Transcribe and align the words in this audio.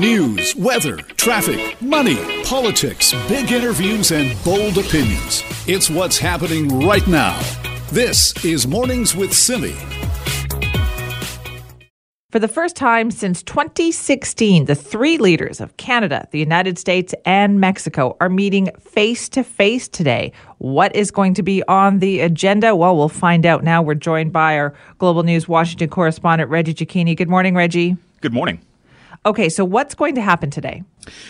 News, 0.00 0.56
weather, 0.56 0.96
traffic, 0.96 1.76
money, 1.82 2.16
politics, 2.44 3.12
big 3.28 3.52
interviews, 3.52 4.12
and 4.12 4.34
bold 4.42 4.78
opinions. 4.78 5.44
It's 5.66 5.90
what's 5.90 6.16
happening 6.16 6.80
right 6.86 7.06
now. 7.06 7.38
This 7.92 8.32
is 8.42 8.66
Mornings 8.66 9.14
with 9.14 9.34
Simi. 9.34 9.74
For 12.30 12.38
the 12.38 12.48
first 12.48 12.76
time 12.76 13.10
since 13.10 13.42
2016, 13.42 14.64
the 14.64 14.74
three 14.74 15.18
leaders 15.18 15.60
of 15.60 15.76
Canada, 15.76 16.26
the 16.30 16.38
United 16.38 16.78
States, 16.78 17.14
and 17.26 17.60
Mexico 17.60 18.16
are 18.22 18.30
meeting 18.30 18.70
face 18.80 19.28
to 19.28 19.44
face 19.44 19.86
today. 19.86 20.32
What 20.56 20.96
is 20.96 21.10
going 21.10 21.34
to 21.34 21.42
be 21.42 21.62
on 21.64 21.98
the 21.98 22.20
agenda? 22.20 22.74
Well, 22.74 22.96
we'll 22.96 23.10
find 23.10 23.44
out 23.44 23.64
now. 23.64 23.82
We're 23.82 23.96
joined 23.96 24.32
by 24.32 24.56
our 24.56 24.74
Global 24.96 25.24
News 25.24 25.46
Washington 25.46 25.90
correspondent, 25.90 26.48
Reggie 26.48 26.72
Cecchini. 26.72 27.14
Good 27.14 27.28
morning, 27.28 27.54
Reggie. 27.54 27.98
Good 28.22 28.32
morning. 28.32 28.62
Okay, 29.26 29.50
so 29.50 29.66
what's 29.66 29.94
going 29.94 30.14
to 30.14 30.22
happen 30.22 30.50
today? 30.50 30.82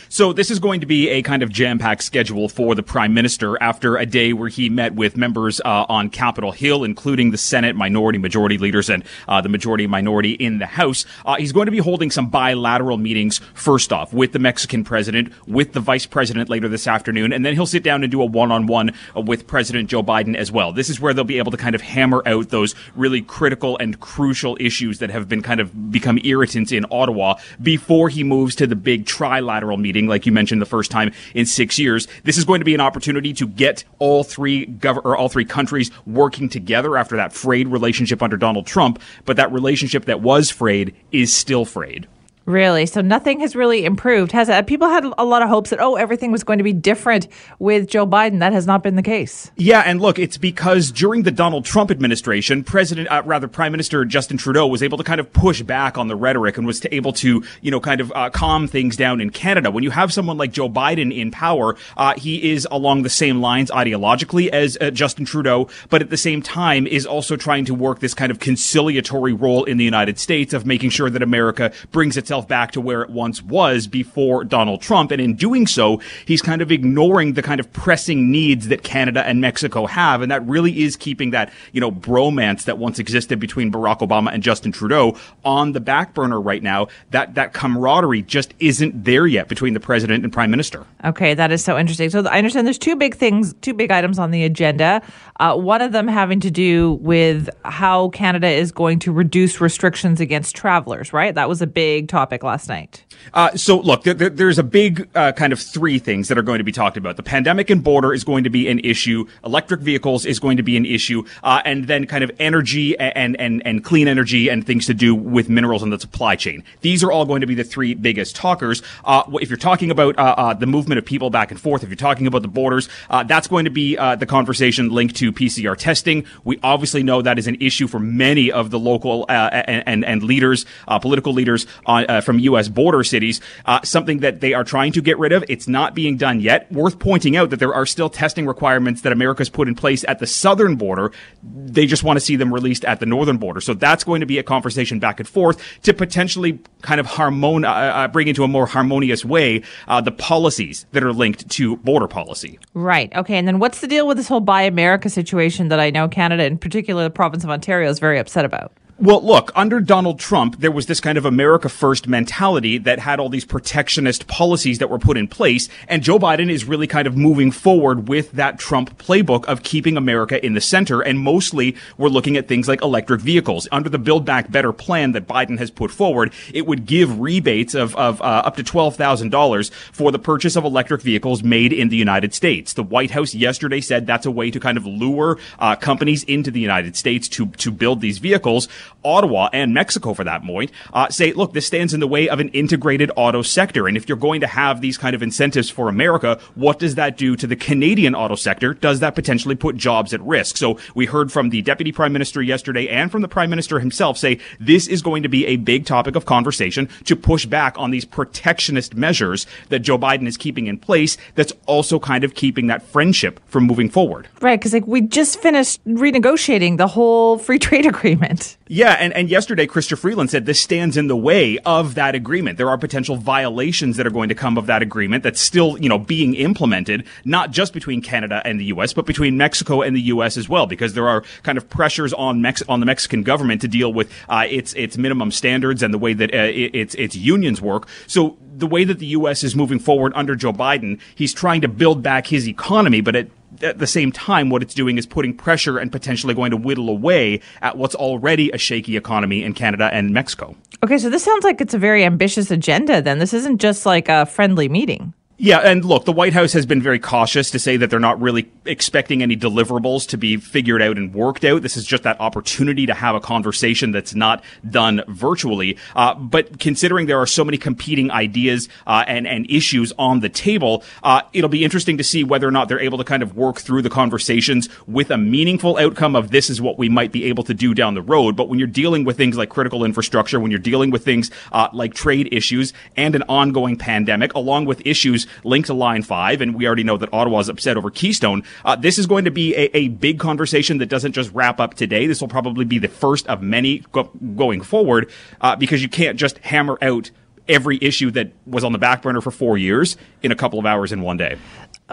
So 0.09 0.33
this 0.33 0.51
is 0.51 0.59
going 0.59 0.81
to 0.81 0.87
be 0.87 1.09
a 1.09 1.23
kind 1.23 1.43
of 1.43 1.51
jam-packed 1.51 2.03
schedule 2.03 2.49
for 2.49 2.75
the 2.75 2.83
prime 2.83 3.15
minister 3.15 3.61
after 3.63 3.97
a 3.97 4.05
day 4.05 4.33
where 4.33 4.49
he 4.49 4.69
met 4.69 4.95
with 4.95 5.17
members 5.17 5.61
uh, 5.65 5.87
on 5.89 6.11
Capitol 6.11 6.53
Hill, 6.53 6.83
including 6.85 7.31
the 7.31 7.39
Senate 7.39 7.77
minority, 7.77 8.19
majority 8.19 8.59
leaders, 8.59 8.91
and 8.91 9.05
uh, 9.29 9.41
the 9.41 9.49
majority 9.49 9.87
minority 9.87 10.33
in 10.33 10.59
the 10.59 10.67
House. 10.67 11.05
Uh, 11.25 11.37
he's 11.37 11.53
going 11.53 11.67
to 11.67 11.73
be 11.73 11.79
holding 11.79 12.11
some 12.11 12.29
bilateral 12.29 12.97
meetings. 12.97 13.41
First 13.55 13.93
off, 13.93 14.13
with 14.13 14.33
the 14.33 14.39
Mexican 14.39 14.85
president, 14.85 15.33
with 15.47 15.73
the 15.73 15.81
vice 15.81 16.07
president 16.07 16.49
later 16.49 16.69
this 16.69 16.87
afternoon, 16.87 17.33
and 17.33 17.47
then 17.47 17.55
he'll 17.55 17.67
sit 17.67 17.85
down 17.85 18.03
and 18.03 18.11
do 18.11 18.21
a 18.21 18.27
one-on-one 18.27 18.93
uh, 19.17 19.21
with 19.21 19.47
President 19.47 19.89
Joe 19.89 20.03
Biden 20.03 20.35
as 20.35 20.51
well. 20.51 20.73
This 20.73 20.91
is 20.91 21.01
where 21.01 21.15
they'll 21.15 21.25
be 21.25 21.39
able 21.39 21.53
to 21.53 21.57
kind 21.57 21.75
of 21.75 21.81
hammer 21.81 22.23
out 22.27 22.49
those 22.49 22.75
really 22.97 23.23
critical 23.23 23.79
and 23.79 24.01
crucial 24.01 24.57
issues 24.61 24.99
that 24.99 25.11
have 25.11 25.29
been 25.29 25.43
kind 25.43 25.61
of 25.61 25.93
become 25.93 26.19
irritants 26.25 26.73
in 26.73 26.85
Ottawa 26.91 27.37
before 27.63 28.09
he 28.09 28.25
moves 28.25 28.57
to 28.57 28.67
the 28.67 28.77
big 28.77 29.07
trilateral 29.07 29.70
meeting, 29.77 30.07
like 30.07 30.27
you 30.27 30.33
mentioned 30.33 30.61
the 30.61 30.67
first 30.67 30.91
time 30.91 31.13
in 31.35 31.47
six 31.47 31.79
years. 31.79 32.09
This 32.25 32.39
is 32.39 32.45
going 32.45 32.61
to 32.61 32.65
be 32.65 32.75
an 32.75 32.81
opportunity 32.81 33.33
to 33.35 33.47
get 33.47 33.85
all 33.99 34.25
three 34.25 34.67
gov- 34.67 35.05
or 35.05 35.17
all 35.17 35.29
three 35.29 35.45
countries 35.45 35.91
working 36.07 36.49
together 36.49 36.97
after 36.97 37.17
that 37.17 37.33
frayed 37.33 37.69
relationship 37.69 38.23
under 38.23 38.37
Donald 38.37 38.67
Trump. 38.67 39.01
But 39.25 39.37
that 39.37 39.53
relationship 39.53 40.07
that 40.07 40.21
was 40.21 40.51
frayed 40.51 40.95
is 41.13 41.33
still 41.33 41.65
frayed. 41.65 42.07
Really? 42.51 42.85
So 42.87 43.01
nothing 43.01 43.39
has 43.41 43.55
really 43.55 43.85
improved, 43.85 44.33
has 44.33 44.49
it? 44.49 44.67
People 44.67 44.89
had 44.89 45.05
a 45.17 45.25
lot 45.25 45.41
of 45.41 45.49
hopes 45.49 45.71
that, 45.71 45.81
oh, 45.81 45.95
everything 45.95 46.33
was 46.33 46.43
going 46.43 46.59
to 46.59 46.65
be 46.65 46.73
different 46.73 47.29
with 47.61 47.89
Joe 47.89 48.07
Biden. 48.07 48.41
That 48.41 48.53
has 48.53 48.67
not 48.67 48.83
been 48.83 48.97
the 48.97 49.03
case. 49.03 49.53
Yeah, 49.57 49.83
and 49.87 50.01
look, 50.01 50.19
it's 50.19 50.37
because 50.37 50.91
during 50.91 51.23
the 51.23 51.31
Donald 51.31 51.65
Trump 51.65 51.93
administration, 51.93 52.65
President, 52.65 53.09
uh, 53.09 53.23
rather, 53.25 53.47
Prime 53.47 53.71
Minister 53.71 54.05
Justin 54.05 54.37
Trudeau 54.37 54.67
was 54.67 54.83
able 54.83 54.99
to 54.99 55.05
kind 55.05 55.21
of 55.21 55.33
push 55.33 55.63
back 55.63 55.97
on 55.97 56.09
the 56.09 56.17
rhetoric 56.17 56.59
and 56.59 56.67
was 56.67 56.85
able 56.91 57.13
to, 57.13 57.45
you 57.61 57.71
know, 57.71 57.79
kind 57.79 58.01
of 58.01 58.13
uh, 58.17 58.31
calm 58.31 58.67
things 58.67 58.97
down 58.97 59.21
in 59.21 59.31
Canada. 59.31 59.71
When 59.71 59.85
you 59.85 59.91
have 59.91 60.13
someone 60.13 60.37
like 60.37 60.51
Joe 60.51 60.69
Biden 60.69 61.17
in 61.17 61.31
power, 61.31 61.77
uh, 61.97 62.15
he 62.17 62.51
is 62.51 62.67
along 62.71 63.03
the 63.03 63.11
same 63.11 63.41
lines 63.41 63.71
ideologically 63.71 64.49
as 64.49 64.77
uh, 64.81 64.91
Justin 64.91 65.25
Trudeau, 65.25 65.69
but 65.89 66.03
at 66.03 66.11
the 66.11 66.17
same 66.17 66.43
time 66.43 66.89
is 66.89 67.07
also 67.07 67.37
trying 67.37 67.65
to 67.67 67.75
work 67.75 68.01
this 68.01 68.15
kind 68.15 68.33
of 68.33 68.41
conciliatory 68.41 69.33
role 69.33 69.63
in 69.65 69.77
the 69.77 69.85
United 69.85 70.19
States 70.19 70.53
of 70.53 70.67
making 70.67 70.91
sure 70.91 71.09
that 71.09 71.23
America 71.23 71.73
brings 71.93 72.17
itself 72.17 72.40
itself 72.41 72.49
back 72.49 72.73
to 72.73 72.81
where 72.81 73.03
it 73.03 73.11
once 73.11 73.43
was 73.43 73.87
before 73.87 74.45
Donald 74.45 74.81
Trump. 74.81 75.11
And 75.11 75.21
in 75.21 75.35
doing 75.35 75.67
so, 75.67 76.01
he's 76.25 76.43
kind 76.43 76.63
of 76.63 76.73
ignoring 76.73 77.35
the 77.35 77.43
kind 77.43 77.61
of 77.61 77.71
pressing 77.73 78.31
needs 78.31 78.69
that 78.69 78.83
Canada 78.83 79.25
and 79.27 79.41
Mexico 79.41 79.87
have. 79.87 80.23
And 80.23 80.31
that 80.31 80.47
really 80.47 80.83
is 80.83 80.97
keeping 80.97 81.31
that, 81.31 81.53
you 81.73 81.81
know, 81.81 81.91
bromance 81.91 82.65
that 82.65 82.79
once 82.79 82.99
existed 82.99 83.39
between 83.39 83.71
Barack 83.71 84.01
Obama 84.01 84.33
and 84.33 84.43
Justin 84.43 84.73
Trudeau 84.73 85.17
on 85.45 85.73
the 85.73 85.81
back 85.81 86.15
burner 86.15 86.41
right 86.41 86.63
now. 86.63 86.89
That, 87.11 87.35
that 87.35 87.53
camaraderie 87.53 88.23
just 88.23 88.55
isn't 88.59 89.05
there 89.05 89.27
yet 89.27 89.49
between 89.49 89.75
the 89.75 89.81
president 89.81 90.25
and 90.25 90.33
prime 90.33 90.51
minister. 90.51 90.87
Okay. 91.05 91.35
That 91.35 91.53
is 91.53 91.63
so 91.63 91.79
interesting. 91.79 92.11
So 92.11 92.27
I 92.27 92.39
understand 92.39 92.67
there's 92.67 92.79
two 92.79 92.97
big 92.97 93.15
things, 93.15 93.55
two 93.61 93.75
big 93.75 93.91
items 93.91 94.19
on 94.19 94.31
the 94.31 94.45
agenda. 94.45 95.03
Uh, 95.39 95.57
one 95.57 95.83
of 95.83 95.93
them 95.93 96.09
having 96.09 96.41
to 96.41 96.51
do 96.51 96.99
with 97.01 97.49
how 97.65 98.09
Canada 98.11 98.49
is 98.49 98.73
going 98.73 98.99
to 99.01 99.13
reduce 99.13 99.61
restrictions 99.61 100.21
against 100.21 100.55
travelers, 100.55 101.13
right? 101.13 101.35
That 101.35 101.49
was 101.49 101.63
a 101.63 101.67
big 101.67 102.09
topic 102.09 102.30
topic 102.31 102.45
last 102.45 102.69
night? 102.69 103.05
Uh, 103.35 103.55
so 103.57 103.79
look, 103.79 104.05
there, 104.05 104.15
there's 104.15 104.59
a 104.59 104.63
big 104.63 105.09
uh, 105.15 105.33
kind 105.33 105.53
of 105.53 105.61
three 105.61 105.99
things 105.99 106.29
that 106.29 106.39
are 106.39 106.43
going 106.43 106.59
to 106.59 106.65
be 106.65 106.73
talked 106.73 106.97
about. 106.97 107.17
The 107.17 107.23
pandemic 107.23 107.71
and 107.71 107.83
border 107.83 108.15
is 108.15 108.25
going 108.25 108.45
to 108.45 108.51
be 108.51 108.69
an 108.69 108.79
issue. 108.81 109.27
Electric 109.45 109.81
vehicles 109.81 110.25
is 110.25 110.39
going 110.39 110.57
to 110.57 110.63
be 110.63 110.77
an 110.77 110.87
issue, 110.87 111.25
uh, 111.43 111.61
and 111.65 111.87
then 111.87 112.07
kind 112.07 112.23
of 112.25 112.31
energy 112.39 112.99
and 112.99 113.39
and 113.41 113.63
and 113.67 113.85
clean 113.85 114.09
energy 114.09 114.49
and 114.49 114.65
things 114.65 114.87
to 114.87 114.95
do 114.95 115.15
with 115.15 115.49
minerals 115.49 115.83
in 115.83 115.91
the 115.91 115.99
supply 115.99 116.37
chain. 116.37 116.63
These 116.81 117.03
are 117.03 117.11
all 117.11 117.27
going 117.27 117.41
to 117.41 117.47
be 117.47 117.55
the 117.55 117.65
three 117.65 117.95
biggest 117.95 118.37
talkers. 118.37 118.83
Uh, 119.05 119.23
if 119.35 119.51
you're 119.51 119.57
talking 119.57 119.91
about 119.91 120.19
uh, 120.19 120.35
uh, 120.39 120.55
the 120.55 120.67
movement 120.67 120.99
of 120.99 121.05
people 121.05 121.31
back 121.31 121.51
and 121.51 121.61
forth, 121.61 121.83
if 121.83 121.89
you're 121.89 121.97
talking 121.97 122.27
about 122.27 122.43
the 122.43 122.49
borders, 122.49 122.89
that's 123.27 123.49
going 123.49 123.65
to 123.65 123.71
be 123.71 123.97
the 123.97 124.27
conversation 124.27 124.89
linked 124.89 125.17
to 125.17 125.33
PCR 125.33 125.77
testing. 125.77 126.25
We 126.45 126.59
obviously 126.63 127.03
know 127.03 127.23
that 127.23 127.39
is 127.39 127.47
an 127.47 127.57
issue 127.61 127.89
for 127.89 127.99
many 127.99 128.53
of 128.53 128.71
the 128.71 128.79
local 128.79 129.27
and, 129.29 129.83
and, 129.87 130.05
and 130.05 130.23
leaders, 130.23 130.65
political 131.01 131.33
leaders 131.33 131.67
on, 131.87 132.07
from 132.21 132.39
U.S. 132.41 132.69
border 132.69 133.05
cities, 133.05 133.41
uh, 133.67 133.81
something 133.83 134.19
that 134.19 134.41
they 134.41 134.55
are 134.55 134.65
trying 134.65 134.93
to 134.93 135.03
get 135.03 135.19
rid 135.19 135.33
of. 135.33 135.45
It's 135.49 135.69
not 135.69 135.95
being 135.95 136.17
done 136.17 136.41
yet. 136.41 136.71
Worth 136.73 136.99
pointing 136.99 137.37
out 137.37 137.51
that 137.51 137.59
there 137.59 137.75
are 137.75 137.87
still 137.87 138.11
testing 138.11 138.47
requirements 138.47 139.03
that 139.03 139.13
America's 139.13 139.51
put 139.51 139.69
in 139.69 139.75
place 139.75 140.05
at 140.09 140.19
the 140.19 140.27
southern 140.27 140.77
border. 140.77 141.13
They 141.43 141.87
just 141.87 142.03
want 142.03 142.17
to 142.17 142.21
see 142.21 142.37
them 142.37 142.53
released 142.53 142.85
at 142.85 143.01
the 143.01 143.07
northern 143.07 143.37
border. 143.37 143.61
So 143.61 143.75
that's 143.75 144.05
going 144.05 144.21
to 144.21 144.27
be 144.27 144.39
a 144.39 144.43
conversation 144.43 144.99
back 144.99 145.21
and 145.21 145.29
forth 145.29 145.63
to 145.83 145.95
potentially 145.95 146.59
kind 146.83 147.01
of 147.01 147.07
harmon- 147.07 147.65
uh, 147.65 147.69
uh, 147.71 148.09
bring 148.09 148.29
into 148.29 148.45
a 148.45 148.49
more 148.49 148.67
harmonious 148.67 149.25
way 149.25 149.63
uh, 149.89 150.01
the 150.01 150.13
policies 150.13 150.87
that 150.93 151.03
are 151.05 151.13
linked 151.13 151.49
to 151.51 151.77
border 151.79 152.09
policy. 152.09 152.59
Right. 152.75 153.15
Okay. 153.15 153.37
And 153.37 153.47
then 153.47 153.59
what's 153.59 153.81
the 153.81 153.87
deal 153.87 154.07
with 154.07 154.17
this 154.17 154.29
whole 154.29 154.41
Buy 154.41 154.63
America 154.63 155.09
situation 155.09 155.69
that 155.69 155.81
I 155.81 155.91
know 155.91 156.09
Canada, 156.09 156.45
in 156.45 156.59
particular 156.59 157.05
the 157.05 157.11
province 157.11 157.45
of 157.45 157.51
Ontario, 157.51 157.91
is 157.91 157.99
very 157.99 158.19
upset 158.19 158.45
about? 158.45 158.73
Well, 159.03 159.23
look, 159.23 159.51
under 159.55 159.81
Donald 159.81 160.19
Trump, 160.19 160.61
there 160.61 160.71
was 160.71 160.85
this 160.85 161.01
kind 161.01 161.17
of 161.17 161.25
America 161.25 161.71
first 161.71 162.07
mentality 162.07 162.77
that 162.77 162.99
had 162.99 163.19
all 163.19 163.31
these 163.31 163.47
protectionist 163.47 164.27
policies 164.27 164.79
that 164.79 164.91
were 164.91 164.99
put 164.99 165.17
in 165.17 165.27
place. 165.27 165.71
And 165.89 166.03
Joe 166.03 166.19
Biden 166.19 166.51
is 166.51 166.67
really 166.67 166.87
kind 166.87 167.07
of 167.07 167.17
moving 167.17 167.51
forward 167.51 168.11
with 168.11 168.33
that 168.33 168.59
Trump 168.59 168.99
playbook 168.99 169.47
of 169.47 169.63
keeping 169.63 169.97
America 169.97 170.45
in 170.45 170.53
the 170.53 170.61
center. 170.61 171.01
And 171.01 171.19
mostly 171.19 171.77
we're 171.97 172.11
looking 172.11 172.37
at 172.37 172.47
things 172.47 172.69
like 172.69 172.83
electric 172.83 173.23
vehicles. 173.23 173.67
Under 173.73 173.89
the 173.89 173.99
Build 173.99 174.27
Back 174.27 174.51
Better 174.51 174.71
plan 174.71 175.13
that 175.13 175.27
Biden 175.27 175.57
has 175.57 175.71
put 175.71 175.91
forward, 175.91 176.35
it 176.53 176.67
would 176.67 176.85
give 176.85 177.21
rebates 177.21 177.73
of, 177.73 177.97
of 177.97 178.21
uh, 178.21 178.43
up 178.45 178.57
to 178.57 178.63
$12,000 178.63 179.71
for 179.93 180.13
the 180.13 180.19
purchase 180.19 180.57
of 180.57 180.65
electric 180.67 181.01
vehicles 181.01 181.43
made 181.43 181.73
in 181.73 181.89
the 181.89 181.97
United 181.97 182.35
States. 182.35 182.75
The 182.75 182.83
White 182.83 183.13
House 183.13 183.35
yesterday 183.35 183.81
said 183.81 184.07
that's 184.07 184.27
a 184.27 184.31
way 184.31 184.51
to 184.51 184.61
kind 184.61 184.77
of 184.77 184.85
lure 184.85 185.39
uh, 185.59 185.75
companies 185.77 186.23
into 186.25 186.51
the 186.51 186.61
United 186.61 186.97
States 186.97 187.31
to, 187.31 187.47
to 187.47 187.71
build 187.71 188.03
these 188.03 188.19
vehicles. 188.19 188.69
Ottawa 189.05 189.49
and 189.53 189.75
Mexico 189.75 190.15
for 190.15 190.25
that 190.25 190.45
point, 190.45 190.71
uh, 190.93 191.09
say, 191.09 191.33
look, 191.33 191.53
this 191.53 191.67
stands 191.67 191.95
in 191.95 192.01
the 192.01 192.07
way 192.07 192.29
of 192.29 192.41
an 192.41 192.49
integrated 192.51 193.11
auto 193.17 193.43
sector. 193.43 193.89
And 193.89 193.97
if 193.97 194.09
you're 194.09 194.19
going 194.19 194.41
to 194.41 194.47
have 194.47 194.81
these 194.81 194.99
kind 194.99 195.15
of 195.15 195.23
incentives 195.23 195.71
for 195.71 195.89
America, 195.89 196.39
what 196.55 196.79
does 196.79 196.95
that 196.97 197.17
do 197.17 197.37
to 197.37 197.47
the 197.47 197.57
Canadian 197.57 198.15
auto 198.15 198.35
sector? 198.35 198.75
Does 198.75 199.01
that 199.01 199.15
potentially 199.15 199.55
put 199.55 199.77
jobs 199.77 200.13
at 200.15 200.21
risk? 200.23 200.57
So 200.57 200.79
we 200.95 201.07
heard 201.07 201.33
from 201.33 201.51
the 201.51 201.63
deputy 201.63 201.93
prime 201.93 202.13
minister 202.13 202.43
yesterday 202.43 202.89
and 202.89 203.11
from 203.11 203.23
the 203.23 203.29
prime 203.29 203.51
minister 203.51 203.81
himself 203.81 204.19
say 204.19 204.39
this 204.59 204.87
is 204.87 205.03
going 205.03 205.23
to 205.23 205.29
be 205.29 205.47
a 205.47 205.57
big 205.57 205.87
topic 205.87 206.17
of 206.17 206.27
conversation 206.27 206.89
to 207.05 207.17
push 207.17 207.47
back 207.47 207.79
on 207.79 207.91
these 207.91 208.05
protectionist 208.05 208.95
measures 208.95 209.47
that 209.69 209.81
Joe 209.81 209.99
Biden 209.99 210.27
is 210.27 210.37
keeping 210.37 210.67
in 210.67 210.79
place. 210.79 211.17
That's 211.35 211.53
also 211.67 211.99
kind 211.99 212.25
of 212.25 212.35
keeping 212.35 212.67
that 212.69 212.83
friendship 212.83 213.41
from 213.47 213.65
moving 213.65 213.91
forward. 213.91 214.29
Right. 214.41 214.61
Cause 214.61 214.73
like 214.73 214.87
we 214.87 215.01
just 215.03 215.41
finished 215.41 215.85
renegotiating 215.85 216.77
the 216.77 216.87
whole 216.87 217.39
free 217.39 217.59
trade 217.59 217.87
agreement. 217.95 218.57
Yeah, 218.69 218.80
Yeah, 218.81 218.93
and, 218.93 219.13
and 219.13 219.29
yesterday, 219.29 219.67
Chrystia 219.67 219.99
Freeland 219.99 220.31
said 220.31 220.47
this 220.47 220.59
stands 220.59 220.97
in 220.97 221.07
the 221.07 221.15
way 221.15 221.59
of 221.67 221.97
that 221.97 222.15
agreement. 222.15 222.57
There 222.57 222.71
are 222.71 222.79
potential 222.79 223.17
violations 223.17 223.99
that 223.99 224.07
are 224.07 224.11
going 224.11 224.31
to 224.31 224.35
come 224.35 224.57
of 224.57 224.65
that 224.69 224.81
agreement 224.81 225.23
that's 225.23 225.39
still, 225.39 225.77
you 225.79 225.91
know, 225.91 225.99
being 225.99 226.33
implemented, 226.33 227.07
not 227.27 227.51
just 227.51 227.75
between 227.75 228.01
Canada 228.01 228.41
and 228.43 228.59
the 228.59 228.65
U.S., 228.65 228.95
but 228.95 229.05
between 229.05 229.37
Mexico 229.37 229.83
and 229.83 229.95
the 229.95 230.01
U.S. 230.01 230.39
as 230.39 230.49
well, 230.49 230.67
because 230.67 230.95
there 230.95 231.11
are 231.11 231.23
kind 231.43 231.59
of 231.59 231.69
pressures 231.69 232.15
on 232.15 232.41
Mex- 232.41 232.63
on 232.71 232.81
the 232.81 232.87
Mexican 232.87 233.23
government 233.23 233.61
to 233.61 233.69
deal 233.69 233.93
with 233.93 234.11
uh, 234.31 234.47
its 234.49 234.73
its 234.73 234.97
minimum 234.97 235.31
standards 235.31 235.83
and 235.83 235.93
the 235.93 235.99
way 235.99 236.15
that 236.15 236.33
uh, 236.33 236.49
its 236.51 236.95
its 236.95 237.15
unions 237.15 237.61
work. 237.61 237.87
So 238.07 238.39
the 238.57 238.67
way 238.67 238.85
that 238.85 238.99
the 238.99 239.09
U.S. 239.09 239.45
is 239.45 239.55
moving 239.55 239.79
forward 239.79 240.15
under 240.17 240.35
Joe 240.35 240.55
Biden, 240.55 240.99
he's 241.15 241.35
trying 241.35 241.61
to 241.61 241.69
build 241.69 242.03
back 242.03 242.29
his 242.29 242.49
economy, 242.49 243.03
but 243.03 243.15
at 243.15 243.29
at 243.63 243.79
the 243.79 243.87
same 243.87 244.13
time, 244.13 244.51
what 244.51 244.63
it's 244.63 244.75
doing 244.75 244.99
is 244.99 245.07
putting 245.07 245.37
pressure 245.37 245.79
and 245.79 245.91
potentially 245.91 246.35
going 246.35 246.51
to 246.51 246.57
whittle 246.57 246.89
away 246.89 247.41
at 247.63 247.77
what's 247.77 247.95
already 247.95 248.51
a 248.51 248.59
shaky 248.59 248.97
economy 248.97 249.43
in 249.43 249.53
Canada 249.53 249.91
and 249.93 250.11
Mexico. 250.11 250.57
Okay, 250.83 250.99
so 250.99 251.11
this 251.11 251.23
sounds 251.23 251.45
like 251.45 251.61
it's 251.61 251.75
a 251.75 251.79
very 251.79 252.05
ambitious 252.05 252.51
agenda 252.51 253.03
then. 253.03 253.19
This 253.19 253.35
isn't 253.35 253.61
just 253.61 253.85
like 253.85 254.09
a 254.09 254.27
friendly 254.27 254.69
meeting. 254.69 255.13
Yeah, 255.43 255.61
and 255.61 255.87
look, 255.87 256.05
the 256.05 256.13
White 256.13 256.35
House 256.35 256.53
has 256.53 256.67
been 256.67 256.83
very 256.83 256.99
cautious 256.99 257.51
to 257.53 257.59
say 257.59 257.79
that 257.79 257.89
they're 257.89 257.99
not 257.99 258.21
really 258.21 258.51
expecting 258.67 259.23
any 259.23 259.39
deliverables 259.39 260.07
to 260.09 260.19
be 260.19 260.37
figured 260.37 260.83
out 260.83 260.99
and 260.99 261.15
worked 261.15 261.47
out. 261.47 261.63
This 261.63 261.79
is 261.79 261.87
just 261.87 262.03
that 262.03 262.21
opportunity 262.21 262.85
to 262.85 262.93
have 262.93 263.15
a 263.15 263.21
conversation 263.21 263.91
that's 263.91 264.15
not 264.15 264.45
done 264.69 265.03
virtually. 265.09 265.79
Uh, 265.97 266.13
but 266.15 266.61
considering 266.61 267.07
there 267.07 267.19
are 267.19 267.27
so 267.27 267.43
many 267.43 267.57
competing 267.57 268.11
ideas 268.11 268.69
uh, 268.87 269.05
and 269.09 269.27
and 269.27 269.51
issues 269.51 269.95
on 269.99 270.21
the 270.21 270.29
table, 270.29 270.85
uh, 271.03 271.23
it'll 271.33 271.49
be 271.49 271.65
interesting 271.65 271.97
to 271.97 272.05
see 272.05 272.23
whether 272.23 272.47
or 272.47 272.51
not 272.51 272.69
they're 272.69 272.79
able 272.79 272.99
to 272.99 273.05
kind 273.05 273.23
of 273.23 273.35
work 273.35 273.61
through 273.61 273.81
the 273.81 273.89
conversations 273.89 274.69
with 274.87 275.11
a 275.11 275.17
meaningful 275.17 275.79
outcome 275.79 276.17
of 276.17 276.33
this 276.33 276.51
is 276.51 276.61
what 276.61 276.77
we 276.77 276.91
might 276.91 277.13
be 277.13 277.25
able 277.25 277.45
to 277.45 277.55
do 277.55 277.73
down 277.73 277.95
the 277.95 278.03
road. 278.03 278.37
But 278.37 278.51
when 278.51 278.59
you're 278.59 278.69
dealing 278.69 279.05
with 279.05 279.17
things 279.17 279.39
like 279.39 279.49
critical 279.49 279.85
infrastructure, 279.85 280.39
when 280.39 280.51
you're 280.51 280.61
dealing 280.61 280.91
with 280.91 281.03
things 281.03 281.31
uh, 281.51 281.69
like 281.73 281.95
trade 281.95 282.29
issues 282.31 282.75
and 282.95 283.15
an 283.15 283.23
ongoing 283.23 283.77
pandemic, 283.77 284.35
along 284.35 284.67
with 284.67 284.87
issues 284.87 285.27
linked 285.45 285.67
to 285.67 285.75
Line 285.75 286.03
5, 286.03 286.41
and 286.41 286.55
we 286.55 286.67
already 286.67 286.85
know 286.85 286.97
that 286.97 287.13
Ottawa 287.13 287.41
is 287.41 287.49
upset 287.49 287.77
over 287.77 287.91
Keystone. 287.91 288.43
Uh, 288.65 288.77
this 288.77 288.99
is 288.99 289.07
going 289.07 289.25
to 289.25 289.31
be 289.31 289.55
a, 289.55 289.77
a, 289.77 289.89
big 289.89 290.19
conversation 290.19 290.79
that 290.79 290.87
doesn't 290.87 291.13
just 291.13 291.33
wrap 291.33 291.61
up 291.61 291.75
today. 291.75 292.07
This 292.07 292.21
will 292.21 292.29
probably 292.29 292.65
be 292.65 292.79
the 292.79 292.89
first 292.89 293.27
of 293.27 293.43
many 293.43 293.79
go- 293.93 294.11
going 294.37 294.61
forward 294.61 295.11
uh, 295.41 295.57
because 295.57 295.83
you 295.83 295.89
can't 295.89 296.19
just 296.19 296.39
hammer 296.39 296.79
out 296.81 297.11
every 297.49 297.79
issue 297.83 298.11
that 298.13 298.33
was 298.47 298.65
on 298.65 298.73
the 298.73 298.79
back 298.79 299.03
burner 299.03 299.21
for 299.21 299.31
four 299.31 299.59
years 299.59 299.97
in 300.23 300.33
a 300.33 300.37
couple 300.37 300.59
of 300.59 300.67
hours 300.67 300.93
in 300.93 301.03
one 301.03 301.17
day. 301.17 301.37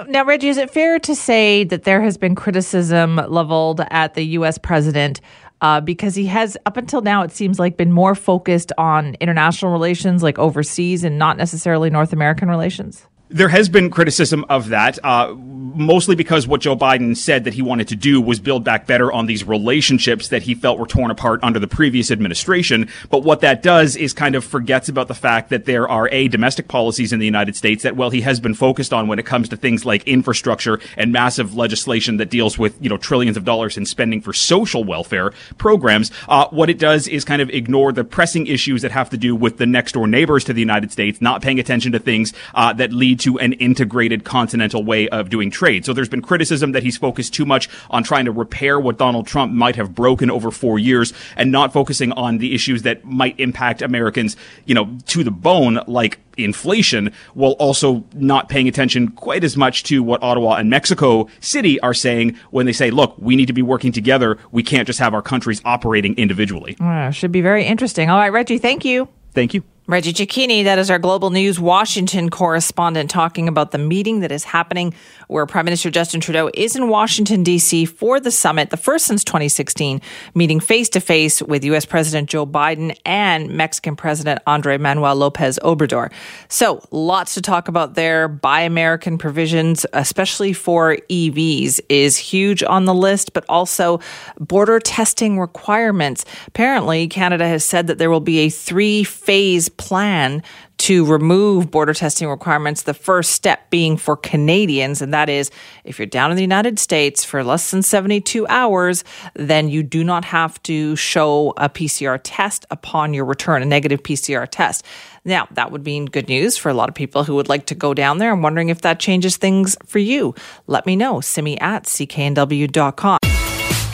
Now, 0.07 0.24
Reggie, 0.24 0.50
is 0.50 0.57
it 0.57 0.69
fair 0.69 1.00
to 1.00 1.16
say 1.16 1.63
that 1.63 1.83
there 1.83 2.01
has 2.01 2.18
been 2.18 2.36
criticism 2.36 3.16
leveled 3.16 3.81
at 3.90 4.13
the 4.13 4.22
U.S. 4.24 4.60
president 4.60 5.22
uh, 5.62 5.81
because 5.81 6.13
he 6.13 6.28
has, 6.28 6.56
up 6.68 6.78
until 6.78 7.01
now, 7.01 7.24
it 7.24 7.31
seems 7.31 7.57
like 7.57 7.78
been 7.78 7.92
more 7.92 8.13
focused 8.13 8.72
on 8.78 9.16
international 9.19 9.72
relations, 9.72 10.22
like 10.22 10.38
overseas, 10.38 11.04
and 11.04 11.18
not 11.18 11.36
necessarily 11.36 11.90
North 11.90 12.13
American 12.13 12.48
relations? 12.48 13.07
There 13.30 13.50
has 13.50 13.68
been 13.68 13.90
criticism 13.90 14.46
of 14.48 14.70
that, 14.70 15.04
uh, 15.04 15.34
mostly 15.36 16.16
because 16.16 16.48
what 16.48 16.62
Joe 16.62 16.78
Biden 16.78 17.16
said 17.16 17.44
that 17.44 17.54
he 17.54 17.62
wanted 17.62 17.90
to 17.90 17.96
do 17.96 18.22
was 18.22 18.40
build 18.40 18.64
back 18.64 18.88
better 18.88 19.12
on 19.12 19.26
these 19.26 19.44
relationships 19.44 20.30
that 20.30 20.44
he 20.44 20.56
felt 20.56 20.80
were 20.80 20.88
torn 20.88 21.12
apart 21.12 21.42
under 21.44 21.60
the 21.60 21.68
previous 21.68 22.10
administration. 22.10 22.90
But 23.10 23.24
what 23.24 23.42
that 23.42 23.62
does 23.62 23.98
is 23.98 24.14
kind 24.14 24.36
of 24.36 24.46
forgets 24.46 24.88
about 24.88 25.10
the 25.10 25.14
fact 25.14 25.50
that 25.50 25.66
there 25.66 25.90
are 25.90 26.08
a 26.10 26.30
domestic 26.30 26.70
policies 26.70 27.12
in 27.12 27.20
the 27.20 27.26
United 27.26 27.56
States 27.58 27.84
that, 27.84 27.98
well, 27.98 28.10
he 28.12 28.22
has 28.22 28.40
been 28.40 28.54
focused 28.54 28.94
on 28.94 29.10
when 29.10 29.20
it 29.20 29.26
comes 29.26 29.50
to 29.50 29.58
things 29.58 29.86
like 29.86 30.08
infrastructure 30.08 30.80
and 30.96 31.12
massive 31.12 31.54
legislation 31.54 32.18
that 32.18 32.30
deals 32.30 32.58
with, 32.58 32.82
you 32.82 32.90
know, 32.90 32.98
trillions 32.98 33.36
of 33.36 33.44
dollars 33.44 33.78
in 33.78 33.86
spending 33.86 34.22
for 34.22 34.32
social 34.32 34.86
welfare 34.86 35.32
programs. 35.58 36.12
Uh, 36.30 36.48
what 36.52 36.70
it 36.70 36.80
does 36.80 37.10
is 37.10 37.26
kind 37.26 37.42
of 37.42 37.50
ignore 37.50 37.92
the 37.92 38.06
pressing 38.06 38.48
issues 38.48 38.82
that 38.84 38.92
have 38.92 39.10
to 39.10 39.18
do 39.18 39.36
with 39.36 39.58
the 39.58 39.66
next 39.66 39.92
door 39.92 40.08
neighbors 40.08 40.46
to 40.46 40.54
the 40.54 40.62
United 40.62 40.94
States, 40.94 41.20
not 41.22 41.42
paying 41.42 41.60
attention 41.60 41.92
to 41.92 42.00
things 42.00 42.34
uh, 42.56 42.72
that 42.72 42.94
lead 42.94 43.17
lead 43.18 43.34
to 43.34 43.40
an 43.40 43.54
integrated 43.54 44.24
continental 44.24 44.84
way 44.84 45.08
of 45.10 45.30
doing 45.30 45.52
trade. 45.52 45.86
So 45.86 45.94
there's 45.94 46.10
been 46.10 46.22
criticism 46.22 46.72
that 46.74 46.84
he's 46.84 46.98
focused 46.98 47.34
too 47.34 47.46
much 47.46 47.69
on 47.90 48.04
trying 48.04 48.25
to 48.25 48.31
repair 48.31 48.80
what 48.80 48.98
Donald 48.98 49.28
Trump 49.28 49.54
might 49.54 49.75
have 49.75 49.96
broken 49.96 50.30
over 50.30 50.52
four 50.52 50.80
years 50.80 51.14
and 51.36 51.52
not 51.52 51.74
focusing 51.74 52.12
on 52.14 52.38
the 52.38 52.54
issues 52.54 52.84
that 52.84 53.04
might 53.06 53.40
impact 53.40 53.81
Americans, 53.81 54.36
you 54.66 54.75
know, 54.75 54.98
to 55.08 55.24
the 55.24 55.31
bone, 55.31 55.80
like 55.88 56.19
inflation, 56.38 57.12
while 57.34 57.54
also 57.54 58.04
not 58.14 58.48
paying 58.48 58.68
attention 58.68 59.10
quite 59.10 59.44
as 59.44 59.58
much 59.58 59.84
to 59.84 60.04
what 60.04 60.22
Ottawa 60.22 60.56
and 60.56 60.69
Mexico 60.69 61.28
City 61.40 61.80
are 61.80 61.94
saying 61.94 62.38
when 62.52 62.66
they 62.66 62.74
say, 62.74 62.92
look, 62.92 63.16
we 63.18 63.36
need 63.36 63.48
to 63.48 63.54
be 63.54 63.64
working 63.64 63.92
together. 63.92 64.38
We 64.52 64.62
can't 64.62 64.86
just 64.86 65.00
have 65.00 65.14
our 65.14 65.24
countries 65.24 65.62
operating 65.66 66.16
individually. 66.18 66.78
Uh, 66.80 67.10
should 67.12 67.31
be 67.31 67.42
very 67.42 67.66
interesting. 67.66 68.10
All 68.10 68.19
right, 68.19 68.31
Reggie, 68.31 68.60
thank 68.60 68.86
you. 68.86 69.08
Thank 69.34 69.54
you. 69.54 69.64
Reggie 69.89 70.12
Cecchini, 70.12 70.66
that 70.66 70.80
is 70.80 70.92
our 70.92 71.00
Global 71.00 71.30
News 71.30 71.62
Washington 71.62 72.30
correspondent, 72.30 73.10
talking 73.10 73.48
about 73.48 73.72
the 73.72 73.78
meeting 73.78 74.19
that 74.19 74.34
is 74.34 74.44
happening 74.44 74.94
where 75.30 75.45
Prime 75.45 75.63
Minister 75.63 75.89
Justin 75.89 76.19
Trudeau 76.19 76.50
is 76.54 76.75
in 76.75 76.89
Washington, 76.89 77.42
D.C. 77.42 77.86
for 77.86 78.19
the 78.19 78.30
summit, 78.30 78.69
the 78.69 78.75
first 78.75 79.06
since 79.06 79.24
2016, 79.24 80.01
meeting 80.36 80.60
face 80.60 80.89
to 80.89 81.00
face 81.00 81.42
with 81.42 81.63
U.S. 81.63 81.86
President 81.86 82.30
Joe 82.30 82.45
Biden 82.45 82.98
and 83.06 83.50
Mexican 83.50 83.95
President 83.95 84.42
Andre 84.45 84.78
Manuel 84.78 85.16
Lopez 85.16 85.57
Obrador. 85.63 86.12
So, 86.50 86.86
lots 86.92 87.33
to 87.36 87.42
talk 87.42 87.69
about 87.69 87.95
there. 87.95 88.28
Buy 88.28 88.62
American 88.63 89.18
provisions, 89.18 89.86
especially 89.94 90.51
for 90.51 90.98
EVs, 91.10 91.80
is 91.88 92.18
huge 92.18 92.62
on 92.62 92.83
the 92.83 92.94
list, 92.94 93.31
but 93.31 93.45
also 93.48 94.01
border 94.38 94.81
testing 94.81 95.40
requirements. 95.40 96.25
Apparently, 96.45 97.07
Canada 97.07 97.48
has 97.48 97.63
said 97.63 97.88
that 97.88 98.00
there 98.00 98.10
will 98.10 98.19
be 98.19 98.40
a 98.40 98.50
three 98.50 99.06
phase 99.06 99.69
plan 99.78 100.44
to 100.78 101.06
remove 101.06 101.72
border 101.72 101.94
testing 101.94 102.28
requirements, 102.28 102.84
the 102.84 102.94
first 102.94 103.32
step 103.32 103.70
being 103.70 103.98
for 103.98 104.16
Canadians, 104.16 105.02
and 105.02 105.14
that 105.14 105.30
is 105.30 105.50
if 105.84 105.98
you're 105.98 106.06
down 106.06 106.30
in 106.30 106.38
the 106.38 106.44
United 106.44 106.78
States 106.78 107.24
for 107.24 107.44
less 107.44 107.72
than 107.72 107.82
72 107.82 108.46
hours, 108.48 109.04
then 109.34 109.70
you 109.70 109.82
do 109.82 110.04
not 110.04 110.26
have 110.26 110.62
to 110.64 110.96
show 110.96 111.54
a 111.58 111.70
PCR 111.70 112.20
test 112.24 112.66
upon 112.70 113.14
your 113.14 113.26
return, 113.26 113.62
a 113.62 113.66
negative 113.66 114.04
PCR 114.04 114.48
test. 114.50 114.86
Now, 115.26 115.48
that 115.52 115.72
would 115.72 115.84
mean 115.84 116.06
good 116.06 116.30
news 116.30 116.58
for 116.58 116.70
a 116.70 116.74
lot 116.74 116.90
of 116.90 116.96
people 116.96 117.24
who 117.24 117.36
would 117.36 117.50
like 117.50 117.66
to 117.68 117.76
go 117.76 117.94
down 117.94 118.20
there. 118.20 118.32
I'm 118.32 118.42
wondering 118.42 118.70
if 118.70 118.82
that 118.82 119.00
changes 119.00 119.38
things 119.38 119.76
for 119.86 120.00
you. 120.00 120.36
Let 120.68 120.86
me 120.86 120.96
know. 120.96 121.22
Simi 121.22 121.60
at 121.60 121.84
cknw.com. 121.84 123.18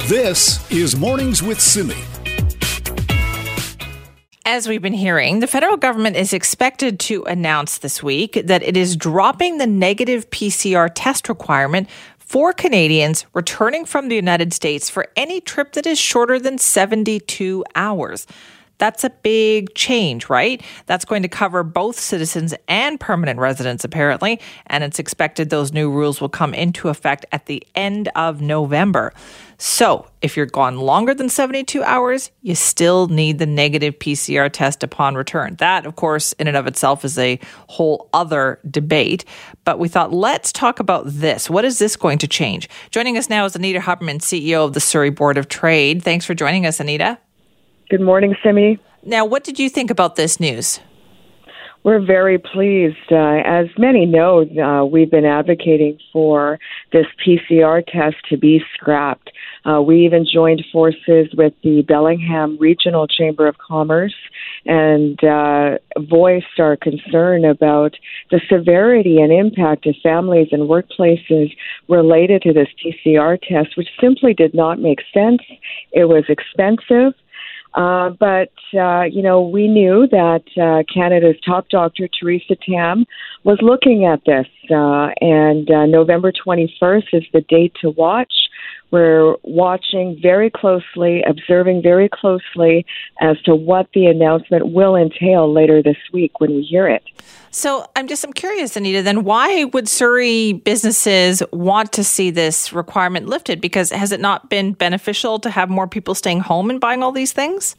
This 0.08 0.70
is 0.72 0.98
Mornings 0.98 1.42
with 1.42 1.62
Simi. 1.62 1.96
As 4.46 4.68
we've 4.68 4.82
been 4.82 4.92
hearing, 4.92 5.40
the 5.40 5.48
federal 5.48 5.78
government 5.78 6.18
is 6.18 6.34
expected 6.34 7.00
to 7.02 7.24
announce 7.24 7.78
this 7.78 8.04
week 8.04 8.42
that 8.44 8.62
it 8.62 8.76
is 8.76 8.98
dropping 8.98 9.58
the 9.58 9.66
negative 9.66 10.30
PCR 10.32 10.92
test 10.94 11.30
requirement 11.30 11.90
for 12.20 12.52
Canadians 12.52 13.26
returning 13.34 13.86
from 13.86 14.10
the 14.10 14.18
United 14.18 14.54
States 14.54 14.90
for 14.90 15.08
any 15.16 15.40
trip 15.40 15.72
that 15.74 15.86
is 15.86 15.98
shorter 15.98 16.40
than 16.40 16.58
72 16.58 17.64
hours. 17.74 18.28
That's 18.78 19.04
a 19.04 19.10
big 19.10 19.74
change, 19.76 20.30
right? 20.30 20.62
That's 20.88 21.06
going 21.06 21.22
to 21.22 21.28
cover 21.28 21.64
both 21.64 22.00
citizens 22.00 22.54
and 22.68 23.00
permanent 23.00 23.40
residents, 23.40 23.84
apparently. 23.84 24.40
And 24.68 24.84
it's 24.84 25.00
expected 25.00 25.50
those 25.50 25.72
new 25.72 25.92
rules 25.92 26.20
will 26.20 26.30
come 26.30 26.54
into 26.54 26.90
effect 26.90 27.26
at 27.32 27.46
the 27.46 27.66
end 27.76 28.10
of 28.16 28.42
November. 28.42 29.14
So, 29.58 30.08
if 30.22 30.36
you're 30.36 30.46
gone 30.46 30.80
longer 30.80 31.14
than 31.14 31.30
72 31.30 31.84
hours, 31.84 32.32
you 32.42 32.56
still 32.56 33.08
need 33.08 33.40
the 33.40 33.46
negative 33.46 33.98
PCR 33.98 34.52
test 34.52 34.84
upon 34.84 35.16
return. 35.16 35.56
That, 35.56 35.86
of 35.86 35.96
course, 35.96 36.34
in 36.34 36.48
and 36.48 36.58
of 36.58 36.68
itself 36.68 37.06
is 37.06 37.18
a 37.18 37.40
whole 37.68 38.10
other 38.14 38.60
debate. 38.70 39.24
But 39.64 39.80
we 39.80 39.88
thought, 39.88 40.12
let's 40.12 40.52
talk 40.52 40.80
about 40.80 41.06
this. 41.08 41.50
What 41.50 41.64
is 41.64 41.80
this 41.80 41.96
going 41.96 42.18
to 42.18 42.28
change? 42.28 42.68
Joining 42.92 43.18
us 43.18 43.30
now 43.30 43.46
is 43.46 43.56
Anita 43.56 43.80
Huberman, 43.80 44.18
CEO 44.18 44.66
of 44.66 44.74
the 44.74 44.82
Surrey 44.82 45.12
Board 45.12 45.38
of 45.38 45.48
Trade. 45.48 46.04
Thanks 46.04 46.26
for 46.26 46.34
joining 46.34 46.66
us, 46.66 46.82
Anita. 46.82 47.20
Good 47.94 48.02
morning, 48.02 48.34
Simi. 48.44 48.80
Now, 49.04 49.24
what 49.24 49.44
did 49.44 49.60
you 49.60 49.70
think 49.70 49.92
about 49.92 50.16
this 50.16 50.40
news? 50.40 50.80
We're 51.84 52.04
very 52.04 52.40
pleased. 52.40 53.12
Uh, 53.12 53.42
as 53.46 53.68
many 53.78 54.08
know, 54.08 54.48
uh, 54.58 54.84
we've 54.84 55.12
been 55.12 55.26
advocating 55.26 56.00
for 56.12 56.58
this 56.92 57.06
PCR 57.24 57.86
test 57.86 58.16
to 58.32 58.38
be 58.38 58.64
scrapped. 58.74 59.30
Uh, 59.64 59.80
we 59.80 60.06
even 60.08 60.26
joined 60.26 60.64
forces 60.72 61.28
with 61.38 61.54
the 61.62 61.84
Bellingham 61.88 62.58
Regional 62.60 63.06
Chamber 63.06 63.46
of 63.46 63.60
Commerce 63.60 64.16
and 64.66 65.24
uh, 65.24 65.78
voiced 66.00 66.58
our 66.58 66.76
concern 66.76 67.46
about 67.46 67.96
the 68.32 68.42
severity 68.50 69.20
and 69.20 69.32
impact 69.32 69.86
of 69.86 69.94
families 70.02 70.48
and 70.52 70.64
workplaces 70.64 71.54
related 71.88 72.42
to 72.42 72.54
this 72.54 72.70
PCR 72.84 73.40
test, 73.40 73.78
which 73.78 73.90
simply 74.02 74.34
did 74.34 74.56
not 74.56 74.80
make 74.80 75.02
sense. 75.14 75.44
It 75.92 76.06
was 76.06 76.24
expensive. 76.28 77.14
Uh, 77.76 78.10
but, 78.20 78.52
uh, 78.78 79.04
you 79.04 79.22
know, 79.22 79.42
we 79.42 79.68
knew 79.68 80.08
that 80.12 80.44
uh, 80.62 80.84
Canada's 80.94 81.40
top 81.46 81.70
doctor, 81.70 82.08
Theresa 82.08 82.56
Tam, 82.68 83.06
was 83.44 83.58
looking 83.62 84.06
at 84.06 84.22
this. 84.26 84.48
Uh, 84.70 85.10
and 85.22 85.70
uh, 85.72 85.86
November 85.86 86.32
21st 86.32 87.06
is 87.14 87.24
the 87.34 87.42
date 87.42 87.74
to 87.82 87.90
watch. 87.92 88.34
We're 88.94 89.38
watching 89.42 90.20
very 90.22 90.52
closely, 90.52 91.24
observing 91.28 91.82
very 91.82 92.08
closely 92.08 92.86
as 93.20 93.42
to 93.46 93.56
what 93.56 93.88
the 93.96 94.06
announcement 94.06 94.72
will 94.72 94.96
entail 94.96 95.52
later 95.52 95.82
this 95.82 95.98
week 96.14 96.40
when 96.40 96.52
we 96.52 96.62
hear 96.62 96.88
it. 96.88 97.02
So 97.50 97.90
I'm 97.96 98.08
just 98.08 98.24
I'm 98.24 98.34
curious, 98.34 98.76
Anita. 98.76 99.02
Then 99.02 99.24
why 99.24 99.64
would 99.64 99.90
Surrey 99.90 100.54
businesses 100.54 101.42
want 101.52 101.92
to 101.94 102.04
see 102.04 102.30
this 102.30 102.72
requirement 102.72 103.26
lifted? 103.28 103.62
Because 103.62 103.90
has 103.90 104.12
it 104.12 104.20
not 104.20 104.52
been 104.52 104.74
beneficial 104.74 105.40
to 105.40 105.50
have 105.50 105.72
more 105.72 105.88
people 105.88 106.14
staying 106.14 106.42
home 106.42 106.70
and 106.70 106.80
buying 106.80 107.02
all 107.02 107.12
these 107.12 107.34
things? 107.34 107.76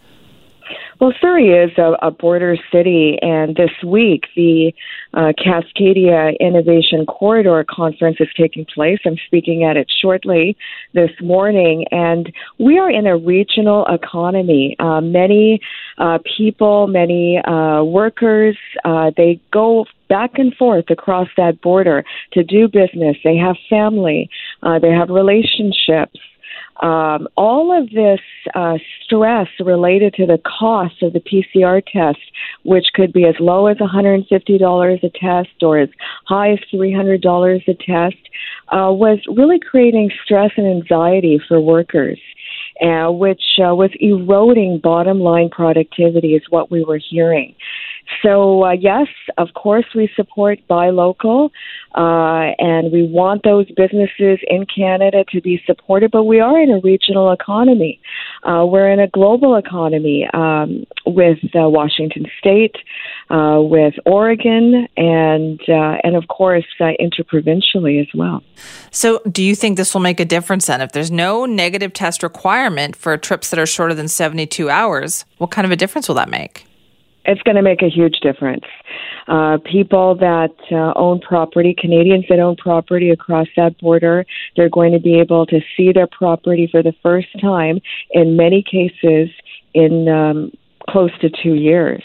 Well, 1.00 1.12
Surrey 1.20 1.48
is 1.48 1.76
a, 1.76 1.94
a 2.02 2.10
border 2.10 2.56
city, 2.72 3.18
and 3.20 3.56
this 3.56 3.70
week 3.84 4.24
the 4.36 4.72
uh, 5.12 5.32
Cascadia 5.38 6.38
Innovation 6.40 7.04
Corridor 7.06 7.64
Conference 7.68 8.16
is 8.20 8.28
taking 8.36 8.64
place. 8.64 8.98
I'm 9.04 9.16
speaking 9.26 9.64
at 9.64 9.76
it 9.76 9.90
shortly 10.00 10.56
this 10.92 11.10
morning, 11.20 11.84
and 11.90 12.32
we 12.58 12.78
are 12.78 12.90
in 12.90 13.06
a 13.06 13.16
regional 13.16 13.86
economy. 13.86 14.76
Uh, 14.78 15.00
many 15.00 15.60
uh, 15.98 16.18
people, 16.36 16.86
many 16.86 17.38
uh, 17.44 17.82
workers, 17.82 18.56
uh, 18.84 19.10
they 19.16 19.40
go 19.52 19.86
back 20.08 20.32
and 20.38 20.54
forth 20.54 20.86
across 20.90 21.28
that 21.36 21.60
border 21.60 22.04
to 22.32 22.44
do 22.44 22.68
business. 22.68 23.16
They 23.24 23.36
have 23.36 23.56
family, 23.68 24.30
uh, 24.62 24.78
they 24.78 24.90
have 24.90 25.10
relationships. 25.10 26.18
Um, 26.82 27.28
all 27.36 27.76
of 27.76 27.90
this 27.90 28.20
uh, 28.54 28.78
stress 29.04 29.48
related 29.60 30.14
to 30.14 30.26
the 30.26 30.38
cost 30.38 31.02
of 31.02 31.12
the 31.12 31.20
PCR 31.20 31.82
test, 31.86 32.18
which 32.64 32.86
could 32.94 33.12
be 33.12 33.24
as 33.26 33.36
low 33.38 33.66
as 33.68 33.76
$150 33.76 35.02
a 35.02 35.10
test 35.10 35.62
or 35.62 35.78
as 35.78 35.88
high 36.26 36.52
as 36.52 36.58
$300 36.72 37.68
a 37.68 37.74
test, 37.74 38.16
uh, 38.72 38.92
was 38.92 39.18
really 39.28 39.60
creating 39.60 40.10
stress 40.24 40.50
and 40.56 40.66
anxiety 40.66 41.40
for 41.46 41.60
workers. 41.60 42.18
Uh, 42.82 43.08
which 43.08 43.42
uh, 43.60 43.72
was 43.72 43.90
eroding 44.00 44.80
bottom 44.82 45.20
line 45.20 45.48
productivity, 45.48 46.34
is 46.34 46.42
what 46.50 46.72
we 46.72 46.82
were 46.82 46.98
hearing. 46.98 47.54
So, 48.22 48.64
uh, 48.64 48.72
yes, 48.72 49.06
of 49.38 49.48
course, 49.54 49.86
we 49.94 50.10
support 50.14 50.58
buy 50.68 50.90
local, 50.90 51.50
uh, 51.94 52.52
and 52.58 52.92
we 52.92 53.06
want 53.06 53.42
those 53.44 53.66
businesses 53.72 54.38
in 54.46 54.66
Canada 54.66 55.24
to 55.30 55.40
be 55.40 55.62
supported, 55.66 56.10
but 56.10 56.24
we 56.24 56.40
are 56.40 56.60
in 56.60 56.70
a 56.70 56.80
regional 56.80 57.32
economy. 57.32 58.00
Uh, 58.42 58.64
we're 58.66 58.90
in 58.90 59.00
a 59.00 59.08
global 59.08 59.56
economy 59.56 60.28
um, 60.34 60.84
with 61.06 61.38
uh, 61.54 61.68
Washington 61.68 62.26
State, 62.38 62.76
uh, 63.30 63.58
with 63.60 63.94
Oregon, 64.04 64.86
and, 64.96 65.60
uh, 65.68 65.96
and 66.02 66.14
of 66.16 66.28
course, 66.28 66.64
interprovincially 66.98 67.98
as 67.98 68.08
well. 68.14 68.42
So, 68.90 69.20
do 69.30 69.42
you 69.42 69.54
think 69.54 69.76
this 69.76 69.94
will 69.94 70.02
make 70.02 70.20
a 70.20 70.24
difference 70.24 70.66
then? 70.66 70.80
If 70.80 70.92
there's 70.92 71.10
no 71.10 71.46
negative 71.46 71.92
test 71.92 72.22
requirement 72.22 72.96
for 72.96 73.16
trips 73.16 73.50
that 73.50 73.58
are 73.58 73.66
shorter 73.66 73.94
than 73.94 74.08
72 74.08 74.68
hours, 74.68 75.24
what 75.38 75.50
kind 75.50 75.64
of 75.64 75.70
a 75.70 75.76
difference 75.76 76.08
will 76.08 76.14
that 76.16 76.28
make? 76.28 76.66
It's 77.24 77.42
going 77.42 77.56
to 77.56 77.62
make 77.62 77.82
a 77.82 77.88
huge 77.88 78.20
difference. 78.20 78.64
Uh, 79.28 79.58
people 79.64 80.14
that 80.16 80.54
uh, 80.70 80.92
own 80.96 81.20
property, 81.20 81.74
Canadians 81.78 82.24
that 82.28 82.38
own 82.38 82.56
property 82.56 83.10
across 83.10 83.46
that 83.56 83.78
border, 83.78 84.26
they're 84.56 84.68
going 84.68 84.92
to 84.92 85.00
be 85.00 85.18
able 85.18 85.46
to 85.46 85.60
see 85.76 85.92
their 85.92 86.06
property 86.06 86.68
for 86.70 86.82
the 86.82 86.94
first 87.02 87.28
time, 87.40 87.80
in 88.10 88.36
many 88.36 88.62
cases, 88.62 89.30
in 89.72 90.08
um, 90.08 90.52
close 90.88 91.10
to 91.20 91.30
two 91.42 91.54
years 91.54 92.02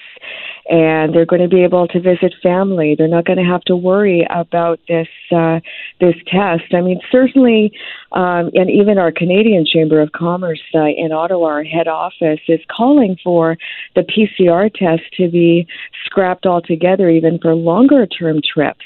and 0.69 1.15
they're 1.15 1.25
going 1.25 1.41
to 1.41 1.47
be 1.47 1.63
able 1.63 1.87
to 1.87 1.99
visit 1.99 2.33
family. 2.43 2.95
They're 2.95 3.07
not 3.07 3.25
going 3.25 3.39
to 3.39 3.43
have 3.43 3.63
to 3.63 3.75
worry 3.75 4.25
about 4.29 4.79
this 4.87 5.07
uh, 5.35 5.59
this 5.99 6.15
test. 6.27 6.73
I 6.73 6.81
mean, 6.81 6.99
certainly, 7.11 7.71
um, 8.11 8.51
and 8.53 8.69
even 8.69 8.99
our 8.99 9.11
Canadian 9.11 9.65
Chamber 9.65 9.99
of 9.99 10.11
Commerce 10.11 10.61
uh, 10.75 10.85
in 10.85 11.11
Ottawa, 11.11 11.47
our 11.47 11.63
head 11.63 11.87
office, 11.87 12.39
is 12.47 12.59
calling 12.69 13.17
for 13.23 13.57
the 13.95 14.01
PCR 14.01 14.71
test 14.73 15.03
to 15.17 15.29
be 15.29 15.67
scrapped 16.05 16.45
altogether, 16.45 17.09
even 17.09 17.39
for 17.39 17.55
longer 17.55 18.05
term 18.05 18.39
trips. 18.41 18.85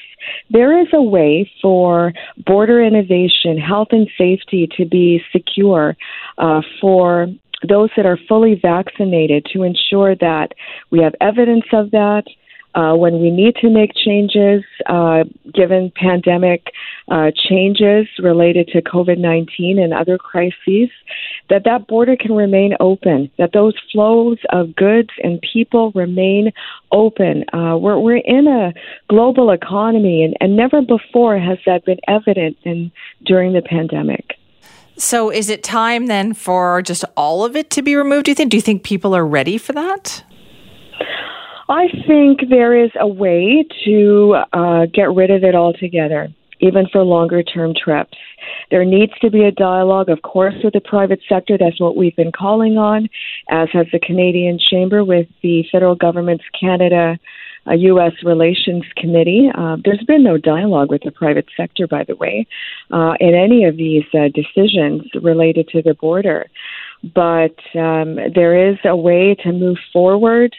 There 0.49 0.79
is 0.79 0.87
a 0.93 1.01
way 1.01 1.51
for 1.61 2.13
border 2.45 2.81
innovation, 2.81 3.57
health 3.57 3.89
and 3.91 4.07
safety 4.17 4.69
to 4.77 4.85
be 4.85 5.21
secure 5.33 5.97
uh, 6.37 6.61
for 6.79 7.27
those 7.67 7.89
that 7.95 8.05
are 8.05 8.17
fully 8.27 8.55
vaccinated 8.55 9.45
to 9.53 9.63
ensure 9.63 10.15
that 10.15 10.53
we 10.91 10.99
have 10.99 11.15
evidence 11.21 11.65
of 11.71 11.91
that. 11.91 12.23
Uh, 12.75 12.95
when 12.95 13.21
we 13.21 13.29
need 13.29 13.53
to 13.53 13.69
make 13.69 13.91
changes, 13.93 14.63
uh, 14.87 15.23
given 15.53 15.91
pandemic 15.95 16.71
uh, 17.07 17.29
changes 17.47 18.07
related 18.17 18.67
to 18.67 18.81
COVID 18.81 19.19
19 19.19 19.77
and 19.77 19.93
other 19.93 20.17
crises, 20.17 20.89
that 21.51 21.65
that 21.65 21.85
border 21.87 22.15
can 22.15 22.33
remain 22.33 22.73
open, 22.79 23.29
that 23.37 23.51
those 23.53 23.75
flows 23.91 24.39
of 24.49 24.75
goods 24.75 25.09
and 25.23 25.39
people 25.41 25.91
remain 25.93 26.51
open. 26.91 27.45
Uh, 27.53 27.77
we're, 27.77 27.99
we're 27.99 28.17
in 28.17 28.47
a 28.47 28.73
global 29.07 29.51
economy, 29.51 30.23
and, 30.23 30.35
and 30.41 30.57
never 30.57 30.81
before 30.81 31.37
has 31.37 31.59
that 31.67 31.85
been 31.85 31.99
evident 32.07 32.57
in, 32.63 32.91
during 33.23 33.53
the 33.53 33.61
pandemic. 33.61 34.39
So, 34.97 35.31
is 35.31 35.49
it 35.49 35.63
time 35.63 36.07
then 36.07 36.33
for 36.33 36.81
just 36.81 37.03
all 37.17 37.43
of 37.43 37.55
it 37.55 37.69
to 37.71 37.81
be 37.81 37.95
removed? 37.95 38.25
Do 38.25 38.31
you 38.31 38.35
think? 38.35 38.51
Do 38.51 38.57
you 38.57 38.61
think 38.61 38.83
people 38.83 39.15
are 39.15 39.25
ready 39.25 39.57
for 39.57 39.73
that? 39.73 40.23
I 41.69 41.87
think 42.07 42.41
there 42.49 42.77
is 42.77 42.91
a 42.99 43.07
way 43.07 43.65
to 43.85 44.35
uh, 44.53 44.85
get 44.93 45.13
rid 45.13 45.31
of 45.31 45.43
it 45.43 45.55
altogether, 45.55 46.27
even 46.59 46.87
for 46.91 47.03
longer 47.03 47.41
term 47.41 47.73
trips. 47.73 48.17
There 48.69 48.85
needs 48.85 49.13
to 49.21 49.31
be 49.31 49.43
a 49.45 49.51
dialogue, 49.51 50.09
of 50.09 50.21
course, 50.21 50.55
with 50.63 50.73
the 50.73 50.81
private 50.81 51.21
sector. 51.27 51.57
That's 51.57 51.79
what 51.79 51.95
we've 51.95 52.15
been 52.15 52.31
calling 52.31 52.77
on, 52.77 53.09
as 53.49 53.69
has 53.73 53.87
the 53.91 53.99
Canadian 53.99 54.59
Chamber 54.59 55.03
with 55.03 55.27
the 55.41 55.63
federal 55.71 55.95
government's 55.95 56.45
Canada 56.59 57.17
a 57.65 57.75
U.S. 57.75 58.13
Relations 58.23 58.83
Committee. 58.97 59.49
Uh, 59.53 59.77
there's 59.83 60.03
been 60.05 60.23
no 60.23 60.37
dialogue 60.37 60.89
with 60.89 61.03
the 61.03 61.11
private 61.11 61.47
sector, 61.55 61.87
by 61.87 62.03
the 62.03 62.15
way, 62.15 62.45
uh, 62.91 63.13
in 63.19 63.33
any 63.33 63.63
of 63.65 63.77
these 63.77 64.03
uh, 64.13 64.29
decisions 64.33 65.03
related 65.21 65.67
to 65.69 65.81
the 65.81 65.93
border. 65.93 66.47
But 67.03 67.55
um, 67.75 68.17
there 68.33 68.69
is 68.69 68.77
a 68.85 68.95
way 68.95 69.35
to 69.43 69.51
move 69.51 69.77
forward. 69.91 70.55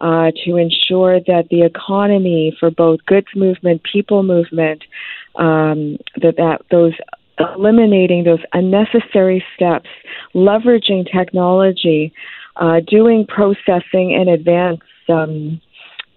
Uh, 0.00 0.30
to 0.44 0.54
ensure 0.54 1.18
that 1.18 1.48
the 1.50 1.62
economy 1.62 2.56
for 2.60 2.70
both 2.70 3.04
goods 3.06 3.26
movement, 3.34 3.82
people 3.82 4.22
movement, 4.22 4.84
um, 5.34 5.98
that, 6.22 6.36
that 6.36 6.60
those 6.70 6.92
eliminating 7.40 8.22
those 8.22 8.42
unnecessary 8.52 9.44
steps, 9.56 9.88
leveraging 10.36 11.10
technology, 11.10 12.12
uh, 12.56 12.80
doing 12.86 13.26
processing 13.26 14.12
in 14.12 14.28
advance 14.28 14.80
um, 15.08 15.60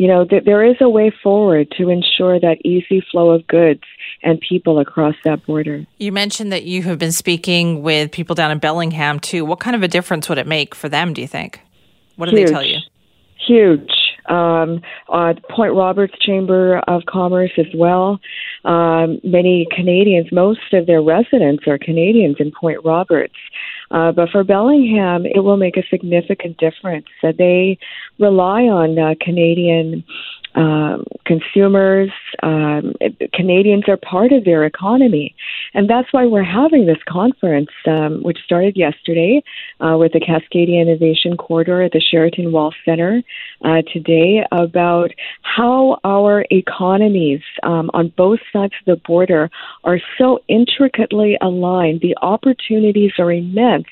you 0.01 0.07
know, 0.07 0.25
th- 0.25 0.45
there 0.45 0.65
is 0.65 0.77
a 0.81 0.89
way 0.89 1.11
forward 1.21 1.71
to 1.77 1.89
ensure 1.89 2.39
that 2.39 2.57
easy 2.65 3.05
flow 3.11 3.29
of 3.29 3.45
goods 3.45 3.83
and 4.23 4.41
people 4.41 4.79
across 4.79 5.13
that 5.25 5.45
border. 5.45 5.85
You 5.99 6.11
mentioned 6.11 6.51
that 6.51 6.63
you 6.63 6.81
have 6.81 6.97
been 6.97 7.11
speaking 7.11 7.83
with 7.83 8.11
people 8.11 8.33
down 8.33 8.49
in 8.49 8.57
Bellingham 8.57 9.19
too. 9.19 9.45
What 9.45 9.59
kind 9.59 9.75
of 9.75 9.83
a 9.83 9.87
difference 9.87 10.27
would 10.27 10.39
it 10.39 10.47
make 10.47 10.73
for 10.73 10.89
them, 10.89 11.13
do 11.13 11.21
you 11.21 11.27
think? 11.27 11.61
What 12.15 12.31
do 12.31 12.35
Huge. 12.35 12.47
they 12.47 12.51
tell 12.51 12.65
you? 12.65 12.79
Huge. 13.45 13.91
Um, 14.25 14.81
uh, 15.07 15.35
Point 15.51 15.75
Roberts 15.75 16.15
Chamber 16.19 16.79
of 16.87 17.03
Commerce 17.07 17.51
as 17.59 17.67
well. 17.75 18.19
Um, 18.65 19.19
many 19.23 19.67
Canadians, 19.69 20.31
most 20.31 20.73
of 20.73 20.87
their 20.87 21.03
residents 21.03 21.67
are 21.67 21.77
Canadians 21.77 22.37
in 22.39 22.51
Point 22.59 22.79
Roberts. 22.83 23.35
Uh, 23.91 24.11
but 24.11 24.29
for 24.29 24.43
Bellingham, 24.43 25.25
it 25.25 25.39
will 25.39 25.57
make 25.57 25.75
a 25.75 25.83
significant 25.89 26.57
difference. 26.57 27.07
Uh, 27.21 27.33
they 27.37 27.77
rely 28.19 28.63
on 28.63 28.97
uh, 28.97 29.15
Canadian 29.19 30.03
um, 30.55 31.05
consumers, 31.25 32.09
um, 32.43 32.93
Canadians 33.33 33.85
are 33.87 33.97
part 33.97 34.31
of 34.31 34.43
their 34.43 34.65
economy. 34.65 35.35
And 35.73 35.89
that's 35.89 36.11
why 36.11 36.25
we're 36.25 36.43
having 36.43 36.85
this 36.85 37.01
conference, 37.07 37.69
um, 37.87 38.21
which 38.23 38.37
started 38.43 38.75
yesterday 38.75 39.41
uh, 39.79 39.97
with 39.97 40.11
the 40.11 40.19
Cascadia 40.19 40.81
Innovation 40.81 41.37
Corridor 41.37 41.83
at 41.83 41.91
the 41.93 42.01
Sheraton 42.01 42.51
Wall 42.51 42.73
Center 42.83 43.21
uh, 43.63 43.81
today 43.93 44.43
about 44.51 45.11
how 45.43 45.99
our 46.03 46.45
economies 46.51 47.41
um, 47.63 47.89
on 47.93 48.13
both 48.17 48.39
sides 48.51 48.73
of 48.81 48.97
the 48.97 49.01
border 49.07 49.49
are 49.83 49.99
so 50.17 50.39
intricately 50.47 51.37
aligned. 51.41 52.01
The 52.01 52.17
opportunities 52.21 53.13
are 53.19 53.31
immense 53.31 53.87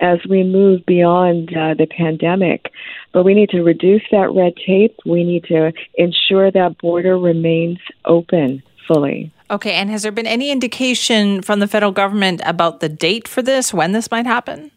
as 0.00 0.18
we 0.28 0.42
move 0.42 0.84
beyond 0.86 1.50
uh, 1.56 1.74
the 1.74 1.86
pandemic. 1.86 2.72
But 3.12 3.24
we 3.24 3.34
need 3.34 3.50
to 3.50 3.62
reduce 3.62 4.02
that 4.10 4.32
red 4.34 4.54
tape. 4.66 4.96
We 5.04 5.24
need 5.24 5.44
to 5.44 5.72
ensure 5.94 6.50
that 6.50 6.78
border 6.78 7.18
remains 7.18 7.78
open 8.04 8.62
fully. 8.86 9.32
Okay, 9.50 9.72
and 9.72 9.90
has 9.90 10.02
there 10.02 10.12
been 10.12 10.26
any 10.26 10.50
indication 10.50 11.42
from 11.42 11.60
the 11.60 11.66
federal 11.66 11.92
government 11.92 12.40
about 12.44 12.80
the 12.80 12.88
date 12.88 13.26
for 13.26 13.42
this, 13.42 13.74
when 13.74 13.92
this 13.92 14.10
might 14.10 14.26
happen? 14.26 14.70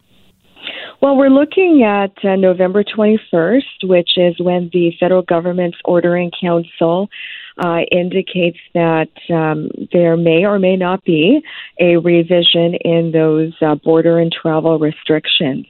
Well, 1.02 1.18
we're 1.18 1.30
looking 1.30 1.84
at 1.84 2.14
uh, 2.24 2.38
November 2.38 2.84
21st, 2.84 3.84
which 3.84 4.12
is 4.16 4.40
when 4.40 4.70
the 4.72 4.94
federal 5.00 5.22
government's 5.22 5.78
order 5.84 6.16
in 6.16 6.32
council 6.40 7.10
uh, 7.58 7.82
indicates 7.92 8.58
that 8.74 9.10
um, 9.30 9.70
there 9.92 10.18
may 10.18 10.46
or 10.46 10.60
may 10.60 10.76
not 10.76 11.04
be 11.04 11.42
a 11.80 11.98
revision 11.98 12.76
in 12.84 13.12
those 13.12 13.54
uh, 13.62 13.76
border 13.76 14.20
and 14.20 14.32
travel 14.32 14.80
restrictions. 14.80 15.66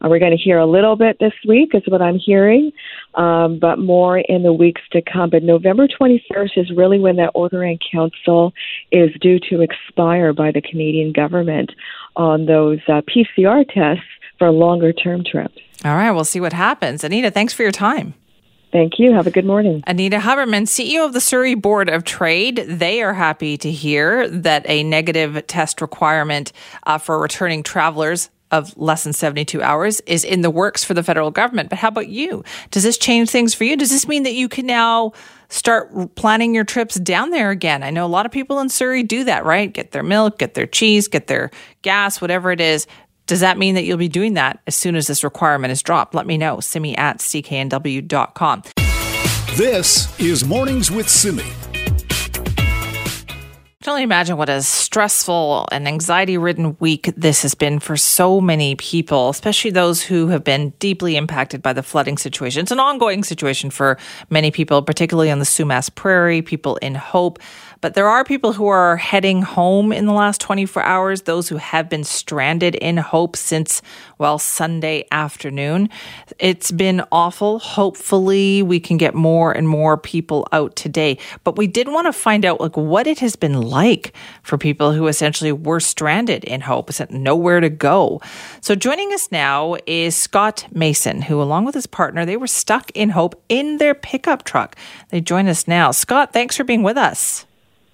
Uh, 0.00 0.08
we're 0.08 0.18
going 0.18 0.36
to 0.36 0.42
hear 0.42 0.58
a 0.58 0.66
little 0.66 0.96
bit 0.96 1.18
this 1.18 1.32
week, 1.46 1.70
is 1.74 1.82
what 1.86 2.02
I'm 2.02 2.18
hearing, 2.18 2.72
um, 3.14 3.58
but 3.58 3.78
more 3.78 4.18
in 4.18 4.42
the 4.42 4.52
weeks 4.52 4.82
to 4.92 5.02
come. 5.02 5.30
But 5.30 5.42
November 5.42 5.86
21st 5.88 6.50
is 6.56 6.70
really 6.76 6.98
when 6.98 7.16
that 7.16 7.30
order 7.34 7.62
in 7.64 7.78
council 7.90 8.52
is 8.90 9.10
due 9.20 9.38
to 9.50 9.60
expire 9.60 10.32
by 10.32 10.50
the 10.52 10.60
Canadian 10.60 11.12
government 11.12 11.72
on 12.16 12.46
those 12.46 12.80
uh, 12.88 13.02
PCR 13.02 13.64
tests 13.66 14.04
for 14.38 14.50
longer 14.50 14.92
term 14.92 15.22
trips. 15.24 15.58
All 15.84 15.96
right, 15.96 16.10
we'll 16.10 16.24
see 16.24 16.40
what 16.40 16.52
happens. 16.52 17.02
Anita, 17.02 17.30
thanks 17.30 17.52
for 17.52 17.62
your 17.62 17.72
time. 17.72 18.14
Thank 18.72 18.98
you. 18.98 19.12
Have 19.12 19.26
a 19.26 19.30
good 19.30 19.44
morning. 19.44 19.84
Anita 19.86 20.18
Huberman, 20.18 20.62
CEO 20.62 21.04
of 21.04 21.12
the 21.12 21.20
Surrey 21.20 21.54
Board 21.54 21.90
of 21.90 22.04
Trade. 22.04 22.64
They 22.66 23.02
are 23.02 23.12
happy 23.12 23.58
to 23.58 23.70
hear 23.70 24.26
that 24.28 24.64
a 24.66 24.82
negative 24.82 25.46
test 25.46 25.82
requirement 25.82 26.52
uh, 26.84 26.96
for 26.96 27.18
returning 27.18 27.62
travelers 27.62 28.30
of 28.50 28.76
less 28.76 29.04
than 29.04 29.12
72 29.12 29.62
hours 29.62 30.00
is 30.00 30.24
in 30.24 30.42
the 30.42 30.50
works 30.50 30.84
for 30.84 30.94
the 30.94 31.02
federal 31.02 31.30
government. 31.30 31.70
But 31.70 31.78
how 31.78 31.88
about 31.88 32.08
you? 32.08 32.44
Does 32.70 32.82
this 32.82 32.98
change 32.98 33.30
things 33.30 33.54
for 33.54 33.64
you? 33.64 33.76
Does 33.76 33.90
this 33.90 34.06
mean 34.06 34.22
that 34.22 34.34
you 34.34 34.48
can 34.48 34.66
now 34.66 35.12
start 35.48 36.14
planning 36.14 36.54
your 36.54 36.64
trips 36.64 36.94
down 36.96 37.30
there 37.30 37.50
again? 37.50 37.82
I 37.82 37.90
know 37.90 38.04
a 38.04 38.08
lot 38.08 38.26
of 38.26 38.32
people 38.32 38.58
in 38.60 38.68
Surrey 38.68 39.02
do 39.02 39.24
that, 39.24 39.44
right? 39.44 39.72
Get 39.72 39.92
their 39.92 40.02
milk, 40.02 40.38
get 40.38 40.54
their 40.54 40.66
cheese, 40.66 41.08
get 41.08 41.26
their 41.26 41.50
gas, 41.82 42.20
whatever 42.20 42.52
it 42.52 42.60
is. 42.60 42.86
Does 43.32 43.40
that 43.40 43.56
mean 43.56 43.76
that 43.76 43.84
you'll 43.84 43.96
be 43.96 44.10
doing 44.10 44.34
that 44.34 44.60
as 44.66 44.76
soon 44.76 44.94
as 44.94 45.06
this 45.06 45.24
requirement 45.24 45.72
is 45.72 45.82
dropped? 45.82 46.14
Let 46.14 46.26
me 46.26 46.36
know. 46.36 46.60
Simi 46.60 46.94
at 46.98 47.16
cknw.com. 47.16 48.62
This 49.56 50.20
is 50.20 50.44
Mornings 50.44 50.90
with 50.90 51.08
Simi. 51.08 51.42
I 53.82 53.84
can 53.84 53.90
only 53.92 54.02
imagine 54.02 54.36
what 54.36 54.50
a 54.50 54.60
stressful 54.60 55.66
and 55.72 55.88
anxiety 55.88 56.36
ridden 56.36 56.76
week 56.78 57.10
this 57.16 57.40
has 57.40 57.54
been 57.54 57.78
for 57.78 57.96
so 57.96 58.38
many 58.38 58.74
people, 58.76 59.30
especially 59.30 59.70
those 59.70 60.02
who 60.02 60.28
have 60.28 60.44
been 60.44 60.74
deeply 60.78 61.16
impacted 61.16 61.62
by 61.62 61.72
the 61.72 61.82
flooding 61.82 62.18
situation. 62.18 62.60
It's 62.60 62.70
an 62.70 62.80
ongoing 62.80 63.24
situation 63.24 63.70
for 63.70 63.96
many 64.28 64.50
people, 64.50 64.82
particularly 64.82 65.30
on 65.30 65.38
the 65.38 65.46
Sumas 65.46 65.92
Prairie, 65.92 66.42
people 66.42 66.76
in 66.76 66.94
Hope. 66.94 67.38
But 67.82 67.94
there 67.94 68.08
are 68.08 68.24
people 68.24 68.52
who 68.52 68.68
are 68.68 68.96
heading 68.96 69.42
home 69.42 69.92
in 69.92 70.06
the 70.06 70.12
last 70.12 70.40
24 70.40 70.84
hours, 70.84 71.22
those 71.22 71.48
who 71.48 71.56
have 71.56 71.90
been 71.90 72.04
stranded 72.04 72.76
in 72.76 72.96
Hope 72.96 73.36
since, 73.36 73.82
well, 74.18 74.38
Sunday 74.38 75.04
afternoon. 75.10 75.90
It's 76.38 76.70
been 76.70 77.02
awful. 77.10 77.58
Hopefully, 77.58 78.62
we 78.62 78.78
can 78.78 78.98
get 78.98 79.16
more 79.16 79.50
and 79.50 79.68
more 79.68 79.98
people 79.98 80.46
out 80.52 80.76
today. 80.76 81.18
But 81.42 81.56
we 81.56 81.66
did 81.66 81.88
want 81.88 82.06
to 82.06 82.12
find 82.12 82.44
out 82.44 82.60
like 82.60 82.76
what 82.76 83.08
it 83.08 83.18
has 83.18 83.34
been 83.34 83.60
like 83.60 84.14
for 84.44 84.56
people 84.56 84.92
who 84.92 85.08
essentially 85.08 85.50
were 85.50 85.80
stranded 85.80 86.44
in 86.44 86.60
Hope, 86.60 86.88
nowhere 87.10 87.58
to 87.58 87.68
go. 87.68 88.20
So 88.60 88.76
joining 88.76 89.12
us 89.12 89.32
now 89.32 89.76
is 89.88 90.16
Scott 90.16 90.68
Mason, 90.70 91.22
who, 91.22 91.42
along 91.42 91.64
with 91.64 91.74
his 91.74 91.88
partner, 91.88 92.24
they 92.24 92.36
were 92.36 92.46
stuck 92.46 92.92
in 92.92 93.10
Hope 93.10 93.42
in 93.48 93.78
their 93.78 93.94
pickup 93.94 94.44
truck. 94.44 94.76
They 95.08 95.20
join 95.20 95.48
us 95.48 95.66
now. 95.66 95.90
Scott, 95.90 96.32
thanks 96.32 96.56
for 96.56 96.62
being 96.62 96.84
with 96.84 96.96
us. 96.96 97.44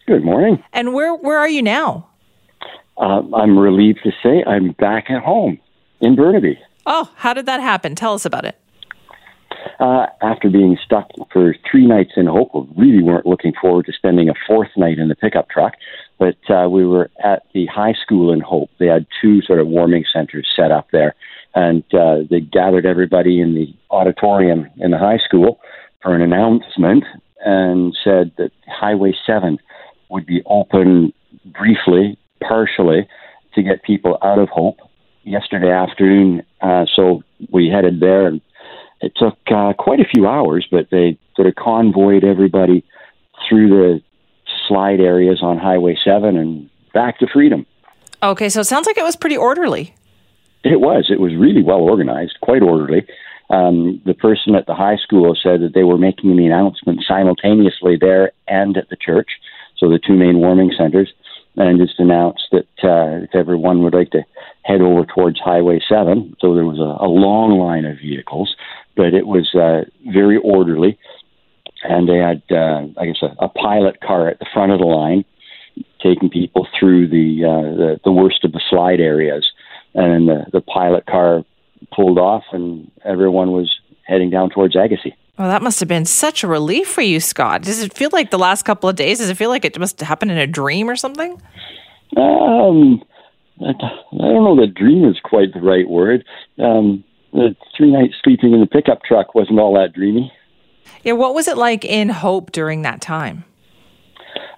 Good 0.08 0.24
morning. 0.24 0.64
And 0.72 0.94
where 0.94 1.14
where 1.14 1.36
are 1.38 1.50
you 1.50 1.60
now? 1.60 2.08
Uh, 2.96 3.20
I'm 3.34 3.58
relieved 3.58 4.00
to 4.04 4.10
say 4.22 4.42
I'm 4.42 4.72
back 4.72 5.10
at 5.10 5.22
home 5.22 5.58
in 6.00 6.16
Burnaby. 6.16 6.58
Oh, 6.86 7.12
how 7.16 7.34
did 7.34 7.44
that 7.44 7.60
happen? 7.60 7.94
Tell 7.94 8.14
us 8.14 8.24
about 8.24 8.46
it. 8.46 8.58
Uh, 9.78 10.06
after 10.22 10.48
being 10.48 10.78
stuck 10.82 11.10
for 11.30 11.54
three 11.70 11.86
nights 11.86 12.12
in 12.16 12.24
Hope, 12.24 12.54
we 12.54 12.86
really 12.86 13.02
weren't 13.02 13.26
looking 13.26 13.52
forward 13.60 13.84
to 13.84 13.92
spending 13.92 14.30
a 14.30 14.34
fourth 14.46 14.70
night 14.78 14.98
in 14.98 15.08
the 15.08 15.14
pickup 15.14 15.50
truck. 15.50 15.74
But 16.18 16.38
uh, 16.48 16.70
we 16.70 16.86
were 16.86 17.10
at 17.22 17.42
the 17.52 17.66
high 17.66 17.94
school 18.02 18.32
in 18.32 18.40
Hope. 18.40 18.70
They 18.78 18.86
had 18.86 19.06
two 19.20 19.42
sort 19.42 19.60
of 19.60 19.66
warming 19.66 20.06
centers 20.10 20.48
set 20.56 20.72
up 20.72 20.88
there, 20.90 21.16
and 21.54 21.84
uh, 21.92 22.20
they 22.30 22.40
gathered 22.40 22.86
everybody 22.86 23.42
in 23.42 23.54
the 23.54 23.74
auditorium 23.90 24.70
in 24.78 24.90
the 24.90 24.98
high 24.98 25.18
school 25.18 25.60
for 26.00 26.14
an 26.14 26.22
announcement 26.22 27.04
and 27.44 27.94
said 28.02 28.32
that 28.38 28.52
Highway 28.66 29.14
7 29.26 29.58
would 30.08 30.26
be 30.26 30.42
open 30.46 31.12
briefly, 31.44 32.18
partially, 32.46 33.08
to 33.54 33.62
get 33.62 33.82
people 33.82 34.18
out 34.22 34.38
of 34.38 34.48
Hope 34.48 34.78
yesterday 35.22 35.70
afternoon. 35.70 36.42
Uh, 36.60 36.86
so 36.94 37.22
we 37.52 37.68
headed 37.68 38.00
there, 38.00 38.26
and 38.26 38.40
it 39.00 39.12
took 39.16 39.36
uh, 39.54 39.72
quite 39.74 40.00
a 40.00 40.04
few 40.04 40.26
hours, 40.26 40.66
but 40.70 40.88
they 40.90 41.18
sort 41.36 41.48
of 41.48 41.54
convoyed 41.54 42.24
everybody 42.24 42.84
through 43.48 43.68
the 43.68 44.00
slide 44.66 45.00
areas 45.00 45.40
on 45.42 45.58
Highway 45.58 45.96
7 46.04 46.36
and 46.36 46.68
back 46.92 47.18
to 47.18 47.26
freedom. 47.32 47.66
Okay, 48.22 48.48
so 48.48 48.60
it 48.60 48.64
sounds 48.64 48.86
like 48.86 48.98
it 48.98 49.04
was 49.04 49.16
pretty 49.16 49.36
orderly. 49.36 49.94
It 50.64 50.80
was. 50.80 51.06
It 51.08 51.20
was 51.20 51.34
really 51.36 51.62
well 51.62 51.80
organized, 51.80 52.38
quite 52.42 52.62
orderly. 52.62 53.06
Um, 53.50 54.02
the 54.04 54.14
person 54.14 54.54
at 54.54 54.66
the 54.66 54.74
high 54.74 54.96
school 54.96 55.36
said 55.40 55.62
that 55.62 55.72
they 55.74 55.84
were 55.84 55.96
making 55.96 56.36
the 56.36 56.46
announcement 56.46 57.04
simultaneously 57.06 57.96
there 57.98 58.32
and 58.46 58.76
at 58.76 58.90
the 58.90 58.96
church 58.96 59.30
so 59.78 59.88
the 59.88 59.98
two 59.98 60.14
main 60.14 60.38
warming 60.38 60.72
centers, 60.76 61.12
and 61.56 61.80
just 61.80 61.98
announced 61.98 62.44
that 62.52 62.68
uh, 62.84 63.24
if 63.24 63.34
everyone 63.34 63.82
would 63.82 63.94
like 63.94 64.10
to 64.10 64.24
head 64.64 64.80
over 64.80 65.04
towards 65.04 65.40
Highway 65.40 65.80
7, 65.88 66.36
so 66.40 66.54
there 66.54 66.64
was 66.64 66.78
a, 66.78 67.04
a 67.04 67.08
long 67.08 67.58
line 67.58 67.84
of 67.84 67.98
vehicles, 67.98 68.54
but 68.96 69.14
it 69.14 69.26
was 69.26 69.54
uh, 69.54 69.84
very 70.12 70.38
orderly, 70.38 70.98
and 71.82 72.08
they 72.08 72.18
had, 72.18 72.42
uh, 72.50 72.86
I 73.00 73.06
guess, 73.06 73.22
a, 73.22 73.44
a 73.44 73.48
pilot 73.48 74.00
car 74.00 74.28
at 74.28 74.38
the 74.38 74.46
front 74.52 74.72
of 74.72 74.78
the 74.78 74.86
line 74.86 75.24
taking 76.02 76.30
people 76.30 76.66
through 76.78 77.08
the, 77.08 77.44
uh, 77.44 77.76
the 77.76 78.00
the 78.04 78.12
worst 78.12 78.44
of 78.44 78.52
the 78.52 78.60
slide 78.68 79.00
areas, 79.00 79.46
and 79.94 80.28
the 80.28 80.46
the 80.52 80.60
pilot 80.60 81.06
car 81.06 81.44
pulled 81.94 82.18
off, 82.18 82.44
and 82.52 82.90
everyone 83.04 83.52
was 83.52 83.72
heading 84.02 84.30
down 84.30 84.50
towards 84.50 84.74
Agassiz. 84.76 85.12
Well, 85.38 85.48
that 85.48 85.62
must 85.62 85.78
have 85.78 85.88
been 85.88 86.04
such 86.04 86.42
a 86.42 86.48
relief 86.48 86.88
for 86.88 87.02
you, 87.02 87.20
Scott. 87.20 87.62
Does 87.62 87.80
it 87.80 87.94
feel 87.94 88.10
like 88.12 88.30
the 88.30 88.38
last 88.38 88.64
couple 88.64 88.88
of 88.88 88.96
days? 88.96 89.18
Does 89.18 89.30
it 89.30 89.36
feel 89.36 89.50
like 89.50 89.64
it 89.64 89.78
must 89.78 90.00
happen 90.00 90.30
in 90.30 90.38
a 90.38 90.48
dream 90.48 90.90
or 90.90 90.96
something? 90.96 91.40
Um, 92.16 93.02
I 93.60 93.72
don't 93.72 94.44
know 94.44 94.56
that 94.60 94.74
dream 94.74 95.04
is 95.04 95.20
quite 95.22 95.54
the 95.54 95.60
right 95.60 95.88
word. 95.88 96.24
Um, 96.58 97.04
the 97.32 97.54
three 97.76 97.92
nights 97.92 98.14
sleeping 98.24 98.52
in 98.52 98.60
the 98.60 98.66
pickup 98.66 99.04
truck 99.04 99.34
wasn't 99.36 99.60
all 99.60 99.74
that 99.74 99.92
dreamy. 99.92 100.32
Yeah, 101.04 101.12
what 101.12 101.34
was 101.34 101.46
it 101.46 101.56
like 101.56 101.84
in 101.84 102.08
Hope 102.08 102.50
during 102.50 102.82
that 102.82 103.00
time? 103.00 103.44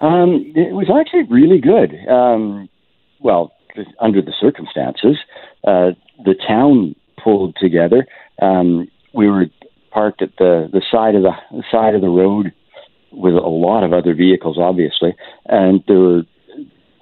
Um, 0.01 0.51
it 0.57 0.73
was 0.73 0.89
actually 0.89 1.25
really 1.25 1.61
good. 1.61 1.95
Um, 2.09 2.71
well, 3.19 3.53
under 4.01 4.23
the 4.23 4.33
circumstances, 4.41 5.19
uh, 5.65 5.91
the 6.25 6.35
town 6.47 6.95
pulled 7.23 7.57
together. 7.61 8.07
Um, 8.41 8.89
we 9.13 9.29
were 9.29 9.47
parked 9.91 10.23
at 10.23 10.37
the 10.39 10.69
the 10.73 10.83
side 10.91 11.15
of 11.15 11.23
the, 11.23 11.33
the 11.51 11.65
side 11.71 11.95
of 11.95 12.01
the 12.01 12.09
road 12.09 12.53
with 13.13 13.35
a 13.35 13.49
lot 13.49 13.83
of 13.83 13.93
other 13.93 14.15
vehicles, 14.15 14.57
obviously, 14.59 15.15
and 15.47 15.83
there 15.87 15.99
were 15.99 16.23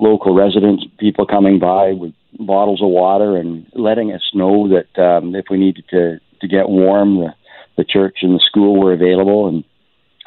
local 0.01 0.35
residents, 0.35 0.85
people 0.99 1.27
coming 1.27 1.59
by 1.59 1.93
with 1.93 2.13
bottles 2.39 2.81
of 2.83 2.89
water 2.89 3.37
and 3.37 3.67
letting 3.75 4.13
us 4.13 4.23
know 4.33 4.69
that 4.69 5.03
um, 5.03 5.35
if 5.35 5.47
we 5.51 5.59
needed 5.59 5.85
to 5.91 6.21
to 6.41 6.49
get 6.49 6.69
warm, 6.69 7.19
the 7.19 7.35
the 7.77 7.85
church 7.85 8.19
and 8.23 8.35
the 8.35 8.43
school 8.45 8.81
were 8.81 8.93
available, 8.93 9.49
and 9.49 9.65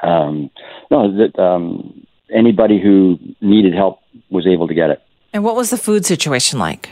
um, 0.03 0.49
no, 0.89 1.11
that 1.17 1.37
um, 1.39 2.05
anybody 2.33 2.81
who 2.81 3.17
needed 3.41 3.73
help 3.73 3.99
was 4.29 4.47
able 4.47 4.67
to 4.67 4.73
get 4.73 4.89
it. 4.89 5.01
And 5.33 5.43
what 5.43 5.55
was 5.55 5.69
the 5.69 5.77
food 5.77 6.05
situation 6.05 6.59
like? 6.59 6.89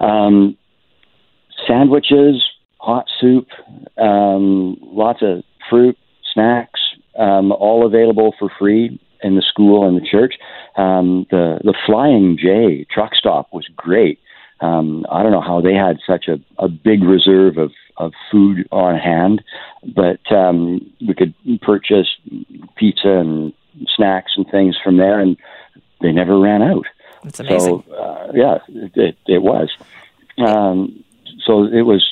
Um, 0.00 0.56
sandwiches, 1.66 2.42
hot 2.84 3.06
soup, 3.20 3.48
um, 3.96 4.76
lots 4.82 5.22
of 5.22 5.42
fruit, 5.70 5.96
snacks, 6.32 6.80
um, 7.18 7.50
all 7.52 7.86
available 7.86 8.34
for 8.38 8.50
free 8.58 9.00
in 9.22 9.36
the 9.36 9.42
school 9.42 9.88
and 9.88 9.96
the 9.96 10.06
church. 10.06 10.34
Um, 10.76 11.26
the 11.30 11.60
the 11.64 11.74
Flying 11.86 12.36
J 12.36 12.86
truck 12.92 13.14
stop 13.14 13.48
was 13.52 13.66
great. 13.74 14.18
Um, 14.60 15.06
I 15.10 15.22
don't 15.22 15.32
know 15.32 15.40
how 15.40 15.60
they 15.60 15.74
had 15.74 15.98
such 16.06 16.28
a, 16.28 16.38
a 16.58 16.68
big 16.68 17.02
reserve 17.02 17.58
of, 17.58 17.72
of 17.96 18.12
food 18.30 18.66
on 18.70 18.96
hand, 18.96 19.42
but 19.94 20.20
um, 20.32 20.80
we 21.06 21.14
could 21.14 21.34
purchase 21.60 22.08
pizza 22.76 23.18
and 23.18 23.52
snacks 23.94 24.32
and 24.36 24.48
things 24.48 24.76
from 24.82 24.96
there, 24.96 25.18
and 25.20 25.36
they 26.00 26.12
never 26.12 26.38
ran 26.38 26.62
out. 26.62 26.86
That's 27.24 27.40
amazing. 27.40 27.84
So, 27.86 27.94
uh, 27.94 28.32
yeah, 28.34 28.58
it, 28.68 29.16
it 29.26 29.42
was. 29.42 29.70
Um, 30.38 31.04
so 31.44 31.64
it 31.64 31.82
was 31.82 32.02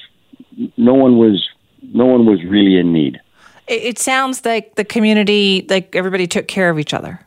no 0.76 0.94
one 0.94 1.18
was 1.18 1.48
no 1.82 2.06
one 2.06 2.26
was 2.26 2.42
really 2.44 2.78
in 2.78 2.92
need. 2.92 3.20
It, 3.66 3.82
it 3.82 3.98
sounds 3.98 4.44
like 4.44 4.74
the 4.76 4.84
community, 4.84 5.66
like 5.68 5.94
everybody 5.94 6.26
took 6.26 6.48
care 6.48 6.70
of 6.70 6.78
each 6.78 6.94
other. 6.94 7.20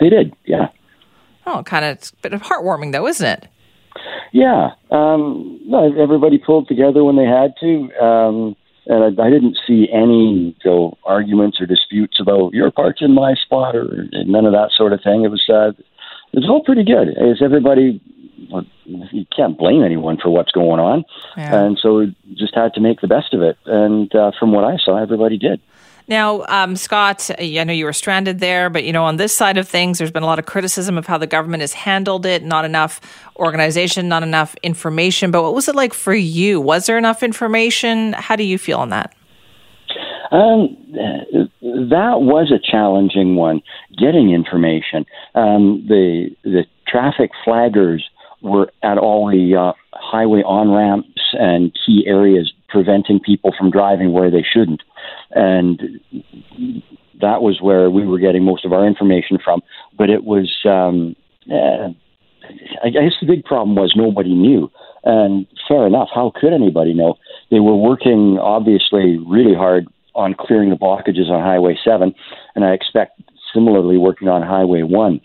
They 0.00 0.08
did, 0.08 0.34
yeah. 0.44 0.68
Oh, 1.46 1.62
kind 1.62 1.84
of 1.84 1.98
a 1.98 2.16
bit 2.22 2.32
of 2.32 2.42
heartwarming, 2.42 2.92
though, 2.92 3.06
isn't 3.06 3.26
it? 3.26 3.48
Yeah, 4.32 4.70
um, 4.90 5.60
no, 5.64 5.92
everybody 6.00 6.38
pulled 6.38 6.66
together 6.66 7.04
when 7.04 7.16
they 7.16 7.26
had 7.26 7.54
to. 7.60 8.04
Um, 8.04 8.56
and 8.86 9.20
I, 9.20 9.26
I 9.26 9.30
didn't 9.30 9.56
see 9.66 9.88
any 9.92 10.56
you 10.64 10.70
know, 10.70 10.98
arguments 11.04 11.60
or 11.60 11.66
disputes 11.66 12.18
about 12.20 12.52
your 12.52 12.70
parked 12.70 13.02
in 13.02 13.14
my 13.14 13.34
spot 13.34 13.76
or 13.76 14.06
none 14.12 14.46
of 14.46 14.52
that 14.52 14.70
sort 14.76 14.92
of 14.92 15.00
thing. 15.02 15.24
It 15.24 15.30
was 15.30 15.44
uh, 15.48 15.70
it 16.32 16.40
was 16.40 16.48
all 16.48 16.62
pretty 16.64 16.84
good. 16.84 17.08
Is 17.10 17.40
everybody? 17.42 18.00
You 18.84 19.26
can't 19.34 19.56
blame 19.58 19.82
anyone 19.82 20.18
for 20.22 20.30
what's 20.30 20.52
going 20.52 20.80
on, 20.80 21.04
yeah. 21.36 21.64
and 21.64 21.78
so 21.80 21.98
we 21.98 22.16
just 22.34 22.54
had 22.54 22.74
to 22.74 22.80
make 22.80 23.00
the 23.00 23.08
best 23.08 23.34
of 23.34 23.42
it. 23.42 23.56
And 23.66 24.14
uh, 24.14 24.32
from 24.38 24.52
what 24.52 24.64
I 24.64 24.76
saw, 24.76 25.00
everybody 25.00 25.38
did. 25.38 25.60
Now, 26.06 26.44
um, 26.48 26.76
Scott, 26.76 27.30
I 27.38 27.64
know 27.64 27.72
you 27.72 27.86
were 27.86 27.94
stranded 27.94 28.38
there, 28.38 28.68
but 28.68 28.84
you 28.84 28.92
know, 28.92 29.04
on 29.04 29.16
this 29.16 29.34
side 29.34 29.56
of 29.56 29.66
things, 29.66 29.98
there's 29.98 30.10
been 30.10 30.22
a 30.22 30.26
lot 30.26 30.38
of 30.38 30.44
criticism 30.44 30.98
of 30.98 31.06
how 31.06 31.16
the 31.16 31.26
government 31.26 31.62
has 31.62 31.72
handled 31.72 32.26
it. 32.26 32.42
Not 32.42 32.66
enough 32.66 33.00
organization, 33.36 34.06
not 34.06 34.22
enough 34.22 34.54
information. 34.62 35.30
But 35.30 35.42
what 35.42 35.54
was 35.54 35.66
it 35.66 35.74
like 35.74 35.94
for 35.94 36.14
you? 36.14 36.60
Was 36.60 36.86
there 36.86 36.98
enough 36.98 37.22
information? 37.22 38.12
How 38.12 38.36
do 38.36 38.44
you 38.44 38.58
feel 38.58 38.80
on 38.80 38.90
that? 38.90 39.14
Um, 40.30 40.76
that 40.90 42.20
was 42.20 42.52
a 42.52 42.58
challenging 42.58 43.36
one. 43.36 43.62
Getting 43.96 44.30
information. 44.30 45.06
Um, 45.34 45.86
the 45.88 46.36
the 46.42 46.64
traffic 46.86 47.30
flaggers 47.46 48.00
were 48.44 48.70
at 48.82 48.98
all 48.98 49.28
the 49.30 49.56
uh, 49.56 49.72
highway 49.92 50.42
on 50.42 50.70
ramps 50.70 51.20
and 51.32 51.72
key 51.84 52.04
areas, 52.06 52.52
preventing 52.68 53.18
people 53.18 53.52
from 53.58 53.70
driving 53.70 54.12
where 54.12 54.30
they 54.30 54.44
shouldn't 54.44 54.82
and 55.34 56.00
that 57.20 57.42
was 57.42 57.60
where 57.60 57.90
we 57.90 58.06
were 58.06 58.18
getting 58.18 58.44
most 58.44 58.64
of 58.64 58.72
our 58.72 58.86
information 58.86 59.38
from. 59.42 59.62
But 59.96 60.10
it 60.10 60.24
was, 60.24 60.52
um, 60.64 61.16
uh, 61.50 61.88
I 62.82 62.90
guess, 62.90 63.14
the 63.20 63.26
big 63.26 63.44
problem 63.44 63.76
was 63.76 63.94
nobody 63.96 64.34
knew. 64.34 64.70
And 65.04 65.46
fair 65.68 65.86
enough, 65.86 66.08
how 66.14 66.32
could 66.34 66.52
anybody 66.52 66.94
know? 66.94 67.16
They 67.50 67.60
were 67.60 67.76
working 67.76 68.38
obviously 68.40 69.18
really 69.18 69.54
hard 69.54 69.86
on 70.14 70.34
clearing 70.38 70.70
the 70.70 70.76
blockages 70.76 71.28
on 71.28 71.42
Highway 71.42 71.76
7, 71.84 72.14
and 72.54 72.64
I 72.64 72.72
expect 72.72 73.20
similarly 73.52 73.98
working 73.98 74.28
on 74.28 74.42
Highway 74.42 74.82
1. 74.82 75.20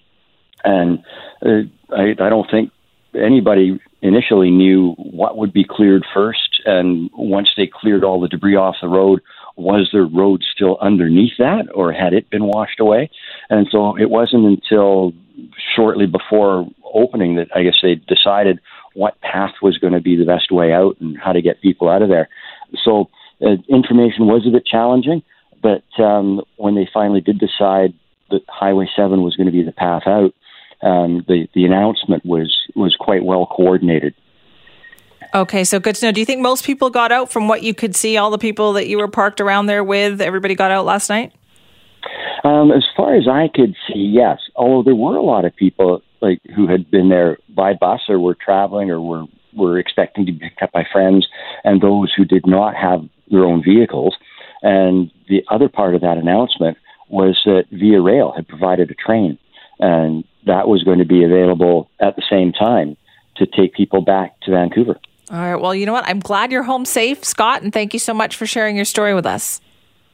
And 0.63 0.99
uh, 1.45 1.95
I, 1.95 2.11
I 2.19 2.29
don't 2.29 2.49
think 2.49 2.71
anybody 3.15 3.79
initially 4.01 4.51
knew 4.51 4.93
what 4.97 5.37
would 5.37 5.53
be 5.53 5.65
cleared 5.67 6.05
first. 6.13 6.61
And 6.65 7.09
once 7.13 7.49
they 7.57 7.69
cleared 7.71 8.03
all 8.03 8.21
the 8.21 8.27
debris 8.27 8.55
off 8.55 8.75
the 8.81 8.87
road, 8.87 9.21
was 9.55 9.89
the 9.91 10.01
road 10.01 10.43
still 10.55 10.77
underneath 10.79 11.33
that 11.37 11.67
or 11.73 11.91
had 11.91 12.13
it 12.13 12.29
been 12.29 12.45
washed 12.45 12.79
away? 12.79 13.09
And 13.49 13.67
so 13.71 13.97
it 13.97 14.09
wasn't 14.09 14.45
until 14.45 15.13
shortly 15.75 16.05
before 16.05 16.67
opening 16.93 17.35
that 17.35 17.47
I 17.55 17.63
guess 17.63 17.75
they 17.81 17.95
decided 17.95 18.59
what 18.93 19.19
path 19.21 19.53
was 19.61 19.77
going 19.77 19.93
to 19.93 20.01
be 20.01 20.15
the 20.15 20.25
best 20.25 20.51
way 20.51 20.73
out 20.73 20.97
and 20.99 21.17
how 21.17 21.33
to 21.33 21.41
get 21.41 21.61
people 21.61 21.89
out 21.89 22.01
of 22.01 22.09
there. 22.09 22.29
So 22.83 23.09
uh, 23.41 23.55
information 23.67 24.27
was 24.27 24.45
a 24.47 24.51
bit 24.51 24.65
challenging, 24.65 25.23
but 25.61 25.83
um, 26.01 26.41
when 26.57 26.75
they 26.75 26.89
finally 26.93 27.21
did 27.21 27.39
decide 27.39 27.93
that 28.31 28.41
Highway 28.47 28.87
7 28.95 29.21
was 29.21 29.35
going 29.35 29.47
to 29.47 29.53
be 29.53 29.63
the 29.63 29.71
path 29.71 30.03
out, 30.05 30.33
um, 30.81 31.25
the, 31.27 31.47
the 31.53 31.65
announcement 31.65 32.25
was, 32.25 32.55
was 32.75 32.95
quite 32.99 33.23
well 33.23 33.45
coordinated. 33.45 34.13
Okay, 35.33 35.63
so 35.63 35.79
good 35.79 35.95
to 35.95 36.05
know. 36.05 36.11
Do 36.11 36.19
you 36.19 36.25
think 36.25 36.41
most 36.41 36.65
people 36.65 36.89
got 36.89 37.11
out 37.11 37.31
from 37.31 37.47
what 37.47 37.61
you 37.61 37.73
could 37.73 37.95
see? 37.95 38.17
All 38.17 38.31
the 38.31 38.39
people 38.39 38.73
that 38.73 38.87
you 38.87 38.97
were 38.97 39.07
parked 39.07 39.39
around 39.39 39.67
there 39.67 39.83
with, 39.83 40.21
everybody 40.21 40.55
got 40.55 40.71
out 40.71 40.85
last 40.85 41.09
night? 41.09 41.33
Um, 42.43 42.71
as 42.71 42.85
far 42.95 43.15
as 43.15 43.27
I 43.27 43.49
could 43.53 43.75
see, 43.87 43.99
yes. 43.99 44.39
Although 44.55 44.83
there 44.83 44.95
were 44.95 45.17
a 45.17 45.21
lot 45.21 45.45
of 45.45 45.55
people 45.55 46.01
like 46.21 46.41
who 46.55 46.67
had 46.67 46.89
been 46.89 47.09
there 47.09 47.37
by 47.49 47.73
bus 47.73 48.01
or 48.09 48.19
were 48.19 48.35
traveling 48.35 48.89
or 48.89 49.01
were 49.01 49.25
were 49.53 49.79
expecting 49.79 50.25
to 50.25 50.31
be 50.31 50.39
picked 50.39 50.61
up 50.61 50.71
by 50.71 50.85
friends, 50.91 51.27
and 51.63 51.81
those 51.81 52.13
who 52.15 52.23
did 52.23 52.45
not 52.45 52.75
have 52.75 53.01
their 53.31 53.43
own 53.43 53.63
vehicles. 53.63 54.15
And 54.61 55.11
the 55.27 55.43
other 55.49 55.69
part 55.69 55.95
of 55.95 56.01
that 56.01 56.17
announcement 56.17 56.77
was 57.09 57.39
that 57.45 57.65
Via 57.71 57.99
Rail 57.99 58.31
had 58.35 58.47
provided 58.47 58.91
a 58.91 58.95
train, 58.95 59.37
and 59.79 60.23
that 60.45 60.67
was 60.67 60.83
going 60.83 60.99
to 60.99 61.05
be 61.05 61.23
available 61.23 61.89
at 61.99 62.15
the 62.15 62.23
same 62.29 62.51
time 62.51 62.97
to 63.37 63.45
take 63.45 63.73
people 63.73 64.01
back 64.01 64.39
to 64.41 64.51
Vancouver. 64.51 64.99
All 65.31 65.37
right. 65.37 65.55
Well, 65.55 65.75
you 65.75 65.85
know 65.85 65.93
what? 65.93 66.07
I'm 66.07 66.19
glad 66.19 66.51
you're 66.51 66.63
home 66.63 66.85
safe, 66.85 67.23
Scott, 67.23 67.61
and 67.61 67.71
thank 67.71 67.93
you 67.93 67.99
so 67.99 68.13
much 68.13 68.35
for 68.35 68.47
sharing 68.47 68.75
your 68.75 68.85
story 68.85 69.13
with 69.13 69.25
us. 69.25 69.61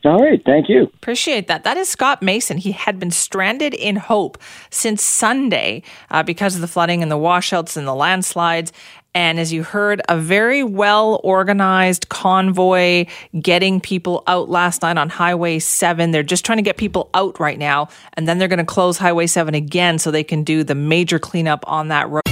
All 0.04 0.22
right. 0.22 0.42
Thank 0.46 0.70
you. 0.70 0.84
Appreciate 0.84 1.48
that. 1.48 1.64
That 1.64 1.78
is 1.78 1.90
Scott 1.90 2.22
Mason. 2.22 2.58
He 2.58 2.74
had 2.74 3.00
been 3.00 3.10
stranded 3.10 3.74
in 3.74 3.96
Hope 3.96 4.38
since 4.70 5.02
Sunday 5.02 5.82
uh, 6.12 6.22
because 6.22 6.54
of 6.54 6.62
the 6.62 6.68
flooding 6.68 7.02
and 7.02 7.12
the 7.12 7.18
washouts 7.18 7.76
and 7.76 7.88
the 7.88 7.96
landslides. 7.96 8.72
And 9.16 9.40
as 9.40 9.54
you 9.54 9.64
heard, 9.64 10.02
a 10.10 10.18
very 10.18 10.62
well 10.62 11.22
organized 11.24 12.10
convoy 12.10 13.06
getting 13.42 13.80
people 13.80 14.24
out 14.28 14.50
last 14.50 14.82
night 14.82 14.98
on 14.98 15.08
Highway 15.08 15.60
7. 15.60 16.12
They're 16.12 16.22
just 16.22 16.44
trying 16.44 16.58
to 16.58 16.62
get 16.62 16.76
people 16.76 17.10
out 17.14 17.40
right 17.40 17.58
now. 17.58 17.88
And 18.16 18.28
then 18.28 18.40
they're 18.40 18.50
going 18.50 18.60
to 18.60 18.66
close 18.66 18.98
Highway 18.98 19.28
7 19.28 19.56
again 19.56 20.00
so 20.00 20.12
they 20.12 20.26
can 20.26 20.44
do 20.44 20.66
the 20.66 20.76
major 20.76 21.18
cleanup 21.18 21.64
on 21.66 21.88
that 21.88 22.10
road. 22.10 22.24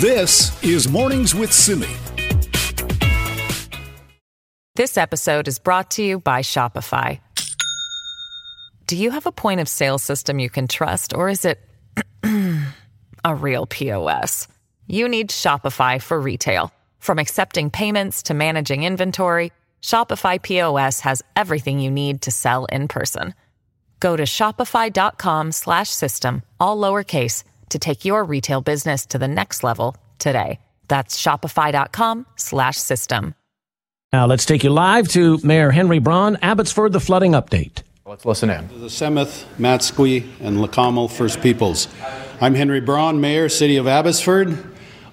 This 0.00 0.60
is 0.64 0.88
Mornings 0.88 1.32
with 1.32 1.52
Simi. 1.52 1.86
This 4.74 4.96
episode 4.96 5.46
is 5.46 5.60
brought 5.60 5.92
to 5.92 6.02
you 6.02 6.18
by 6.18 6.40
Shopify. 6.42 7.20
Do 8.86 8.96
you 8.96 9.12
have 9.12 9.26
a 9.26 9.32
point 9.32 9.60
of 9.60 9.68
sale 9.68 9.98
system 9.98 10.40
you 10.40 10.50
can 10.50 10.66
trust, 10.66 11.14
or 11.14 11.28
is 11.28 11.44
it 11.44 11.60
a 13.24 13.34
real 13.34 13.66
POS? 13.66 14.48
You 14.90 15.06
need 15.06 15.30
Shopify 15.30 16.02
for 16.02 16.20
retail. 16.20 16.74
From 16.98 17.20
accepting 17.20 17.70
payments 17.70 18.24
to 18.24 18.34
managing 18.34 18.82
inventory, 18.82 19.52
Shopify 19.80 20.42
POS 20.42 20.98
has 21.00 21.22
everything 21.36 21.78
you 21.78 21.92
need 21.92 22.22
to 22.22 22.32
sell 22.32 22.64
in 22.66 22.88
person. 22.88 23.34
Go 24.00 24.16
to 24.16 24.24
shopify.com/system 24.24 26.42
all 26.58 26.76
lowercase 26.76 27.44
to 27.68 27.78
take 27.78 28.04
your 28.04 28.24
retail 28.24 28.62
business 28.62 29.06
to 29.06 29.16
the 29.18 29.28
next 29.28 29.62
level 29.62 29.96
today. 30.18 30.58
That's 30.88 31.16
shopify.com 31.16 32.26
slash 32.36 32.76
system. 32.76 33.36
Now 34.12 34.26
let's 34.26 34.44
take 34.44 34.64
you 34.64 34.70
live 34.70 35.06
to 35.10 35.38
Mayor 35.44 35.70
Henry 35.70 36.00
Braun, 36.00 36.36
Abbotsford, 36.42 36.92
the 36.92 36.98
flooding 36.98 37.30
update. 37.32 37.82
Let's 38.04 38.24
listen 38.24 38.50
in. 38.50 38.66
The 38.80 38.88
Semá:th, 38.88 39.44
Matsqui, 39.56 40.24
and 40.40 40.58
Leq'á:mel 40.58 41.08
First 41.08 41.40
Peoples. 41.40 41.86
I'm 42.40 42.56
Henry 42.56 42.80
Braun, 42.80 43.20
Mayor, 43.20 43.48
City 43.48 43.76
of 43.76 43.86
Abbotsford. 43.86 44.69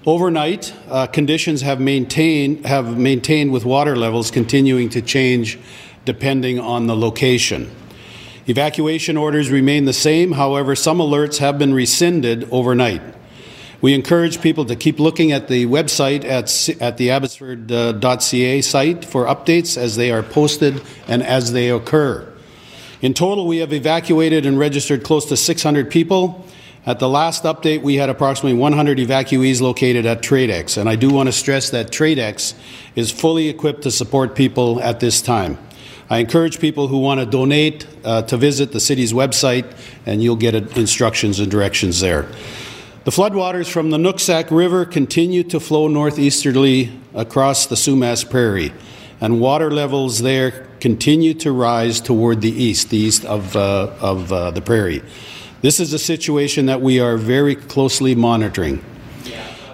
Overnight, 0.08 0.72
uh, 0.88 1.06
conditions 1.06 1.60
have 1.60 1.80
maintained 1.80 2.64
have 2.64 2.96
maintained 2.96 3.52
with 3.52 3.66
water 3.66 3.94
levels 3.94 4.30
continuing 4.30 4.88
to 4.88 5.02
change 5.02 5.58
depending 6.06 6.58
on 6.58 6.86
the 6.86 6.96
location. 6.96 7.70
Evacuation 8.46 9.18
orders 9.18 9.50
remain 9.50 9.84
the 9.84 9.92
same, 9.92 10.32
however, 10.32 10.74
some 10.74 10.96
alerts 10.96 11.40
have 11.40 11.58
been 11.58 11.74
rescinded 11.74 12.48
overnight. 12.50 13.02
We 13.82 13.92
encourage 13.92 14.40
people 14.40 14.64
to 14.64 14.76
keep 14.76 14.98
looking 14.98 15.30
at 15.30 15.48
the 15.48 15.66
website 15.66 16.24
at, 16.24 16.80
at 16.80 16.96
the 16.96 17.10
abbotsford.ca 17.10 18.62
site 18.62 19.04
for 19.04 19.26
updates 19.26 19.76
as 19.76 19.96
they 19.96 20.10
are 20.10 20.22
posted 20.22 20.80
and 21.06 21.22
as 21.22 21.52
they 21.52 21.68
occur. 21.68 22.26
In 23.02 23.12
total, 23.12 23.46
we 23.46 23.58
have 23.58 23.74
evacuated 23.74 24.46
and 24.46 24.58
registered 24.58 25.04
close 25.04 25.26
to 25.26 25.36
600 25.36 25.90
people. 25.90 26.47
At 26.88 27.00
the 27.00 27.08
last 27.08 27.44
update, 27.44 27.82
we 27.82 27.96
had 27.96 28.08
approximately 28.08 28.58
100 28.58 28.96
evacuees 28.96 29.60
located 29.60 30.06
at 30.06 30.22
TradeX, 30.22 30.78
and 30.78 30.88
I 30.88 30.96
do 30.96 31.10
want 31.10 31.26
to 31.26 31.32
stress 31.32 31.68
that 31.68 31.90
TradeX 31.90 32.54
is 32.96 33.10
fully 33.10 33.50
equipped 33.50 33.82
to 33.82 33.90
support 33.90 34.34
people 34.34 34.80
at 34.80 34.98
this 34.98 35.20
time. 35.20 35.58
I 36.08 36.16
encourage 36.16 36.58
people 36.58 36.88
who 36.88 36.96
want 36.96 37.20
to 37.20 37.26
donate 37.26 37.86
uh, 38.04 38.22
to 38.22 38.38
visit 38.38 38.72
the 38.72 38.80
city's 38.80 39.12
website, 39.12 39.70
and 40.06 40.22
you'll 40.22 40.36
get 40.36 40.54
instructions 40.78 41.40
and 41.40 41.50
directions 41.50 42.00
there. 42.00 42.22
The 43.04 43.10
floodwaters 43.10 43.70
from 43.70 43.90
the 43.90 43.98
Nooksack 43.98 44.50
River 44.50 44.86
continue 44.86 45.42
to 45.42 45.60
flow 45.60 45.88
northeasterly 45.88 46.98
across 47.12 47.66
the 47.66 47.74
Sumas 47.74 48.24
Prairie, 48.24 48.72
and 49.20 49.42
water 49.42 49.70
levels 49.70 50.20
there 50.20 50.66
continue 50.80 51.34
to 51.34 51.52
rise 51.52 52.00
toward 52.00 52.40
the 52.40 52.50
east, 52.50 52.88
the 52.88 52.96
east 52.96 53.26
of, 53.26 53.54
uh, 53.56 53.92
of 54.00 54.32
uh, 54.32 54.52
the 54.52 54.62
prairie. 54.62 55.02
This 55.60 55.80
is 55.80 55.92
a 55.92 55.98
situation 55.98 56.66
that 56.66 56.80
we 56.80 57.00
are 57.00 57.16
very 57.16 57.56
closely 57.56 58.14
monitoring. 58.14 58.84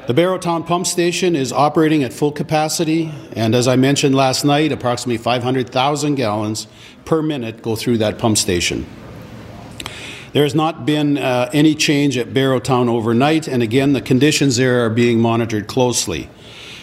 The 0.07 0.15
Barrowtown 0.15 0.67
pump 0.67 0.87
station 0.87 1.37
is 1.37 1.53
operating 1.53 2.03
at 2.03 2.13
full 2.13 2.33
capacity, 2.33 3.13
and 3.33 3.55
as 3.55 3.69
I 3.69 3.77
mentioned 3.77 4.15
last 4.15 4.47
night, 4.47 4.73
approximately 4.73 5.19
500,000 5.19 6.15
gallons 6.15 6.69
per 7.05 7.21
minute 7.21 7.61
go 7.61 7.77
through 7.77 7.99
that 7.99 8.19
pump 8.19 8.39
station. 8.39 8.87
There 10.33 10.43
has 10.43 10.55
not 10.55 10.87
been 10.87 11.19
uh, 11.19 11.51
any 11.53 11.75
change 11.75 12.17
at 12.17 12.29
Barrowtown 12.29 12.89
overnight, 12.89 13.47
and 13.47 13.63
again, 13.63 13.93
the 13.93 14.01
conditions 14.01 14.57
there 14.57 14.87
are 14.87 14.91
being 14.91 15.21
monitored 15.21 15.67
closely. 15.67 16.31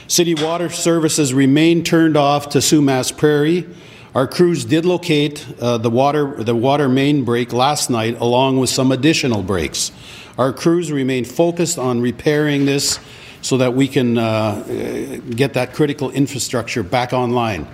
City 0.07 0.35
water 0.35 0.69
services 0.69 1.33
remain 1.33 1.83
turned 1.83 2.15
off 2.15 2.49
to 2.49 2.59
Sumas 2.59 3.15
Prairie. 3.15 3.67
Our 4.13 4.27
crews 4.27 4.65
did 4.65 4.85
locate 4.85 5.45
uh, 5.61 5.77
the 5.77 5.89
water 5.89 6.43
the 6.43 6.55
water 6.55 6.89
main 6.89 7.23
break 7.23 7.53
last 7.53 7.89
night, 7.89 8.19
along 8.19 8.57
with 8.57 8.69
some 8.69 8.91
additional 8.91 9.41
breaks. 9.41 9.93
Our 10.37 10.51
crews 10.51 10.91
remain 10.91 11.23
focused 11.23 11.79
on 11.79 12.01
repairing 12.01 12.65
this 12.65 12.99
so 13.41 13.57
that 13.57 13.73
we 13.73 13.87
can 13.87 14.17
uh, 14.17 15.21
get 15.29 15.53
that 15.53 15.73
critical 15.73 16.11
infrastructure 16.11 16.83
back 16.83 17.13
online. 17.13 17.67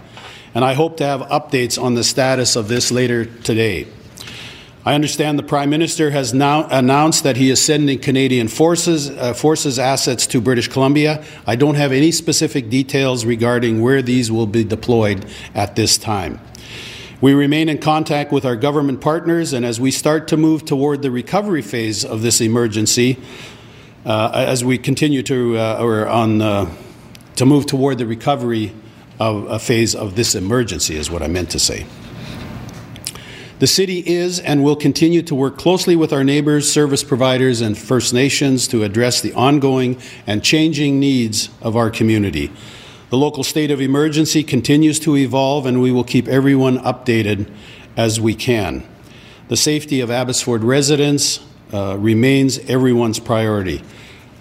and 0.54 0.63
I 0.63 0.73
hope 0.73 0.97
to 0.97 1.06
have 1.06 1.21
updates 1.21 1.82
on 1.82 1.95
the 1.95 2.04
status 2.04 2.56
of 2.56 2.67
this 2.67 2.91
later 2.91 3.26
today. 3.26 3.88
I 4.88 4.93
understand 4.93 5.38
the 5.38 5.43
Prime 5.43 5.69
Minister 5.69 6.12
has 6.12 6.34
now 6.34 6.65
announced 6.69 7.26
that 7.26 7.36
he 7.36 7.50
is 7.50 7.62
sending 7.62 8.00
Canadian 8.00 8.47
forces, 8.47 9.10
uh, 9.10 9.34
forces 9.34 9.78
assets 9.78 10.26
to 10.28 10.39
British 10.39 10.69
Columbia. 10.69 11.26
I 11.45 11.58
don't 11.58 11.76
have 11.76 11.91
any 11.91 12.10
specific 12.13 12.69
details 12.69 13.26
regarding 13.26 13.82
where 13.82 14.02
these 14.02 14.32
will 14.32 14.47
be 14.47 14.63
deployed 14.63 15.26
at 15.54 15.76
this 15.76 15.97
time. 15.97 16.39
We 17.19 17.34
remain 17.34 17.67
in 17.67 17.80
contact 17.80 18.32
with 18.32 18.45
our 18.45 18.56
government 18.56 19.02
partners, 19.02 19.52
and 19.52 19.65
as 19.65 19.78
we 19.78 19.91
start 19.91 20.30
to 20.30 20.38
move 20.38 20.63
toward 20.63 21.02
the 21.02 21.12
recovery 21.12 21.63
phase 21.63 22.06
of 22.06 22.21
this 22.21 22.39
emergency, 22.39 23.17
uh, 24.06 24.32
as 24.34 24.63
we 24.63 24.78
continue 24.78 25.21
to 25.23 25.58
uh, 25.58 25.84
or 25.84 26.08
on 26.08 26.41
uh, 26.41 26.73
to 27.36 27.45
move 27.45 27.65
toward 27.65 27.97
the 27.97 28.06
recovery 28.06 28.71
of 29.19 29.52
a 29.52 29.60
phase 29.60 29.95
of 29.95 30.15
this 30.15 30.34
emergency, 30.34 30.95
is 30.95 31.12
what 31.12 31.21
I 31.21 31.28
meant 31.28 31.50
to 31.50 31.60
say. 31.60 31.86
The 33.60 33.65
city 33.65 34.04
is 34.06 34.39
and 34.39 34.63
will 34.63 34.76
continue 34.76 35.24
to 35.24 35.34
work 35.34 35.58
closely 35.58 35.96
with 35.96 36.13
our 36.13 36.24
neighbors, 36.24 36.72
service 36.72 37.04
providers, 37.04 37.60
and 37.60 37.76
First 37.76 38.13
Nations 38.13 38.67
to 38.67 38.84
address 38.84 39.20
the 39.20 39.34
ongoing 39.34 40.00
and 40.28 40.43
changing 40.43 41.00
needs 41.00 41.50
of 41.60 41.76
our 41.76 41.89
community. 41.89 42.52
The 43.10 43.17
local 43.17 43.43
state 43.43 43.72
of 43.72 43.82
emergency 43.82 44.43
continues 44.43 45.00
to 45.00 45.17
evolve, 45.17 45.65
and 45.65 45.82
we 45.82 45.91
will 45.91 46.04
keep 46.04 46.28
everyone 46.28 46.78
updated 46.80 47.52
as 47.96 48.22
we 48.22 48.36
can. 48.36 48.88
The 49.48 49.58
safety 49.58 50.02
of 50.02 50.12
Abbotsford 50.12 50.63
residents 50.63 51.39
uh, 51.74 51.98
remains 51.98 52.60
everyone's 52.70 53.20
priority. 53.20 53.82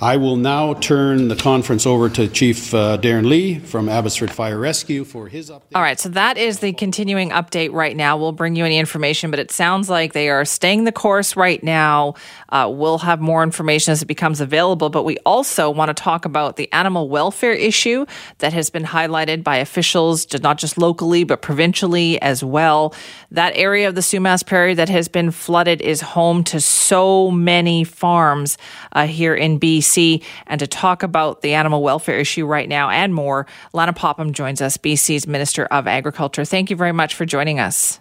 I 0.00 0.18
will 0.18 0.36
now 0.36 0.74
turn 0.74 1.28
the 1.28 1.36
conference 1.36 1.86
over 1.86 2.10
to 2.10 2.28
Chief 2.28 2.74
uh, 2.74 2.98
Darren 2.98 3.26
Lee 3.26 3.58
from 3.58 3.88
Abbotsford 3.88 4.30
Fire 4.30 4.58
Rescue 4.58 5.04
for 5.04 5.26
his 5.26 5.48
update. 5.48 5.74
All 5.74 5.80
right, 5.80 5.98
so 5.98 6.10
that 6.10 6.36
is 6.36 6.58
the 6.58 6.74
continuing 6.74 7.30
update 7.30 7.72
right 7.72 7.96
now. 7.96 8.18
We'll 8.18 8.32
bring 8.32 8.56
you 8.56 8.66
any 8.66 8.78
information, 8.78 9.30
but 9.30 9.40
it 9.40 9.50
sounds 9.50 9.88
like 9.88 10.12
they 10.12 10.28
are 10.28 10.44
staying 10.44 10.84
the 10.84 10.92
course 10.92 11.34
right 11.34 11.62
now. 11.64 12.12
Uh, 12.50 12.70
we'll 12.70 12.98
have 12.98 13.22
more 13.22 13.42
information 13.42 13.92
as 13.92 14.02
it 14.02 14.06
becomes 14.06 14.42
available, 14.42 14.90
but 14.90 15.04
we 15.04 15.16
also 15.24 15.70
want 15.70 15.88
to 15.88 15.94
talk 15.94 16.26
about 16.26 16.56
the 16.56 16.70
animal 16.74 17.08
welfare 17.08 17.52
issue 17.52 18.04
that 18.38 18.52
has 18.52 18.68
been 18.68 18.84
highlighted 18.84 19.42
by 19.42 19.56
officials, 19.56 20.26
not 20.42 20.58
just 20.58 20.76
locally, 20.76 21.24
but 21.24 21.40
provincially 21.40 22.20
as 22.20 22.44
well. 22.44 22.94
That 23.30 23.56
area 23.56 23.88
of 23.88 23.94
the 23.94 24.02
Sumas 24.02 24.44
Prairie 24.44 24.74
that 24.74 24.90
has 24.90 25.08
been 25.08 25.30
flooded 25.30 25.80
is 25.80 26.02
home 26.02 26.44
to 26.44 26.60
so 26.60 27.30
many 27.30 27.82
farms 27.82 28.58
uh, 28.92 29.06
here 29.06 29.34
in 29.34 29.58
BC. 29.58 29.85
BC. 29.86 30.22
And 30.46 30.58
to 30.58 30.66
talk 30.66 31.02
about 31.02 31.42
the 31.42 31.54
animal 31.54 31.82
welfare 31.82 32.18
issue 32.18 32.46
right 32.46 32.68
now 32.68 32.90
and 32.90 33.14
more, 33.14 33.46
Lana 33.72 33.92
Popham 33.92 34.32
joins 34.32 34.60
us, 34.60 34.76
BC's 34.76 35.26
Minister 35.26 35.66
of 35.66 35.86
Agriculture. 35.86 36.44
Thank 36.44 36.70
you 36.70 36.76
very 36.76 36.92
much 36.92 37.14
for 37.14 37.24
joining 37.24 37.60
us. 37.60 38.00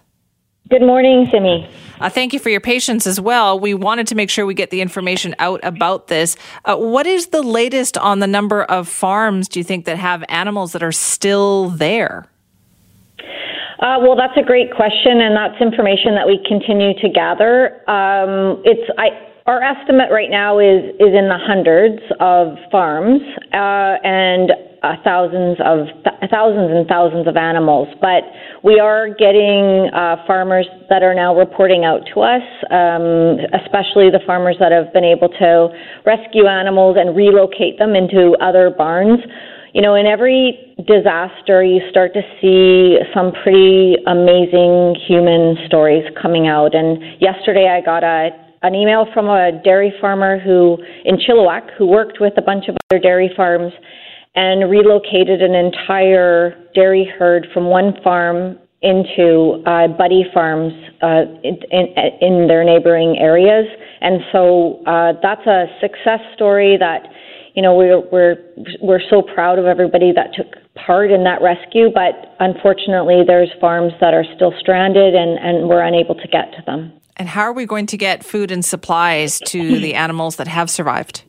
Good 0.68 0.82
morning, 0.82 1.28
Simi. 1.30 1.68
Uh, 2.00 2.08
thank 2.08 2.32
you 2.32 2.40
for 2.40 2.50
your 2.50 2.60
patience 2.60 3.06
as 3.06 3.20
well. 3.20 3.60
We 3.60 3.72
wanted 3.72 4.08
to 4.08 4.16
make 4.16 4.30
sure 4.30 4.44
we 4.44 4.54
get 4.54 4.70
the 4.70 4.80
information 4.80 5.34
out 5.38 5.60
about 5.62 6.08
this. 6.08 6.36
Uh, 6.64 6.76
what 6.76 7.06
is 7.06 7.28
the 7.28 7.40
latest 7.42 7.96
on 7.96 8.18
the 8.18 8.26
number 8.26 8.64
of 8.64 8.88
farms, 8.88 9.48
do 9.48 9.60
you 9.60 9.64
think, 9.64 9.84
that 9.84 9.96
have 9.96 10.24
animals 10.28 10.72
that 10.72 10.82
are 10.82 10.92
still 10.92 11.70
there? 11.70 12.26
Uh, 13.78 13.98
well, 14.00 14.16
that's 14.16 14.36
a 14.36 14.42
great 14.42 14.74
question, 14.74 15.20
and 15.20 15.36
that's 15.36 15.60
information 15.60 16.16
that 16.16 16.26
we 16.26 16.42
continue 16.48 16.94
to 16.94 17.08
gather. 17.10 17.88
Um, 17.88 18.60
it's 18.64 18.90
I, 18.98 19.10
our 19.46 19.62
estimate 19.62 20.10
right 20.10 20.30
now 20.30 20.58
is 20.58 20.82
is 20.98 21.14
in 21.14 21.28
the 21.30 21.38
hundreds 21.38 22.02
of 22.18 22.58
farms 22.70 23.22
uh, 23.54 23.94
and 24.02 24.50
uh, 24.82 24.94
thousands 25.04 25.58
of 25.64 25.86
th- 26.02 26.30
thousands 26.30 26.70
and 26.74 26.86
thousands 26.86 27.26
of 27.26 27.36
animals. 27.36 27.88
But 28.00 28.26
we 28.62 28.80
are 28.80 29.08
getting 29.08 29.90
uh, 29.94 30.26
farmers 30.26 30.66
that 30.90 31.02
are 31.02 31.14
now 31.14 31.36
reporting 31.36 31.84
out 31.84 32.02
to 32.14 32.20
us, 32.20 32.42
um, 32.70 33.38
especially 33.62 34.10
the 34.10 34.20
farmers 34.26 34.56
that 34.58 34.72
have 34.72 34.92
been 34.92 35.04
able 35.04 35.28
to 35.28 35.68
rescue 36.04 36.46
animals 36.46 36.96
and 36.98 37.16
relocate 37.16 37.78
them 37.78 37.94
into 37.94 38.36
other 38.40 38.70
barns. 38.70 39.20
You 39.74 39.82
know, 39.82 39.94
in 39.94 40.06
every 40.06 40.74
disaster, 40.88 41.62
you 41.62 41.82
start 41.90 42.14
to 42.14 42.22
see 42.40 42.96
some 43.14 43.30
pretty 43.42 43.94
amazing 44.06 44.96
human 45.06 45.56
stories 45.66 46.04
coming 46.20 46.48
out. 46.48 46.74
And 46.74 47.20
yesterday, 47.20 47.68
I 47.68 47.84
got 47.84 48.02
a 48.02 48.45
an 48.66 48.74
email 48.74 49.06
from 49.14 49.28
a 49.28 49.52
dairy 49.62 49.92
farmer 50.00 50.38
who 50.38 50.78
in 51.04 51.16
Chilliwack 51.16 51.74
who 51.78 51.86
worked 51.86 52.18
with 52.20 52.32
a 52.36 52.42
bunch 52.42 52.68
of 52.68 52.76
other 52.90 53.00
dairy 53.00 53.30
farms 53.36 53.72
and 54.34 54.70
relocated 54.70 55.40
an 55.40 55.54
entire 55.54 56.54
dairy 56.74 57.10
herd 57.18 57.46
from 57.54 57.66
one 57.66 57.94
farm 58.02 58.58
into 58.82 59.62
uh, 59.66 59.88
buddy 59.88 60.24
farms 60.34 60.72
uh, 61.02 61.22
in, 61.42 61.58
in, 61.70 61.86
in, 62.20 62.46
their 62.46 62.62
neighboring 62.62 63.16
areas. 63.18 63.66
And 64.00 64.20
so 64.32 64.82
uh, 64.84 65.14
that's 65.22 65.46
a 65.46 65.66
success 65.80 66.20
story 66.34 66.76
that 66.78 67.08
you 67.54 67.62
know 67.62 67.74
we're 67.74 68.00
we're 68.12 68.36
we're 68.82 69.00
so 69.08 69.22
proud 69.22 69.58
of 69.58 69.64
everybody 69.64 70.12
that 70.12 70.34
took 70.34 70.46
part 70.74 71.10
in 71.10 71.24
that 71.24 71.40
rescue. 71.40 71.88
But 71.92 72.36
unfortunately, 72.38 73.22
there's 73.26 73.48
farms 73.60 73.92
that 74.00 74.12
are 74.12 74.24
still 74.34 74.52
stranded 74.60 75.14
and 75.14 75.38
and 75.38 75.68
we're 75.68 75.82
unable 75.82 76.14
to 76.14 76.28
get 76.28 76.52
to 76.52 76.62
them. 76.66 76.92
And 77.16 77.28
how 77.28 77.42
are 77.42 77.52
we 77.52 77.66
going 77.66 77.86
to 77.86 77.96
get 77.96 78.24
food 78.24 78.50
and 78.50 78.64
supplies 78.64 79.40
to 79.46 79.80
the 79.80 79.94
animals 80.04 80.36
that 80.36 80.48
have 80.48 80.68
survived? 80.70 81.22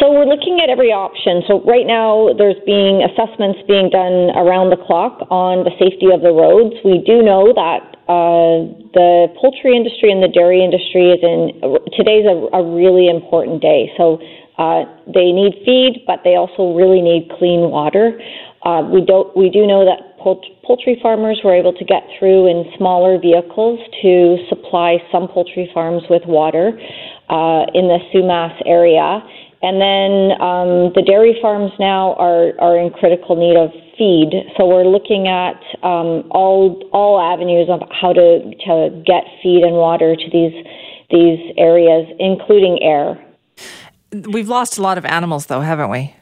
So 0.00 0.10
we're 0.10 0.26
looking 0.26 0.58
at 0.58 0.68
every 0.68 0.90
option. 0.90 1.46
So 1.46 1.62
right 1.62 1.86
now 1.86 2.34
there's 2.34 2.58
being 2.66 3.06
assessments 3.06 3.60
being 3.68 3.86
done 3.86 4.34
around 4.34 4.70
the 4.74 4.80
clock 4.80 5.22
on 5.30 5.62
the 5.62 5.70
safety 5.78 6.10
of 6.10 6.26
the 6.26 6.34
roads. 6.34 6.74
We 6.82 6.98
do 7.06 7.22
know 7.22 7.54
that 7.54 7.92
uh, 8.10 8.66
the 8.98 9.30
poultry 9.38 9.76
industry 9.76 10.10
and 10.10 10.18
the 10.18 10.26
dairy 10.26 10.58
industry 10.58 11.14
is 11.14 11.22
in 11.22 11.54
today's 11.94 12.26
a, 12.26 12.34
a 12.50 12.66
really 12.66 13.06
important 13.06 13.62
day. 13.62 13.94
So 13.94 14.18
uh, 14.58 14.90
they 15.06 15.30
need 15.30 15.54
feed, 15.64 16.02
but 16.06 16.20
they 16.24 16.34
also 16.34 16.74
really 16.74 17.00
need 17.00 17.30
clean 17.38 17.70
water. 17.70 18.18
Uh, 18.66 18.82
we 18.82 19.06
don't. 19.06 19.34
We 19.36 19.50
do 19.50 19.66
know 19.66 19.84
that 19.84 20.11
poultry 20.22 20.98
farmers 21.02 21.40
were 21.44 21.54
able 21.54 21.72
to 21.72 21.84
get 21.84 22.02
through 22.18 22.46
in 22.46 22.64
smaller 22.76 23.18
vehicles 23.18 23.78
to 24.02 24.38
supply 24.48 24.98
some 25.10 25.28
poultry 25.28 25.70
farms 25.74 26.02
with 26.08 26.22
water 26.26 26.72
uh, 27.28 27.66
in 27.74 27.88
the 27.88 27.98
Sumas 28.12 28.54
area. 28.66 29.22
And 29.62 29.80
then 29.80 30.40
um, 30.42 30.92
the 30.94 31.02
dairy 31.06 31.38
farms 31.40 31.70
now 31.78 32.14
are, 32.14 32.52
are 32.60 32.76
in 32.78 32.90
critical 32.90 33.36
need 33.36 33.56
of 33.56 33.70
feed. 33.96 34.32
So 34.56 34.66
we're 34.66 34.84
looking 34.84 35.28
at 35.28 35.62
um, 35.84 36.26
all 36.30 36.82
all 36.92 37.20
avenues 37.20 37.68
of 37.68 37.80
how 37.92 38.12
to 38.12 38.40
to 38.66 39.02
get 39.06 39.22
feed 39.42 39.62
and 39.62 39.76
water 39.76 40.16
to 40.16 40.30
these 40.32 40.66
these 41.10 41.38
areas, 41.56 42.08
including 42.18 42.82
air. 42.82 43.22
We've 44.12 44.48
lost 44.48 44.78
a 44.78 44.82
lot 44.82 44.98
of 44.98 45.04
animals, 45.04 45.46
though, 45.46 45.60
haven't 45.60 45.90
we? 45.90 46.14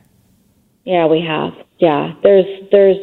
Yeah, 0.85 1.07
we 1.07 1.25
have. 1.27 1.53
Yeah, 1.79 2.13
there's 2.23 2.47
there's 2.71 2.99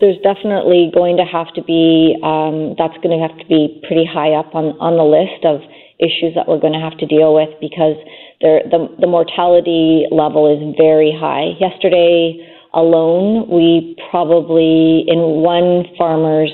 there's 0.00 0.18
definitely 0.22 0.90
going 0.92 1.16
to 1.16 1.24
have 1.24 1.52
to 1.54 1.62
be 1.62 2.16
um, 2.22 2.74
that's 2.78 2.96
going 3.02 3.14
to 3.14 3.22
have 3.22 3.36
to 3.38 3.46
be 3.46 3.80
pretty 3.86 4.04
high 4.04 4.32
up 4.32 4.54
on 4.54 4.76
on 4.82 4.96
the 4.98 5.06
list 5.06 5.44
of 5.46 5.62
issues 5.98 6.34
that 6.34 6.48
we're 6.48 6.58
going 6.58 6.72
to 6.74 6.82
have 6.82 6.98
to 6.98 7.06
deal 7.06 7.34
with 7.34 7.50
because 7.60 7.96
the 8.40 8.88
the 9.00 9.06
mortality 9.06 10.06
level 10.10 10.50
is 10.50 10.60
very 10.76 11.14
high. 11.14 11.54
Yesterday 11.60 12.42
alone, 12.74 13.48
we 13.48 13.96
probably 14.10 15.04
in 15.06 15.42
one 15.42 15.84
farmer's 15.96 16.52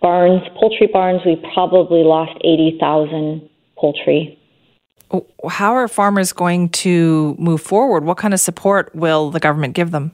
barns, 0.00 0.42
poultry 0.58 0.86
barns, 0.86 1.20
we 1.26 1.36
probably 1.54 2.02
lost 2.02 2.38
eighty 2.44 2.76
thousand 2.78 3.48
poultry. 3.76 4.38
How 5.48 5.72
are 5.74 5.86
farmers 5.86 6.32
going 6.32 6.70
to 6.70 7.36
move 7.38 7.60
forward? 7.60 8.04
What 8.04 8.16
kind 8.16 8.34
of 8.34 8.40
support 8.40 8.94
will 8.94 9.30
the 9.30 9.38
government 9.38 9.74
give 9.74 9.92
them? 9.92 10.12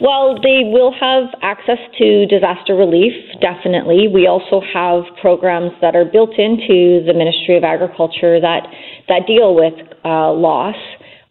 Well, 0.00 0.34
they 0.42 0.62
will 0.64 0.92
have 0.92 1.30
access 1.40 1.78
to 1.98 2.26
disaster 2.26 2.74
relief, 2.74 3.12
definitely. 3.40 4.08
We 4.08 4.26
also 4.26 4.60
have 4.60 5.04
programs 5.20 5.70
that 5.80 5.94
are 5.94 6.04
built 6.04 6.36
into 6.36 7.04
the 7.06 7.14
Ministry 7.14 7.56
of 7.56 7.62
Agriculture 7.62 8.40
that, 8.40 8.66
that 9.08 9.26
deal 9.26 9.54
with 9.54 9.74
uh, 10.04 10.32
loss. 10.32 10.76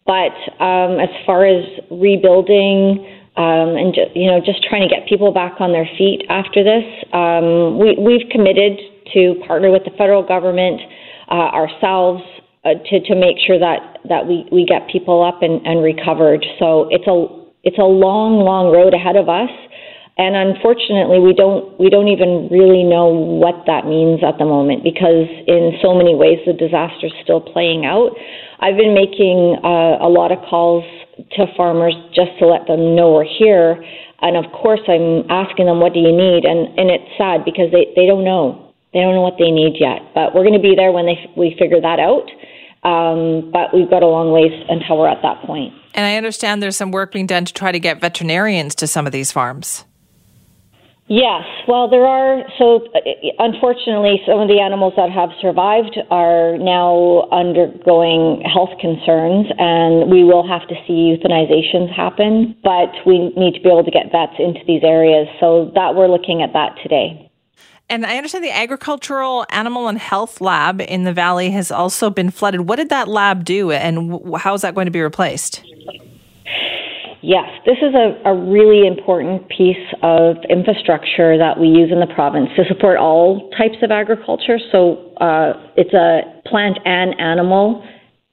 But 0.06 0.36
um, 0.64 1.00
as 1.00 1.10
far 1.26 1.46
as 1.46 1.66
rebuilding 1.92 3.06
um, 3.36 3.76
and 3.76 3.94
ju- 3.96 4.12
you 4.14 4.30
know 4.30 4.40
just 4.40 4.64
trying 4.64 4.88
to 4.88 4.94
get 4.94 5.08
people 5.08 5.32
back 5.32 5.60
on 5.60 5.72
their 5.72 5.90
feet 5.98 6.24
after 6.30 6.64
this, 6.64 6.84
um, 7.14 7.80
we, 7.80 7.96
we've 8.00 8.30
committed 8.30 8.80
to 9.14 9.36
partner 9.48 9.72
with 9.72 9.84
the 9.86 9.92
federal 9.98 10.24
government 10.24 10.80
uh, 11.30 11.52
ourselves 11.52 12.24
uh, 12.66 12.76
to, 12.90 13.00
to 13.02 13.16
make 13.16 13.38
sure 13.46 13.60
that, 13.60 14.00
that 14.08 14.28
we, 14.28 14.48
we 14.52 14.66
get 14.66 14.88
people 14.90 15.24
up 15.24 15.42
and, 15.42 15.66
and 15.66 15.84
recovered. 15.84 16.46
So 16.60 16.88
it's 16.92 17.08
a 17.08 17.43
it's 17.64 17.80
a 17.80 17.88
long, 17.88 18.44
long 18.44 18.72
road 18.72 18.94
ahead 18.94 19.16
of 19.16 19.30
us. 19.30 19.50
And 20.16 20.38
unfortunately, 20.38 21.18
we 21.18 21.34
don't 21.34 21.74
we 21.82 21.90
don't 21.90 22.08
even 22.08 22.46
really 22.54 22.86
know 22.86 23.10
what 23.10 23.66
that 23.66 23.90
means 23.90 24.22
at 24.22 24.38
the 24.38 24.46
moment 24.46 24.86
because 24.86 25.26
in 25.50 25.74
so 25.82 25.98
many 25.98 26.14
ways 26.14 26.38
the 26.46 26.54
disaster 26.54 27.10
is 27.10 27.16
still 27.26 27.42
playing 27.42 27.90
out. 27.90 28.14
I've 28.62 28.78
been 28.78 28.94
making 28.94 29.58
uh, 29.66 29.98
a 30.06 30.10
lot 30.14 30.30
of 30.30 30.38
calls 30.46 30.86
to 31.34 31.46
farmers 31.58 31.98
just 32.14 32.38
to 32.40 32.46
let 32.46 32.68
them 32.68 32.96
know 32.96 33.14
we're 33.14 33.26
here. 33.26 33.82
And 34.22 34.38
of 34.38 34.52
course, 34.54 34.80
I'm 34.88 35.26
asking 35.30 35.66
them, 35.66 35.82
what 35.82 35.94
do 35.94 36.00
you 36.00 36.14
need? 36.14 36.46
And, 36.46 36.72
and 36.80 36.90
it's 36.90 37.10
sad 37.18 37.44
because 37.44 37.74
they, 37.74 37.92
they 37.96 38.06
don't 38.06 38.24
know. 38.24 38.72
They 38.94 39.02
don't 39.02 39.16
know 39.16 39.26
what 39.26 39.36
they 39.38 39.52
need 39.52 39.76
yet. 39.82 40.14
But 40.16 40.34
we're 40.34 40.48
going 40.48 40.56
to 40.56 40.64
be 40.64 40.76
there 40.78 40.92
when 40.94 41.06
they, 41.06 41.20
we 41.36 41.58
figure 41.60 41.82
that 41.82 42.00
out. 42.00 42.30
Um, 42.84 43.52
but 43.52 43.74
we've 43.74 43.90
got 43.90 44.04
a 44.04 44.08
long 44.08 44.32
ways 44.32 44.52
until 44.70 44.98
we're 44.98 45.08
at 45.08 45.22
that 45.22 45.42
point. 45.44 45.74
And 45.94 46.06
I 46.06 46.18
understand 46.18 46.62
there's 46.62 46.78
some 46.78 46.92
work 46.92 47.12
being 47.12 47.28
done 47.28 47.46
to 47.46 47.54
try 47.54 47.72
to 47.72 47.80
get 47.80 48.02
veterinarians 48.02 48.76
to 48.76 48.88
some 48.88 49.06
of 49.06 49.14
these 49.14 49.32
farms. 49.32 49.86
Yes, 51.08 51.44
well, 51.68 51.90
there 51.90 52.06
are. 52.06 52.44
So, 52.58 52.88
uh, 52.96 53.00
unfortunately, 53.38 54.22
some 54.26 54.40
of 54.40 54.48
the 54.48 54.62
animals 54.62 54.94
that 54.96 55.12
have 55.12 55.30
survived 55.42 56.00
are 56.10 56.58
now 56.58 57.28
undergoing 57.30 58.42
health 58.48 58.72
concerns, 58.80 59.48
and 59.60 60.10
we 60.10 60.24
will 60.24 60.48
have 60.48 60.66
to 60.70 60.76
see 60.88 61.12
euthanizations 61.12 61.94
happen. 61.94 62.56
But 62.64 62.96
we 63.06 63.30
need 63.36 63.54
to 63.56 63.62
be 63.62 63.68
able 63.68 63.84
to 63.84 63.92
get 63.92 64.12
vets 64.14 64.40
into 64.40 64.62
these 64.66 64.82
areas, 64.84 65.28
so 65.42 65.72
that 65.76 65.94
we're 65.94 66.08
looking 66.08 66.42
at 66.42 66.54
that 66.54 66.78
today. 66.82 67.30
And 67.90 68.06
I 68.06 68.18
understand 68.18 68.44
the 68.44 68.56
Agricultural 68.56 69.46
Animal 69.50 69.88
and 69.88 69.98
Health 69.98 70.42
Lab 70.42 70.82
in 70.82 71.04
the 71.04 71.14
Valley 71.14 71.52
has 71.52 71.72
also 71.72 72.10
been 72.10 72.32
flooded. 72.32 72.62
What 72.62 72.78
did 72.78 72.90
that 72.90 73.08
lab 73.08 73.44
do, 73.44 73.72
and 73.72 74.20
how 74.38 74.54
is 74.54 74.62
that 74.62 74.74
going 74.74 74.86
to 74.86 74.92
be 74.92 75.02
replaced? 75.02 75.64
Yes, 77.22 77.48
this 77.66 77.78
is 77.82 77.94
a, 77.96 78.20
a 78.26 78.36
really 78.36 78.86
important 78.86 79.48
piece 79.48 79.78
of 80.02 80.36
infrastructure 80.50 81.38
that 81.38 81.58
we 81.58 81.68
use 81.68 81.90
in 81.90 82.02
the 82.02 82.14
province 82.14 82.50
to 82.58 82.66
support 82.68 82.98
all 82.98 83.50
types 83.58 83.78
of 83.82 83.92
agriculture. 83.92 84.60
So 84.72 85.14
uh, 85.22 85.54
it's 85.78 85.94
a 85.94 86.22
plant 86.50 86.80
and 86.84 87.16
animal 87.20 87.82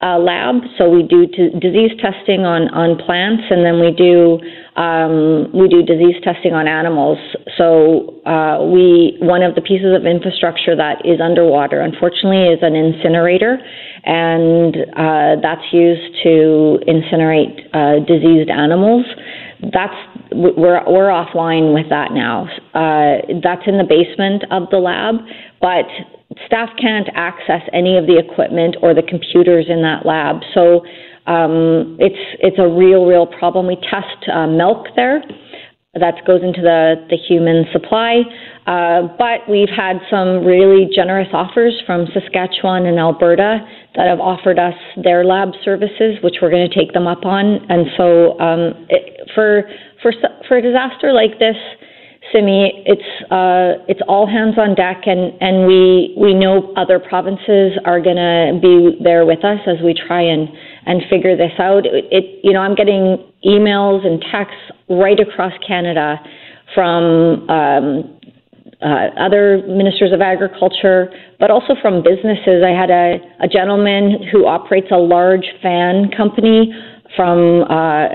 uh, 0.01 0.17
lab. 0.17 0.55
So 0.77 0.89
we 0.89 1.03
do 1.03 1.27
t- 1.27 1.53
disease 1.59 1.91
testing 2.01 2.41
on, 2.41 2.69
on 2.73 2.97
plants, 2.97 3.43
and 3.49 3.65
then 3.65 3.79
we 3.79 3.91
do 3.91 4.39
um, 4.75 5.51
we 5.53 5.67
do 5.67 5.83
disease 5.83 6.15
testing 6.23 6.53
on 6.53 6.67
animals. 6.67 7.19
So 7.57 8.21
uh, 8.25 8.63
we 8.65 9.17
one 9.19 9.43
of 9.43 9.55
the 9.55 9.61
pieces 9.61 9.93
of 9.95 10.05
infrastructure 10.05 10.75
that 10.75 11.05
is 11.05 11.19
underwater, 11.21 11.81
unfortunately, 11.81 12.47
is 12.47 12.59
an 12.61 12.75
incinerator 12.75 13.59
and 14.03 14.75
uh, 14.97 15.35
that's 15.41 15.65
used 15.71 16.23
to 16.23 16.79
incinerate 16.87 17.69
uh, 17.73 18.03
diseased 18.05 18.49
animals. 18.49 19.05
That's 19.61 19.93
we're 20.31 20.81
we're 20.89 21.11
offline 21.13 21.73
with 21.73 21.89
that 21.89 22.11
now. 22.11 22.47
Uh, 22.73 23.21
that's 23.43 23.67
in 23.67 23.77
the 23.77 23.85
basement 23.87 24.45
of 24.49 24.69
the 24.71 24.77
lab, 24.77 25.15
but 25.59 25.85
staff 26.45 26.69
can't 26.79 27.09
access 27.13 27.61
any 27.73 27.97
of 27.97 28.07
the 28.07 28.17
equipment 28.17 28.77
or 28.81 28.93
the 28.93 29.03
computers 29.03 29.65
in 29.69 29.81
that 29.81 30.05
lab. 30.05 30.41
So 30.53 30.85
um, 31.27 31.97
it's 31.99 32.21
it's 32.39 32.57
a 32.59 32.67
real 32.67 33.05
real 33.05 33.27
problem. 33.27 33.67
We 33.67 33.75
test 33.75 34.29
uh, 34.31 34.47
milk 34.47 34.87
there 34.95 35.21
that 35.93 36.15
goes 36.25 36.39
into 36.41 36.61
the, 36.61 36.95
the 37.09 37.17
human 37.17 37.65
supply. 37.73 38.23
Uh, 38.65 39.11
but 39.19 39.43
we've 39.49 39.71
had 39.75 39.99
some 40.09 40.45
really 40.45 40.87
generous 40.93 41.27
offers 41.33 41.75
from 41.85 42.07
Saskatchewan 42.13 42.85
and 42.85 42.97
Alberta 42.97 43.59
that 43.95 44.07
have 44.07 44.21
offered 44.21 44.57
us 44.57 44.75
their 45.03 45.25
lab 45.25 45.49
services, 45.65 46.15
which 46.23 46.35
we're 46.41 46.49
going 46.49 46.69
to 46.69 46.73
take 46.73 46.93
them 46.93 47.07
up 47.07 47.25
on. 47.25 47.59
And 47.67 47.87
so, 47.97 48.39
um, 48.39 48.87
it, 48.87 49.27
for 49.35 49.63
for 50.01 50.13
for 50.47 50.57
a 50.57 50.61
disaster 50.61 51.11
like 51.11 51.39
this, 51.39 51.57
Simi, 52.31 52.83
it's 52.85 53.31
uh, 53.31 53.83
it's 53.87 54.01
all 54.07 54.27
hands 54.27 54.55
on 54.57 54.75
deck, 54.75 55.03
and 55.05 55.33
and 55.41 55.67
we 55.67 56.13
we 56.17 56.33
know 56.33 56.73
other 56.75 56.99
provinces 56.99 57.77
are 57.85 57.99
going 57.99 58.15
to 58.15 58.59
be 58.61 58.97
there 59.03 59.25
with 59.25 59.43
us 59.43 59.59
as 59.67 59.77
we 59.83 59.93
try 59.93 60.21
and 60.21 60.47
and 60.85 61.01
figure 61.09 61.35
this 61.35 61.51
out. 61.59 61.85
It, 61.85 62.05
it 62.11 62.39
you 62.43 62.53
know 62.53 62.61
I'm 62.61 62.75
getting 62.75 63.17
emails 63.45 64.05
and 64.05 64.23
texts 64.31 64.71
right 64.89 65.19
across 65.19 65.53
Canada 65.67 66.19
from 66.73 67.49
um, 67.49 68.19
uh, 68.81 69.09
other 69.19 69.61
ministers 69.67 70.11
of 70.11 70.21
agriculture, 70.21 71.11
but 71.39 71.51
also 71.51 71.75
from 71.81 72.01
businesses. 72.01 72.63
I 72.65 72.71
had 72.71 72.89
a, 72.89 73.19
a 73.41 73.47
gentleman 73.47 74.27
who 74.31 74.47
operates 74.47 74.87
a 74.91 74.97
large 74.97 75.45
fan 75.61 76.09
company 76.15 76.73
from 77.15 77.63
uh, 77.69 78.09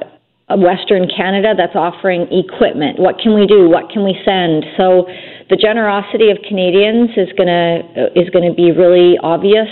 Western 0.54 1.08
Canada 1.08 1.54
that's 1.56 1.74
offering 1.74 2.30
equipment. 2.30 3.00
What 3.00 3.18
can 3.18 3.34
we 3.34 3.46
do? 3.46 3.68
What 3.68 3.90
can 3.90 4.04
we 4.04 4.14
send? 4.24 4.64
So 4.76 5.08
the 5.50 5.56
generosity 5.56 6.30
of 6.30 6.38
Canadians 6.46 7.10
is 7.16 7.28
gonna 7.36 7.82
uh, 7.96 8.20
is 8.20 8.30
going 8.30 8.48
to 8.48 8.54
be 8.54 8.70
really 8.70 9.18
obvious 9.18 9.68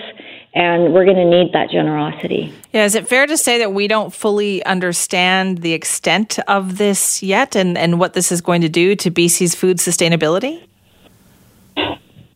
and 0.54 0.94
we're 0.94 1.04
going 1.04 1.16
to 1.16 1.24
need 1.24 1.52
that 1.52 1.68
generosity. 1.68 2.52
Yeah, 2.72 2.84
is 2.84 2.94
it 2.94 3.08
fair 3.08 3.26
to 3.26 3.36
say 3.36 3.58
that 3.58 3.72
we 3.72 3.88
don't 3.88 4.14
fully 4.14 4.64
understand 4.64 5.58
the 5.58 5.72
extent 5.72 6.38
of 6.46 6.78
this 6.78 7.22
yet 7.22 7.56
and, 7.56 7.76
and 7.76 7.98
what 7.98 8.12
this 8.14 8.30
is 8.30 8.40
going 8.40 8.60
to 8.60 8.68
do 8.68 8.94
to 8.94 9.10
BC's 9.10 9.54
food 9.54 9.78
sustainability? 9.78 10.62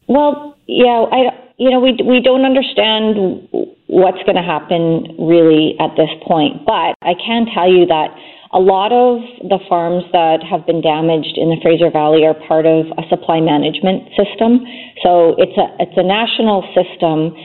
Well, 0.09 0.57
yeah, 0.67 1.05
I 1.13 1.49
you 1.59 1.71
know 1.71 1.81
we 1.81 1.97
we 2.05 2.21
don't 2.21 2.45
understand 2.45 3.47
what's 3.89 4.21
going 4.29 4.37
to 4.37 4.45
happen 4.45 5.17
really 5.17 5.75
at 5.81 5.97
this 5.97 6.13
point, 6.29 6.65
but 6.65 6.93
I 7.01 7.17
can 7.17 7.49
tell 7.53 7.69
you 7.69 7.89
that 7.89 8.13
a 8.53 8.61
lot 8.61 8.93
of 8.93 9.21
the 9.45 9.61
farms 9.69 10.05
that 10.13 10.41
have 10.41 10.65
been 10.65 10.81
damaged 10.81 11.37
in 11.37 11.53
the 11.53 11.61
Fraser 11.61 11.93
Valley 11.93 12.25
are 12.25 12.33
part 12.49 12.65
of 12.65 12.89
a 12.97 13.05
supply 13.09 13.41
management 13.41 14.09
system. 14.17 14.65
So 15.05 15.37
it's 15.37 15.57
a 15.57 15.69
it's 15.81 15.97
a 15.97 16.05
national 16.05 16.65
system. 16.73 17.37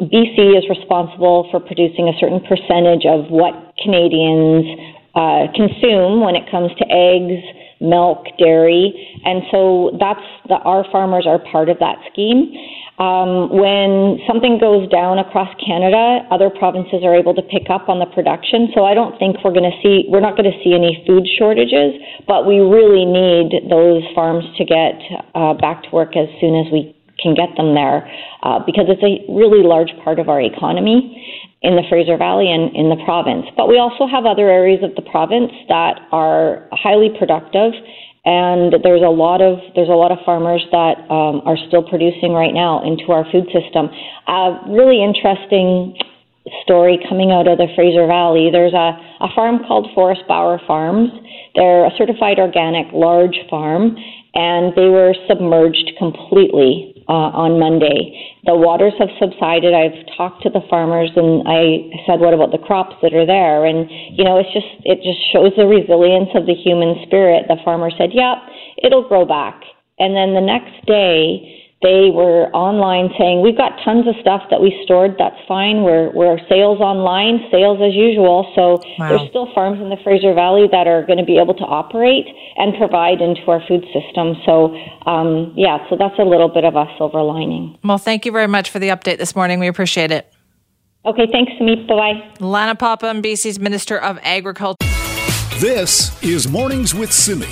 BC 0.00 0.58
is 0.58 0.64
responsible 0.68 1.48
for 1.50 1.60
producing 1.60 2.08
a 2.08 2.16
certain 2.20 2.40
percentage 2.44 3.06
of 3.08 3.32
what 3.32 3.54
Canadians 3.80 4.66
uh, 5.14 5.48
consume 5.56 6.20
when 6.20 6.36
it 6.36 6.50
comes 6.50 6.72
to 6.80 6.84
eggs, 6.88 7.40
milk, 7.82 8.26
dairy, 8.38 8.94
and 9.24 9.42
so 9.50 9.96
that's 9.98 10.24
the, 10.48 10.56
our 10.62 10.84
farmers 10.90 11.26
are 11.26 11.38
part 11.50 11.68
of 11.68 11.78
that 11.80 11.98
scheme. 12.10 12.54
Um, 12.98 13.50
when 13.50 14.20
something 14.28 14.60
goes 14.60 14.88
down 14.88 15.18
across 15.18 15.50
Canada, 15.58 16.22
other 16.30 16.50
provinces 16.50 17.02
are 17.02 17.16
able 17.16 17.34
to 17.34 17.42
pick 17.42 17.66
up 17.68 17.88
on 17.88 17.98
the 17.98 18.06
production. 18.06 18.68
So 18.74 18.84
I 18.84 18.94
don't 18.94 19.18
think 19.18 19.42
we're 19.42 19.56
going 19.56 19.66
to 19.66 19.78
see 19.82 20.06
we're 20.08 20.22
not 20.22 20.36
going 20.36 20.46
to 20.46 20.58
see 20.62 20.74
any 20.74 21.02
food 21.06 21.26
shortages, 21.26 21.98
but 22.28 22.46
we 22.46 22.60
really 22.60 23.04
need 23.04 23.66
those 23.68 24.06
farms 24.14 24.44
to 24.56 24.64
get 24.64 24.94
uh, 25.34 25.54
back 25.54 25.82
to 25.84 25.90
work 25.90 26.16
as 26.16 26.28
soon 26.38 26.54
as 26.54 26.70
we 26.70 26.94
can 27.22 27.34
get 27.34 27.54
them 27.56 27.74
there, 27.74 28.10
uh, 28.42 28.58
because 28.66 28.86
it's 28.88 29.02
a 29.02 29.22
really 29.30 29.62
large 29.62 29.90
part 30.02 30.18
of 30.18 30.28
our 30.28 30.40
economy 30.40 31.16
in 31.62 31.76
the 31.76 31.82
Fraser 31.88 32.16
Valley 32.16 32.50
and 32.50 32.74
in 32.74 32.90
the 32.90 32.98
province. 33.04 33.46
But 33.56 33.68
we 33.68 33.78
also 33.78 34.06
have 34.06 34.26
other 34.26 34.50
areas 34.50 34.82
of 34.82 34.94
the 34.96 35.02
province 35.08 35.52
that 35.68 36.00
are 36.10 36.68
highly 36.72 37.10
productive 37.18 37.72
and 38.24 38.74
there's 38.84 39.02
a 39.02 39.10
lot 39.10 39.42
of 39.42 39.58
there's 39.74 39.88
a 39.88 39.98
lot 39.98 40.12
of 40.12 40.18
farmers 40.24 40.62
that 40.70 40.94
um, 41.10 41.42
are 41.44 41.58
still 41.66 41.82
producing 41.82 42.30
right 42.30 42.54
now 42.54 42.78
into 42.86 43.10
our 43.10 43.26
food 43.32 43.46
system. 43.50 43.90
A 44.28 44.62
really 44.70 45.02
interesting 45.02 45.98
story 46.62 46.98
coming 47.08 47.32
out 47.32 47.48
of 47.48 47.58
the 47.58 47.66
Fraser 47.74 48.06
Valley. 48.06 48.50
There's 48.50 48.74
a, 48.74 48.94
a 49.20 49.28
farm 49.34 49.60
called 49.66 49.90
Forstbauer 49.96 50.64
Farms. 50.66 51.10
They're 51.54 51.86
a 51.86 51.90
certified 51.98 52.38
organic 52.38 52.92
large 52.92 53.38
farm, 53.50 53.96
and 54.34 54.72
they 54.76 54.86
were 54.86 55.14
submerged 55.28 55.90
completely 55.98 56.91
uh, 57.12 57.28
on 57.36 57.60
Monday. 57.60 58.16
The 58.48 58.56
waters 58.56 58.96
have 58.98 59.12
subsided. 59.20 59.76
I've 59.76 60.00
talked 60.16 60.42
to 60.44 60.50
the 60.50 60.64
farmers, 60.72 61.12
and 61.14 61.44
I 61.44 61.92
said, 62.08 62.24
"What 62.24 62.32
about 62.32 62.52
the 62.56 62.64
crops 62.64 62.96
that 63.02 63.12
are 63.12 63.28
there?" 63.28 63.68
And 63.68 63.84
you 64.16 64.24
know, 64.24 64.40
it's 64.40 64.48
just 64.56 64.72
it 64.88 65.04
just 65.04 65.20
shows 65.28 65.52
the 65.60 65.68
resilience 65.68 66.32
of 66.32 66.48
the 66.48 66.56
human 66.56 67.04
spirit. 67.04 67.52
The 67.52 67.60
farmer 67.64 67.90
said, 67.92 68.16
"Yeah, 68.16 68.40
it'll 68.82 69.06
grow 69.06 69.26
back." 69.26 69.60
And 70.00 70.16
then 70.16 70.32
the 70.32 70.40
next 70.40 70.72
day, 70.88 71.61
they 71.82 72.10
were 72.14 72.46
online 72.54 73.10
saying, 73.18 73.42
We've 73.42 73.56
got 73.56 73.78
tons 73.84 74.06
of 74.06 74.14
stuff 74.20 74.42
that 74.50 74.62
we 74.62 74.70
stored, 74.84 75.16
that's 75.18 75.36
fine. 75.46 75.82
We're, 75.82 76.10
we're 76.14 76.38
sales 76.48 76.80
online, 76.80 77.46
sales 77.50 77.78
as 77.82 77.94
usual. 77.94 78.50
So 78.54 78.80
wow. 78.98 79.08
there's 79.10 79.28
still 79.28 79.52
farms 79.54 79.80
in 79.82 79.90
the 79.90 79.98
Fraser 80.02 80.32
Valley 80.32 80.68
that 80.70 80.86
are 80.86 81.04
going 81.04 81.18
to 81.18 81.26
be 81.26 81.38
able 81.38 81.54
to 81.54 81.66
operate 81.66 82.26
and 82.56 82.74
provide 82.78 83.20
into 83.20 83.42
our 83.50 83.60
food 83.66 83.84
system. 83.90 84.38
So, 84.46 84.74
um, 85.06 85.52
yeah, 85.56 85.78
so 85.90 85.96
that's 85.98 86.18
a 86.18 86.24
little 86.24 86.48
bit 86.48 86.64
of 86.64 86.76
a 86.76 86.86
silver 86.96 87.22
lining. 87.22 87.76
Well, 87.82 87.98
thank 87.98 88.24
you 88.24 88.32
very 88.32 88.48
much 88.48 88.70
for 88.70 88.78
the 88.78 88.88
update 88.88 89.18
this 89.18 89.34
morning. 89.34 89.58
We 89.58 89.66
appreciate 89.66 90.10
it. 90.10 90.32
Okay, 91.04 91.26
thanks, 91.30 91.52
Simi. 91.58 91.84
Bye 91.86 91.94
bye. 91.94 92.34
Lana 92.38 92.76
Popham, 92.76 93.22
BC's 93.22 93.58
Minister 93.58 93.98
of 93.98 94.18
Agriculture. 94.22 94.86
This 95.58 96.22
is 96.22 96.48
Mornings 96.48 96.94
with 96.94 97.12
Simi. 97.12 97.46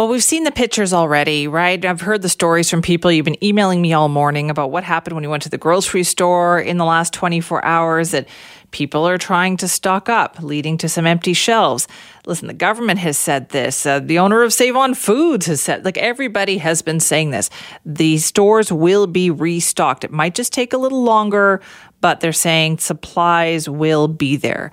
Well, 0.00 0.08
we've 0.08 0.24
seen 0.24 0.44
the 0.44 0.50
pictures 0.50 0.94
already, 0.94 1.46
right? 1.46 1.84
I've 1.84 2.00
heard 2.00 2.22
the 2.22 2.30
stories 2.30 2.70
from 2.70 2.80
people. 2.80 3.12
You've 3.12 3.26
been 3.26 3.44
emailing 3.44 3.82
me 3.82 3.92
all 3.92 4.08
morning 4.08 4.48
about 4.48 4.70
what 4.70 4.82
happened 4.82 5.14
when 5.14 5.22
you 5.22 5.28
went 5.28 5.42
to 5.42 5.50
the 5.50 5.58
grocery 5.58 6.04
store 6.04 6.58
in 6.58 6.78
the 6.78 6.86
last 6.86 7.12
24 7.12 7.62
hours 7.62 8.12
that 8.12 8.26
people 8.70 9.06
are 9.06 9.18
trying 9.18 9.58
to 9.58 9.68
stock 9.68 10.08
up, 10.08 10.40
leading 10.40 10.78
to 10.78 10.88
some 10.88 11.06
empty 11.06 11.34
shelves. 11.34 11.86
Listen, 12.24 12.48
the 12.48 12.54
government 12.54 12.98
has 13.00 13.18
said 13.18 13.50
this. 13.50 13.84
Uh, 13.84 13.98
the 13.98 14.18
owner 14.18 14.42
of 14.42 14.54
Save 14.54 14.74
On 14.74 14.94
Foods 14.94 15.44
has 15.44 15.60
said, 15.60 15.84
like 15.84 15.98
everybody 15.98 16.56
has 16.56 16.80
been 16.80 17.00
saying 17.00 17.28
this. 17.28 17.50
The 17.84 18.16
stores 18.16 18.72
will 18.72 19.06
be 19.06 19.30
restocked. 19.30 20.04
It 20.04 20.12
might 20.12 20.34
just 20.34 20.54
take 20.54 20.72
a 20.72 20.78
little 20.78 21.02
longer, 21.02 21.60
but 22.00 22.20
they're 22.20 22.32
saying 22.32 22.78
supplies 22.78 23.68
will 23.68 24.08
be 24.08 24.36
there. 24.36 24.70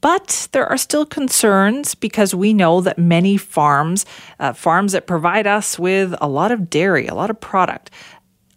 But 0.00 0.48
there 0.52 0.66
are 0.66 0.76
still 0.76 1.06
concerns 1.06 1.94
because 1.94 2.34
we 2.34 2.52
know 2.52 2.80
that 2.82 2.98
many 2.98 3.36
farms, 3.36 4.04
uh, 4.38 4.52
farms 4.52 4.92
that 4.92 5.06
provide 5.06 5.46
us 5.46 5.78
with 5.78 6.14
a 6.20 6.28
lot 6.28 6.52
of 6.52 6.68
dairy, 6.70 7.06
a 7.06 7.14
lot 7.14 7.30
of 7.30 7.40
product, 7.40 7.90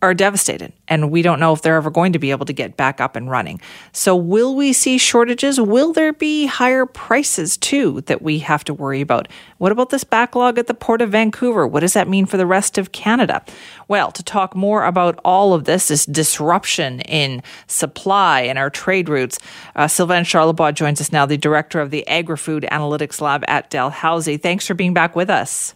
are 0.01 0.13
devastated, 0.13 0.71
and 0.87 1.11
we 1.11 1.21
don't 1.21 1.41
know 1.41 1.51
if 1.51 1.61
they're 1.61 1.75
ever 1.75 1.89
going 1.89 2.13
to 2.13 2.19
be 2.19 2.31
able 2.31 2.45
to 2.45 2.53
get 2.53 2.77
back 2.77 3.01
up 3.01 3.17
and 3.17 3.29
running. 3.29 3.59
So, 3.91 4.15
will 4.15 4.55
we 4.55 4.71
see 4.71 4.97
shortages? 4.97 5.59
Will 5.59 5.91
there 5.91 6.13
be 6.13 6.45
higher 6.45 6.85
prices 6.85 7.57
too 7.57 8.01
that 8.01 8.21
we 8.21 8.39
have 8.39 8.63
to 8.65 8.73
worry 8.73 9.01
about? 9.01 9.27
What 9.57 9.73
about 9.73 9.89
this 9.89 10.05
backlog 10.05 10.57
at 10.57 10.67
the 10.67 10.73
Port 10.73 11.01
of 11.01 11.11
Vancouver? 11.11 11.67
What 11.67 11.81
does 11.81 11.93
that 11.93 12.07
mean 12.07 12.25
for 12.25 12.37
the 12.37 12.45
rest 12.45 12.77
of 12.77 12.93
Canada? 12.93 13.43
Well, 13.89 14.11
to 14.13 14.23
talk 14.23 14.55
more 14.55 14.85
about 14.85 15.19
all 15.25 15.53
of 15.53 15.65
this, 15.65 15.89
this 15.89 16.05
disruption 16.05 17.01
in 17.01 17.43
supply 17.67 18.41
and 18.41 18.57
our 18.57 18.69
trade 18.69 19.09
routes, 19.09 19.37
uh, 19.75 19.89
Sylvain 19.89 20.23
Charlebois 20.23 20.73
joins 20.73 21.01
us 21.01 21.11
now, 21.11 21.25
the 21.25 21.37
director 21.37 21.81
of 21.81 21.91
the 21.91 22.07
Agri 22.07 22.37
Food 22.37 22.65
Analytics 22.71 23.19
Lab 23.19 23.43
at 23.49 23.69
Dalhousie. 23.69 24.37
Thanks 24.37 24.65
for 24.65 24.75
being 24.75 24.93
back 24.93 25.15
with 25.15 25.29
us. 25.29 25.75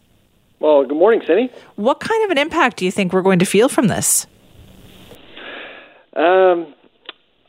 Well, 0.64 0.86
good 0.86 0.96
morning, 0.96 1.22
Cindy. 1.28 1.52
What 1.76 2.00
kind 2.00 2.24
of 2.24 2.30
an 2.30 2.38
impact 2.38 2.78
do 2.78 2.86
you 2.86 2.92
think 2.92 3.12
we're 3.12 3.22
going 3.22 3.40
to 3.40 3.46
feel 3.46 3.68
from 3.68 3.90
this? 3.90 4.26
Um, 6.16 6.74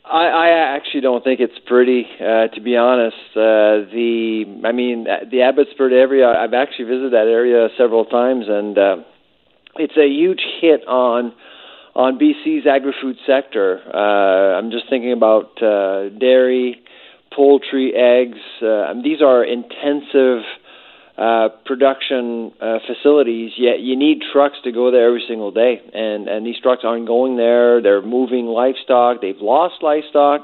I, 0.03 0.25
I 0.27 0.75
actually 0.75 0.99
don't 0.99 1.23
think 1.23 1.39
it's 1.39 1.57
pretty, 1.65 2.07
uh, 2.19 2.49
to 2.53 2.59
be 2.61 2.75
honest. 2.75 3.15
Uh, 3.31 3.87
the, 3.87 4.61
I 4.65 4.73
mean, 4.73 5.05
the 5.31 5.43
Abbotsford 5.43 5.93
area. 5.93 6.27
I've 6.27 6.53
actually 6.53 6.89
visited 6.89 7.13
that 7.13 7.29
area 7.31 7.69
several 7.77 8.03
times, 8.03 8.47
and 8.49 8.77
uh, 8.77 8.95
it's 9.77 9.95
a 9.95 10.09
huge 10.09 10.41
hit 10.59 10.85
on 10.85 11.33
on 11.95 12.19
BC's 12.19 12.67
agri-food 12.67 13.15
sector. 13.25 13.79
Uh, 13.93 14.59
I'm 14.59 14.71
just 14.71 14.89
thinking 14.89 15.13
about 15.13 15.63
uh, 15.63 16.09
dairy, 16.09 16.83
poultry, 17.33 17.93
eggs. 17.95 18.43
Uh, 18.61 18.93
these 19.01 19.21
are 19.21 19.41
intensive 19.41 20.43
uh, 21.17 21.49
production 21.65 22.51
uh, 22.59 22.79
facilities, 22.85 23.51
yet 23.57 23.79
you 23.79 23.95
need 23.95 24.21
trucks 24.33 24.57
to 24.65 24.71
go 24.71 24.91
there 24.91 25.07
every 25.07 25.23
single 25.27 25.51
day, 25.51 25.79
and 25.93 26.27
and 26.27 26.45
these 26.45 26.59
trucks 26.61 26.81
aren't 26.83 27.07
going 27.07 27.37
there. 27.37 27.81
They're 27.81 28.01
moving 28.01 28.45
livestock. 28.47 29.21
They've 29.21 29.39
lost 29.39 29.75
livestock. 29.81 30.41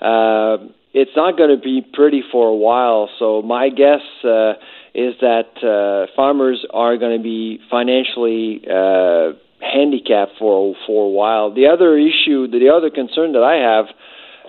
Uh, 0.00 0.58
it's 0.92 1.12
not 1.14 1.36
going 1.36 1.50
to 1.50 1.62
be 1.62 1.86
pretty 1.92 2.22
for 2.32 2.48
a 2.48 2.56
while. 2.56 3.08
So 3.18 3.42
my 3.42 3.68
guess 3.68 4.02
uh, 4.24 4.54
is 4.94 5.14
that 5.20 5.54
uh, 5.62 6.10
farmers 6.16 6.66
are 6.72 6.96
going 6.96 7.16
to 7.16 7.22
be 7.22 7.60
financially 7.70 8.62
uh, 8.68 9.32
handicapped 9.60 10.32
for 10.38 10.74
for 10.86 11.06
a 11.06 11.10
while. 11.10 11.54
The 11.54 11.66
other 11.66 11.96
issue, 11.96 12.48
the 12.48 12.70
other 12.74 12.90
concern 12.90 13.32
that 13.32 13.42
I 13.42 13.56
have 13.56 13.86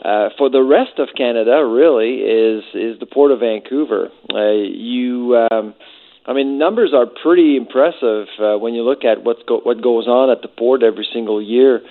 uh, 0.04 0.30
for 0.38 0.50
the 0.50 0.64
rest 0.64 0.98
of 0.98 1.10
Canada, 1.16 1.66
really, 1.66 2.18
is 2.22 2.64
is 2.74 3.00
the 3.00 3.06
Port 3.06 3.32
of 3.32 3.40
Vancouver. 3.40 4.10
Uh, 4.34 4.52
you, 4.52 5.36
um, 5.52 5.74
I 6.26 6.34
mean, 6.34 6.58
numbers 6.58 6.94
are 6.94 7.06
pretty 7.06 7.58
impressive 7.58 8.28
uh, 8.40 8.58
when 8.58 8.74
you 8.74 8.84
look 8.84 9.04
at 9.04 9.24
what's 9.24 9.44
go- 9.48 9.62
what 9.62 9.82
goes 9.82 10.08
on 10.08 10.30
at 10.30 10.42
the 10.42 10.48
port 10.48 10.84
every 10.84 11.08
single 11.12 11.42
year. 11.42 11.82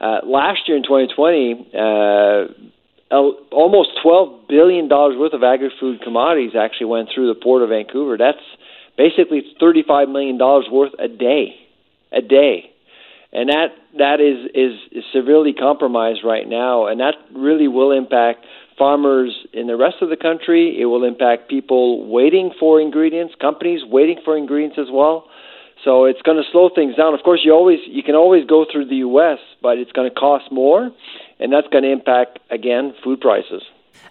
Uh, 0.00 0.20
last 0.24 0.68
year 0.68 0.76
in 0.76 0.82
2020, 0.82 1.70
uh, 1.74 3.14
almost 3.50 3.90
12 4.02 4.48
billion 4.48 4.88
dollars 4.88 5.16
worth 5.18 5.32
of 5.32 5.42
agri-food 5.42 6.02
commodities 6.02 6.52
actually 6.54 6.86
went 6.86 7.08
through 7.14 7.32
the 7.32 7.40
Port 7.40 7.62
of 7.62 7.70
Vancouver. 7.70 8.16
That's 8.18 8.44
basically 8.96 9.42
35 9.58 10.08
million 10.08 10.38
dollars 10.38 10.66
worth 10.70 10.92
a 10.98 11.08
day, 11.08 11.56
a 12.12 12.20
day 12.20 12.70
and 13.36 13.50
that 13.50 13.68
that 13.98 14.20
is, 14.20 14.50
is 14.54 15.04
severely 15.12 15.52
compromised 15.52 16.20
right 16.24 16.48
now, 16.48 16.86
and 16.86 17.00
that 17.00 17.14
really 17.34 17.68
will 17.68 17.92
impact 17.92 18.44
farmers 18.78 19.46
in 19.52 19.66
the 19.66 19.76
rest 19.76 19.96
of 20.00 20.10
the 20.10 20.16
country. 20.16 20.76
It 20.78 20.86
will 20.86 21.04
impact 21.04 21.48
people 21.48 22.06
waiting 22.10 22.52
for 22.58 22.80
ingredients, 22.80 23.34
companies 23.40 23.80
waiting 23.84 24.20
for 24.24 24.36
ingredients 24.36 24.76
as 24.78 24.88
well. 24.92 25.24
So 25.84 26.04
it's 26.04 26.22
going 26.22 26.36
to 26.36 26.42
slow 26.50 26.70
things 26.74 26.96
down. 26.96 27.14
Of 27.14 27.22
course, 27.22 27.40
you 27.44 27.52
always 27.52 27.78
you 27.86 28.02
can 28.02 28.14
always 28.14 28.44
go 28.46 28.66
through 28.70 28.86
the 28.86 28.96
U.S., 28.96 29.38
but 29.62 29.78
it's 29.78 29.92
going 29.92 30.08
to 30.08 30.14
cost 30.14 30.50
more, 30.50 30.90
and 31.38 31.52
that's 31.52 31.68
going 31.68 31.84
to 31.84 31.92
impact 31.92 32.38
again 32.50 32.94
food 33.04 33.20
prices. 33.20 33.62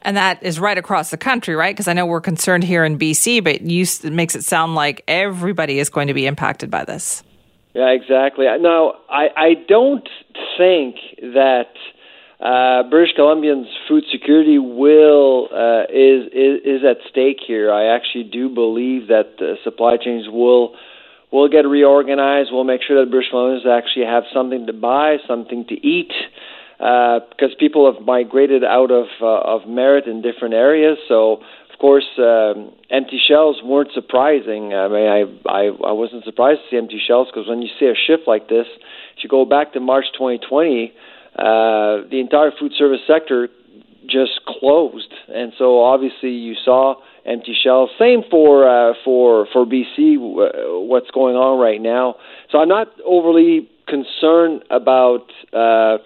And 0.01 0.15
that 0.17 0.41
is 0.43 0.59
right 0.59 0.77
across 0.77 1.09
the 1.09 1.17
country, 1.17 1.55
right? 1.55 1.75
Because 1.75 1.87
I 1.87 1.93
know 1.93 2.05
we're 2.05 2.21
concerned 2.21 2.63
here 2.63 2.85
in 2.85 2.97
BC, 2.97 3.43
but 3.43 3.61
you, 3.61 3.81
it 3.83 4.13
makes 4.13 4.35
it 4.35 4.43
sound 4.43 4.75
like 4.75 5.03
everybody 5.07 5.79
is 5.79 5.89
going 5.89 6.07
to 6.07 6.13
be 6.13 6.27
impacted 6.27 6.69
by 6.69 6.85
this. 6.85 7.23
Yeah, 7.75 7.89
exactly. 7.89 8.45
Now, 8.59 8.93
I, 9.09 9.27
I 9.35 9.53
don't 9.67 10.07
think 10.57 10.95
that 11.21 11.73
uh, 12.39 12.89
British 12.89 13.13
Columbians' 13.17 13.65
food 13.89 14.05
security 14.09 14.57
will 14.59 15.49
uh, 15.51 15.83
is, 15.91 16.27
is 16.31 16.61
is 16.63 16.81
at 16.89 16.97
stake 17.09 17.39
here. 17.45 17.73
I 17.73 17.93
actually 17.93 18.25
do 18.31 18.47
believe 18.47 19.07
that 19.07 19.35
the 19.39 19.55
supply 19.65 19.97
chains 19.97 20.27
will 20.29 20.75
will 21.33 21.49
get 21.49 21.67
reorganized. 21.67 22.49
We'll 22.49 22.63
make 22.63 22.81
sure 22.81 23.03
that 23.03 23.11
British 23.11 23.31
Columbians 23.31 23.67
actually 23.67 24.05
have 24.05 24.23
something 24.33 24.67
to 24.67 24.73
buy, 24.73 25.17
something 25.27 25.65
to 25.67 25.75
eat, 25.75 26.13
uh, 26.79 27.19
because 27.29 27.53
people 27.59 27.91
have 27.91 28.05
migrated 28.05 28.63
out 28.63 28.91
of 28.91 29.07
uh, 29.21 29.55
of 29.55 29.67
Merritt 29.67 30.07
in 30.07 30.21
different 30.21 30.53
areas. 30.53 30.97
So 31.09 31.39
of 31.75 31.79
course, 31.79 32.07
um, 32.17 32.71
empty 32.89 33.19
shells 33.27 33.57
weren't 33.61 33.91
surprising. 33.93 34.73
I 34.73 34.87
mean, 34.87 35.07
I 35.07 35.49
I, 35.49 35.61
I 35.89 35.91
wasn't 35.91 36.23
surprised 36.23 36.61
to 36.61 36.67
see 36.71 36.77
empty 36.77 37.01
shells 37.05 37.27
because 37.27 37.49
when 37.49 37.61
you 37.61 37.67
see 37.77 37.85
a 37.87 37.93
shift 37.93 38.23
like 38.27 38.47
this, 38.47 38.65
if 39.17 39.23
you 39.23 39.29
go 39.29 39.43
back 39.43 39.73
to 39.73 39.81
March 39.81 40.05
2020, 40.13 40.93
uh, 41.35 42.07
the 42.09 42.21
entire 42.21 42.51
food 42.57 42.71
service 42.77 43.01
sector 43.05 43.49
just 44.07 44.39
closed, 44.47 45.11
and 45.27 45.51
so 45.57 45.83
obviously 45.83 46.29
you 46.29 46.55
saw 46.63 46.95
empty 47.25 47.53
shells. 47.61 47.89
Same 47.99 48.21
for 48.31 48.63
uh, 48.63 48.93
for 49.03 49.45
for 49.51 49.65
BC, 49.65 50.15
what's 50.87 51.11
going 51.11 51.35
on 51.35 51.59
right 51.59 51.81
now. 51.81 52.15
So 52.53 52.59
I'm 52.59 52.69
not 52.69 52.87
overly 53.03 53.69
concerned 53.85 54.63
about 54.69 55.27
uh, 55.51 55.97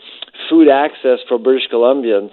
food 0.50 0.68
access 0.68 1.20
for 1.28 1.38
British 1.38 1.70
Columbians 1.72 2.32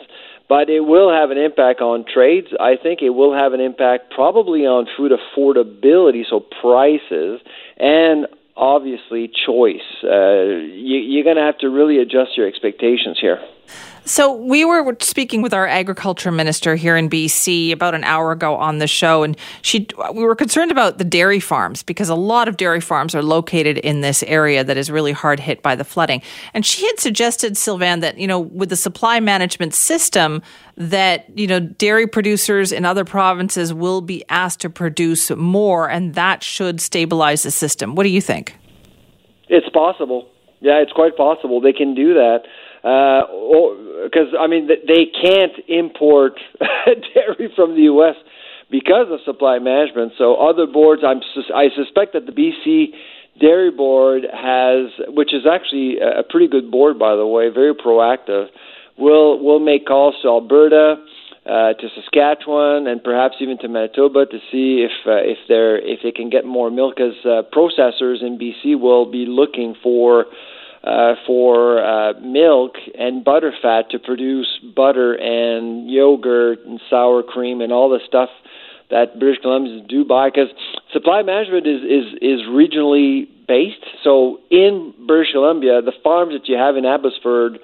but 0.48 0.70
it 0.70 0.80
will 0.80 1.10
have 1.10 1.30
an 1.30 1.38
impact 1.38 1.80
on 1.80 2.04
trades. 2.04 2.48
I 2.58 2.76
think 2.80 3.02
it 3.02 3.10
will 3.10 3.34
have 3.34 3.52
an 3.52 3.60
impact 3.60 4.12
probably 4.14 4.60
on 4.60 4.86
food 4.96 5.12
affordability, 5.12 6.22
so 6.28 6.40
prices, 6.40 7.40
and 7.78 8.26
obviously 8.56 9.28
choice. 9.28 9.86
Uh, 10.02 10.62
you, 10.72 10.98
you're 10.98 11.24
going 11.24 11.36
to 11.36 11.42
have 11.42 11.58
to 11.58 11.68
really 11.68 11.98
adjust 11.98 12.36
your 12.36 12.46
expectations 12.46 13.18
here. 13.20 13.38
So 14.06 14.32
we 14.32 14.64
were 14.64 14.96
speaking 15.00 15.42
with 15.42 15.52
our 15.52 15.66
agriculture 15.66 16.30
minister 16.30 16.76
here 16.76 16.96
in 16.96 17.10
BC 17.10 17.72
about 17.72 17.92
an 17.92 18.04
hour 18.04 18.30
ago 18.30 18.54
on 18.54 18.78
the 18.78 18.86
show, 18.86 19.24
and 19.24 19.36
she 19.62 19.88
we 20.14 20.22
were 20.22 20.36
concerned 20.36 20.70
about 20.70 20.98
the 20.98 21.04
dairy 21.04 21.40
farms 21.40 21.82
because 21.82 22.08
a 22.08 22.14
lot 22.14 22.46
of 22.46 22.56
dairy 22.56 22.80
farms 22.80 23.16
are 23.16 23.22
located 23.22 23.78
in 23.78 24.02
this 24.02 24.22
area 24.22 24.62
that 24.62 24.76
is 24.76 24.92
really 24.92 25.10
hard 25.10 25.40
hit 25.40 25.60
by 25.60 25.74
the 25.74 25.82
flooding. 25.82 26.22
And 26.54 26.64
she 26.64 26.86
had 26.86 27.00
suggested, 27.00 27.56
Sylvain, 27.56 27.98
that 27.98 28.16
you 28.16 28.28
know 28.28 28.38
with 28.38 28.68
the 28.68 28.76
supply 28.76 29.18
management 29.18 29.74
system 29.74 30.40
that 30.76 31.26
you 31.36 31.48
know 31.48 31.58
dairy 31.58 32.06
producers 32.06 32.70
in 32.70 32.84
other 32.84 33.04
provinces 33.04 33.74
will 33.74 34.02
be 34.02 34.24
asked 34.28 34.60
to 34.60 34.70
produce 34.70 35.32
more, 35.32 35.90
and 35.90 36.14
that 36.14 36.44
should 36.44 36.80
stabilize 36.80 37.42
the 37.42 37.50
system. 37.50 37.96
What 37.96 38.04
do 38.04 38.10
you 38.10 38.20
think? 38.20 38.54
It's 39.48 39.68
possible. 39.70 40.28
Yeah, 40.60 40.80
it's 40.80 40.92
quite 40.92 41.16
possible 41.16 41.60
they 41.60 41.72
can 41.72 41.96
do 41.96 42.14
that 42.14 42.44
because 42.82 44.34
uh, 44.34 44.38
I 44.38 44.46
mean 44.46 44.68
they 44.68 45.06
can't 45.06 45.52
import 45.68 46.38
dairy 47.14 47.52
from 47.54 47.74
the 47.74 47.82
U.S. 47.82 48.14
because 48.70 49.06
of 49.10 49.20
supply 49.24 49.58
management. 49.58 50.12
So 50.18 50.36
other 50.36 50.66
boards, 50.66 51.02
I'm 51.06 51.20
I 51.54 51.68
suspect 51.74 52.12
that 52.14 52.26
the 52.26 52.32
BC 52.32 52.94
Dairy 53.40 53.70
Board 53.70 54.22
has, 54.32 54.90
which 55.08 55.34
is 55.34 55.42
actually 55.50 55.98
a 55.98 56.22
pretty 56.22 56.48
good 56.48 56.70
board 56.70 56.98
by 56.98 57.16
the 57.16 57.26
way, 57.26 57.48
very 57.50 57.74
proactive, 57.74 58.46
will 58.98 59.42
will 59.42 59.60
make 59.60 59.86
calls 59.86 60.14
to 60.22 60.28
Alberta. 60.28 60.96
Uh, 61.46 61.74
to 61.74 61.86
Saskatchewan 61.94 62.88
and 62.88 63.04
perhaps 63.04 63.36
even 63.38 63.56
to 63.56 63.68
Manitoba 63.68 64.26
to 64.26 64.38
see 64.50 64.84
if 64.84 64.90
uh, 65.06 65.22
if 65.22 65.38
they 65.46 65.92
if 65.92 66.00
they 66.02 66.10
can 66.10 66.28
get 66.28 66.44
more 66.44 66.72
milk 66.72 66.98
as 66.98 67.12
uh, 67.24 67.42
processors 67.54 68.20
in 68.20 68.36
BC 68.36 68.76
will 68.80 69.08
be 69.08 69.26
looking 69.28 69.76
for 69.80 70.26
uh, 70.86 71.14
for 71.26 71.84
uh, 71.84 72.12
milk 72.20 72.74
and 72.96 73.24
butter 73.24 73.52
fat 73.60 73.90
to 73.90 73.98
produce 73.98 74.46
butter 74.74 75.14
and 75.14 75.90
yogurt 75.90 76.60
and 76.60 76.80
sour 76.88 77.22
cream 77.22 77.60
and 77.60 77.72
all 77.72 77.90
the 77.90 77.98
stuff 78.06 78.30
that 78.88 79.18
British 79.18 79.42
Columbians 79.42 79.88
do 79.88 80.04
buy 80.04 80.30
because 80.30 80.48
supply 80.92 81.22
management 81.22 81.66
is, 81.66 81.82
is, 81.82 82.18
is 82.22 82.40
regionally 82.48 83.26
based. 83.48 83.84
So 84.04 84.38
in 84.50 84.94
British 85.08 85.32
Columbia, 85.32 85.82
the 85.82 85.92
farms 86.04 86.34
that 86.34 86.48
you 86.48 86.56
have 86.56 86.76
in 86.76 86.84
Abbotsford 86.84 87.58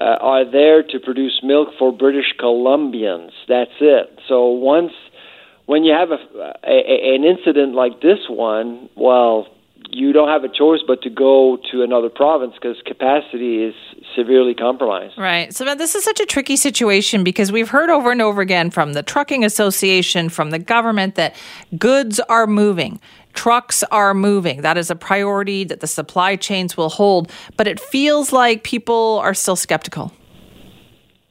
uh, 0.00 0.04
are 0.20 0.48
there 0.48 0.84
to 0.84 1.00
produce 1.00 1.40
milk 1.42 1.70
for 1.78 1.92
British 1.92 2.32
Columbians. 2.38 3.30
That's 3.48 3.72
it. 3.80 4.20
So 4.28 4.46
once 4.46 4.92
when 5.66 5.84
you 5.84 5.92
have 5.92 6.10
a, 6.10 6.18
a 6.64 7.14
an 7.14 7.24
incident 7.24 7.74
like 7.74 8.00
this 8.00 8.20
one, 8.28 8.88
well, 8.96 9.48
you 9.90 10.12
don't 10.12 10.28
have 10.28 10.44
a 10.44 10.48
choice 10.48 10.80
but 10.86 11.02
to 11.02 11.10
go 11.10 11.58
to 11.72 11.82
another 11.82 12.08
province 12.08 12.54
because 12.54 12.76
capacity 12.84 13.64
is 13.64 13.74
severely 14.14 14.54
compromised. 14.54 15.16
Right. 15.16 15.54
So 15.54 15.74
this 15.74 15.94
is 15.94 16.04
such 16.04 16.20
a 16.20 16.26
tricky 16.26 16.56
situation 16.56 17.24
because 17.24 17.50
we've 17.50 17.70
heard 17.70 17.90
over 17.90 18.10
and 18.10 18.20
over 18.20 18.40
again 18.40 18.70
from 18.70 18.92
the 18.92 19.02
trucking 19.02 19.44
association, 19.44 20.28
from 20.28 20.50
the 20.50 20.58
government 20.58 21.14
that 21.14 21.36
goods 21.78 22.20
are 22.20 22.46
moving. 22.46 23.00
Trucks 23.32 23.82
are 23.84 24.14
moving. 24.14 24.62
That 24.62 24.76
is 24.76 24.90
a 24.90 24.96
priority 24.96 25.64
that 25.64 25.80
the 25.80 25.86
supply 25.86 26.36
chains 26.36 26.76
will 26.76 26.88
hold. 26.88 27.30
But 27.56 27.66
it 27.66 27.80
feels 27.80 28.32
like 28.32 28.64
people 28.64 29.20
are 29.22 29.34
still 29.34 29.56
skeptical. 29.56 30.12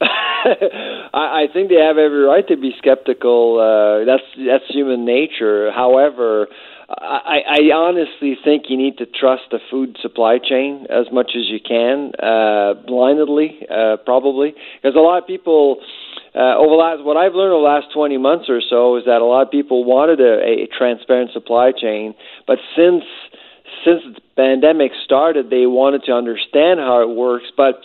I, 0.00 1.08
I 1.12 1.46
think 1.52 1.68
they 1.68 1.76
have 1.76 1.98
every 1.98 2.22
right 2.22 2.46
to 2.48 2.56
be 2.56 2.72
skeptical. 2.78 3.58
Uh, 3.58 4.04
that's 4.04 4.22
that's 4.36 4.64
human 4.68 5.04
nature. 5.04 5.70
However, 5.72 6.48
I, 6.88 7.40
I 7.46 7.74
honestly 7.74 8.36
think 8.42 8.64
you 8.68 8.78
need 8.78 8.96
to 8.98 9.06
trust 9.06 9.42
the 9.50 9.58
food 9.70 9.98
supply 10.00 10.38
chain 10.38 10.86
as 10.88 11.06
much 11.12 11.32
as 11.36 11.44
you 11.46 11.60
can, 11.60 12.12
uh, 12.18 12.74
blindly, 12.86 13.60
uh, 13.70 13.98
probably, 14.04 14.54
because 14.82 14.96
a 14.96 15.00
lot 15.00 15.18
of 15.18 15.26
people. 15.26 15.80
Uh, 16.34 16.56
over 16.56 16.68
the 16.68 16.76
last, 16.76 17.02
what 17.02 17.16
I've 17.16 17.34
learned 17.34 17.52
over 17.52 17.62
the 17.62 17.66
last 17.66 17.86
20 17.92 18.18
months 18.18 18.46
or 18.48 18.60
so 18.60 18.96
is 18.96 19.04
that 19.06 19.22
a 19.22 19.24
lot 19.24 19.42
of 19.42 19.50
people 19.50 19.82
wanted 19.82 20.20
a, 20.20 20.62
a 20.62 20.68
transparent 20.68 21.32
supply 21.32 21.72
chain, 21.72 22.14
but 22.46 22.58
since 22.76 23.02
since 23.84 24.02
the 24.04 24.20
pandemic 24.36 24.92
started, 25.04 25.50
they 25.50 25.66
wanted 25.66 26.04
to 26.04 26.12
understand 26.12 26.80
how 26.80 27.02
it 27.02 27.14
works. 27.14 27.46
But 27.56 27.80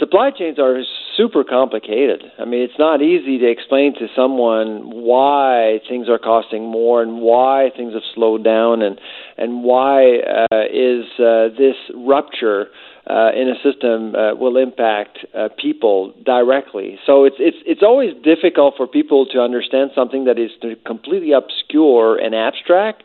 supply 0.00 0.30
chains 0.30 0.58
are 0.58 0.82
super 1.16 1.44
complicated. 1.44 2.24
I 2.38 2.44
mean, 2.44 2.62
it's 2.62 2.78
not 2.78 3.02
easy 3.02 3.38
to 3.38 3.48
explain 3.48 3.94
to 4.00 4.08
someone 4.16 4.90
why 4.90 5.80
things 5.88 6.08
are 6.08 6.18
costing 6.18 6.64
more 6.64 7.02
and 7.02 7.20
why 7.20 7.70
things 7.76 7.92
have 7.92 8.02
slowed 8.14 8.42
down 8.42 8.82
and 8.82 8.98
and 9.36 9.62
why 9.62 10.18
uh, 10.18 10.64
is 10.72 11.04
uh, 11.20 11.48
this 11.56 11.76
rupture 11.94 12.68
uh, 13.06 13.30
in 13.34 13.48
a 13.48 13.54
system 13.62 14.14
uh, 14.14 14.34
will 14.34 14.56
impact 14.56 15.18
uh, 15.34 15.48
people 15.60 16.14
directly. 16.24 16.98
So 17.06 17.24
it's 17.24 17.36
it's 17.38 17.58
it's 17.66 17.82
always 17.82 18.14
difficult 18.24 18.74
for 18.76 18.86
people 18.86 19.26
to 19.26 19.40
understand 19.40 19.90
something 19.94 20.24
that 20.24 20.38
is 20.38 20.50
completely 20.86 21.32
obscure 21.32 22.16
and 22.16 22.34
abstract 22.34 23.04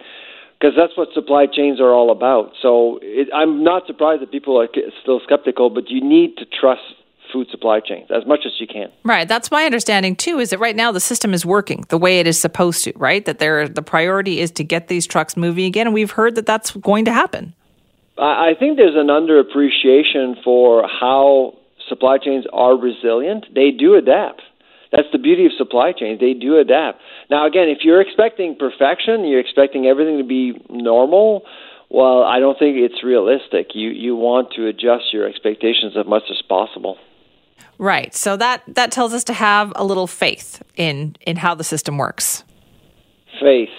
because 0.66 0.76
that's 0.76 0.98
what 0.98 1.10
supply 1.14 1.46
chains 1.46 1.80
are 1.80 1.92
all 1.92 2.10
about. 2.10 2.54
So 2.60 3.00
it, 3.04 3.28
I'm 3.34 3.64
not 3.64 3.86
surprised 3.86 4.22
that 4.24 4.32
people 4.32 4.60
are 4.60 4.68
still 5.02 5.20
skeptical, 5.24 5.70
but 5.70 5.90
you 5.90 6.02
need 6.04 6.38
to 6.38 6.46
trust 6.46 6.82
food 7.32 7.48
supply 7.52 7.82
chains 7.82 8.10
as 8.10 8.26
much 8.26 8.40
as 8.46 8.54
you 8.60 8.66
can. 8.66 8.88
Right. 9.04 9.28
That's 9.28 9.52
my 9.52 9.66
understanding 9.66 10.16
too. 10.16 10.40
Is 10.40 10.50
that 10.50 10.60
right 10.60 10.76
now 10.76 10.92
the 10.92 11.00
system 11.00 11.36
is 11.36 11.46
working 11.46 11.86
the 11.90 12.00
way 12.00 12.20
it 12.20 12.26
is 12.26 12.40
supposed 12.40 12.84
to. 12.86 12.94
Right. 12.96 13.24
That 13.26 13.38
there 13.38 13.68
the 13.68 13.84
priority 13.84 14.40
is 14.40 14.50
to 14.52 14.64
get 14.64 14.88
these 14.88 15.06
trucks 15.06 15.38
moving 15.38 15.66
again, 15.66 15.86
and 15.86 15.94
we've 15.94 16.12
heard 16.12 16.34
that 16.34 16.48
that's 16.48 16.72
going 16.72 17.06
to 17.06 17.14
happen. 17.14 17.54
I 18.18 18.54
think 18.58 18.78
there's 18.78 18.96
an 18.96 19.08
underappreciation 19.08 20.42
for 20.44 20.88
how 20.88 21.58
supply 21.88 22.18
chains 22.18 22.46
are 22.54 22.76
resilient. 22.76 23.46
They 23.54 23.70
do 23.70 23.96
adapt. 23.96 24.42
That's 24.96 25.08
the 25.12 25.18
beauty 25.18 25.46
of 25.46 25.52
supply 25.58 25.92
chains. 25.92 26.22
They 26.22 26.34
do 26.34 26.58
adapt. 26.58 27.02
Now, 27.30 27.46
again, 27.46 27.68
if 27.68 27.80
you're 27.84 28.00
expecting 28.02 28.56
perfection, 28.56 29.26
you're 29.26 29.42
expecting 29.42 29.88
everything 29.88 30.18
to 30.20 30.24
be 30.24 30.54
normal. 30.70 31.44
Well, 31.90 32.24
I 32.24 32.40
don't 32.40 32.58
think 32.58 32.78
it's 32.78 33.04
realistic. 33.04 33.76
You 33.76 33.90
you 33.90 34.16
want 34.16 34.52
to 34.56 34.68
adjust 34.68 35.14
your 35.14 35.28
expectations 35.28 35.96
as 35.98 36.06
much 36.08 36.24
as 36.32 36.42
possible. 36.48 36.98
Right. 37.78 38.16
So 38.16 38.38
that 38.38 38.64
that 38.68 38.92
tells 38.92 39.14
us 39.14 39.24
to 39.26 39.34
have 39.34 39.74
a 39.76 39.84
little 39.84 40.08
faith 40.08 40.64
in 40.78 41.18
in 41.28 41.36
how 41.36 41.56
the 41.56 41.64
system 41.64 41.98
works. 41.98 42.44
Faith. 43.40 43.70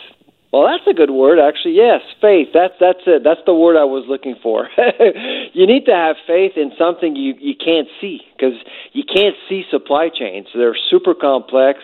Well, 0.56 0.72
that's 0.72 0.88
a 0.88 0.94
good 0.94 1.10
word, 1.10 1.38
actually. 1.38 1.74
Yes, 1.74 2.00
faith. 2.18 2.48
That's 2.54 2.72
that's 2.80 3.04
it. 3.06 3.20
That's 3.22 3.44
the 3.44 3.52
word 3.52 3.76
I 3.76 3.84
was 3.84 4.06
looking 4.08 4.36
for. 4.42 4.70
you 5.52 5.66
need 5.66 5.84
to 5.84 5.92
have 5.92 6.16
faith 6.26 6.52
in 6.56 6.72
something 6.78 7.14
you 7.14 7.34
you 7.38 7.52
can't 7.54 7.88
see 8.00 8.20
because 8.32 8.56
you 8.94 9.04
can't 9.04 9.36
see 9.50 9.64
supply 9.70 10.08
chains. 10.08 10.46
They're 10.54 10.74
super 10.88 11.12
complex, 11.12 11.80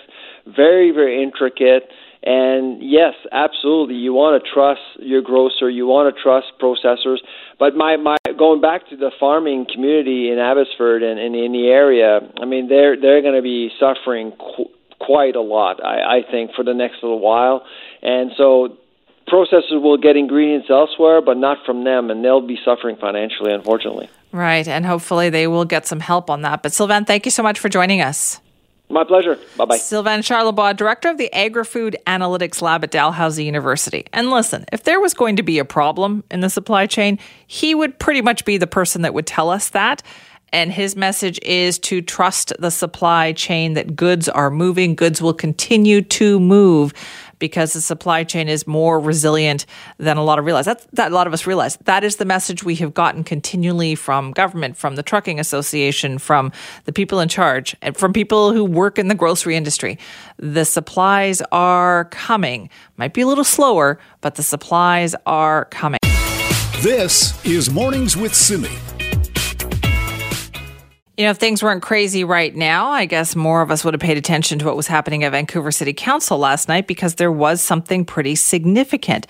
very 0.47 0.91
very 0.91 1.23
intricate. 1.23 1.85
And 2.23 2.81
yes, 2.81 3.13
absolutely, 3.31 3.97
you 3.97 4.15
want 4.15 4.43
to 4.43 4.51
trust 4.51 4.81
your 5.01 5.21
grocer, 5.21 5.69
you 5.69 5.87
want 5.87 6.09
to 6.09 6.23
trust 6.23 6.47
processors. 6.59 7.19
But 7.59 7.75
my, 7.75 7.97
my 7.97 8.17
going 8.39 8.63
back 8.63 8.89
to 8.89 8.97
the 8.97 9.11
farming 9.21 9.67
community 9.71 10.31
in 10.31 10.39
Abbotsford 10.39 11.03
and, 11.03 11.19
and 11.19 11.35
in 11.35 11.53
the 11.53 11.67
area, 11.67 12.21
I 12.41 12.47
mean, 12.47 12.69
they're 12.69 12.99
they're 12.99 13.21
going 13.21 13.35
to 13.35 13.43
be 13.43 13.71
suffering 13.79 14.33
qu- 14.39 14.71
quite 15.07 15.37
a 15.37 15.41
lot, 15.41 15.85
I, 15.85 16.19
I 16.19 16.31
think, 16.31 16.53
for 16.55 16.65
the 16.65 16.75
next 16.75 17.03
little 17.03 17.21
while. 17.21 17.65
And 18.03 18.31
so 18.37 18.77
processors 19.29 19.81
will 19.81 19.99
get 19.99 20.17
ingredients 20.17 20.69
elsewhere, 20.71 21.21
but 21.21 21.37
not 21.37 21.59
from 21.65 21.85
them, 21.85 22.11
and 22.11 22.25
they'll 22.25 22.47
be 22.47 22.59
suffering 22.65 22.97
financially, 22.97 23.53
unfortunately. 23.53 24.09
Right, 24.33 24.67
and 24.67 24.87
hopefully 24.87 25.31
they 25.31 25.47
will 25.47 25.65
get 25.65 25.87
some 25.87 26.01
help 26.01 26.31
on 26.31 26.43
that. 26.43 26.63
But 26.63 26.73
Sylvain, 26.73 27.05
thank 27.05 27.27
you 27.27 27.31
so 27.31 27.43
much 27.43 27.59
for 27.59 27.69
joining 27.69 28.01
us. 28.01 28.41
My 28.93 29.05
pleasure. 29.05 29.39
Bye 29.57 29.65
bye. 29.65 29.77
Sylvain 29.79 30.21
Charlebois, 30.21 30.77
director 30.77 31.09
of 31.09 31.17
the 31.17 31.33
Agri 31.33 31.65
Food 31.65 31.97
Analytics 32.07 32.61
Lab 32.61 32.85
at 32.85 32.91
Dalhousie 32.91 33.45
University. 33.45 34.05
And 34.13 34.31
listen, 34.31 34.67
if 34.71 34.85
there 34.85 35.01
was 35.01 35.15
going 35.15 35.37
to 35.37 35.43
be 35.43 35.59
a 35.59 35.65
problem 35.65 36.25
in 36.31 36.41
the 36.41 36.51
supply 36.51 36.87
chain, 36.87 37.19
he 37.47 37.75
would 37.75 37.99
pretty 37.99 38.21
much 38.21 38.45
be 38.45 38.59
the 38.59 38.67
person 38.67 39.01
that 39.03 39.15
would 39.15 39.27
tell 39.27 39.49
us 39.49 39.71
that. 39.71 40.03
And 40.53 40.71
his 40.71 40.97
message 40.97 41.39
is 41.43 41.79
to 41.81 42.03
trust 42.03 42.53
the 42.59 42.71
supply 42.71 43.33
chain 43.33 43.73
that 43.75 43.97
goods 43.97 44.29
are 44.29 44.51
moving, 44.51 44.95
goods 44.95 45.23
will 45.23 45.33
continue 45.33 46.03
to 46.03 46.39
move 46.39 46.93
because 47.43 47.73
the 47.73 47.81
supply 47.81 48.23
chain 48.23 48.49
is 48.49 48.69
more 48.69 49.01
resilient 49.01 49.67
than 49.99 50.17
a 50.17 50.23
lot 50.23 50.39
of 50.39 50.45
realize. 50.45 50.65
That's 50.65 50.87
that 50.93 51.11
a 51.11 51.15
lot 51.15 51.27
of 51.27 51.33
us 51.33 51.45
realize. 51.45 51.77
That 51.87 52.05
is 52.05 52.17
the 52.17 52.25
message 52.25 52.63
we 52.63 52.77
have 52.77 52.95
gotten 52.95 53.25
continually 53.25 53.97
from 53.97 54.31
government, 54.31 54.77
from 54.77 54.95
the 54.95 55.03
trucking 55.03 55.41
association, 55.41 56.19
from 56.19 56.53
the 56.85 56.93
people 56.93 57.19
in 57.19 57.29
charge, 57.29 57.75
and 57.83 57.97
from 57.97 58.13
people 58.13 58.53
who 58.53 58.65
work 58.65 58.97
in 58.97 59.09
the 59.09 59.17
grocery 59.17 59.57
industry. 59.57 59.99
The 60.37 60.65
supplies 60.65 61.43
are 61.51 62.05
coming. 62.13 62.71
Might 62.97 63.13
be 63.13 63.23
a 63.23 63.27
little 63.27 63.43
slower, 63.43 63.99
but 64.21 64.37
the 64.37 64.45
supplies 64.45 65.17
are 65.27 65.65
coming. 65.65 65.99
This 66.81 67.45
is 67.45 67.73
Mornings 67.73 68.17
with 68.17 68.35
Simi. 68.37 68.71
You 71.23 71.29
know, 71.29 71.31
if 71.31 71.37
things 71.37 71.63
weren't 71.63 71.83
crazy 71.83 72.25
right 72.25 72.53
now, 72.53 72.91
I 72.91 73.05
guess 73.05 73.37
more 73.37 73.63
of 73.63 73.71
us 73.71 73.85
would 73.85 73.95
have 73.95 74.01
paid 74.01 74.19
attention 74.19 74.59
to 74.59 74.65
what 74.65 74.75
was 74.77 74.89
happening 74.89 75.23
at 75.23 75.31
Vancouver 75.31 75.71
City 75.71 75.93
Council 75.93 76.37
last 76.37 76.67
night 76.67 76.89
because 76.89 77.15
there 77.15 77.31
was 77.31 77.61
something 77.61 78.05
pretty 78.05 78.35
significant. 78.35 79.29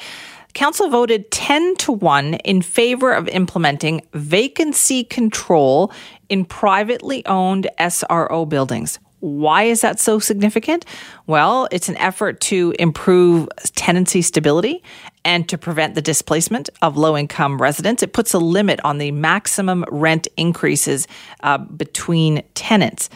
Council 0.54 0.88
voted 0.88 1.30
10 1.30 1.76
to 1.76 1.92
1 1.92 2.32
in 2.32 2.62
favor 2.62 3.12
of 3.12 3.28
implementing 3.28 4.00
vacancy 4.14 5.04
control 5.04 5.92
in 6.30 6.46
privately 6.46 7.26
owned 7.26 7.68
SRO 7.78 8.48
buildings. 8.48 8.98
Why 9.20 9.64
is 9.64 9.82
that 9.82 10.00
so 10.00 10.18
significant? 10.18 10.86
Well, 11.26 11.68
it's 11.70 11.90
an 11.90 11.98
effort 11.98 12.40
to 12.40 12.74
improve 12.78 13.50
tenancy 13.76 14.22
stability 14.22 14.82
and 15.24 15.48
to 15.48 15.58
prevent 15.58 15.94
the 15.94 16.02
displacement 16.02 16.70
of 16.80 16.96
low 16.96 17.16
income 17.16 17.60
residents. 17.60 18.02
It 18.02 18.12
puts 18.12 18.34
a 18.34 18.38
limit 18.38 18.80
on 18.84 18.98
the 18.98 19.10
maximum 19.12 19.84
rent 19.90 20.28
increases 20.36 21.06
uh, 21.42 21.58
between 21.58 22.42
tenants. 22.54 23.08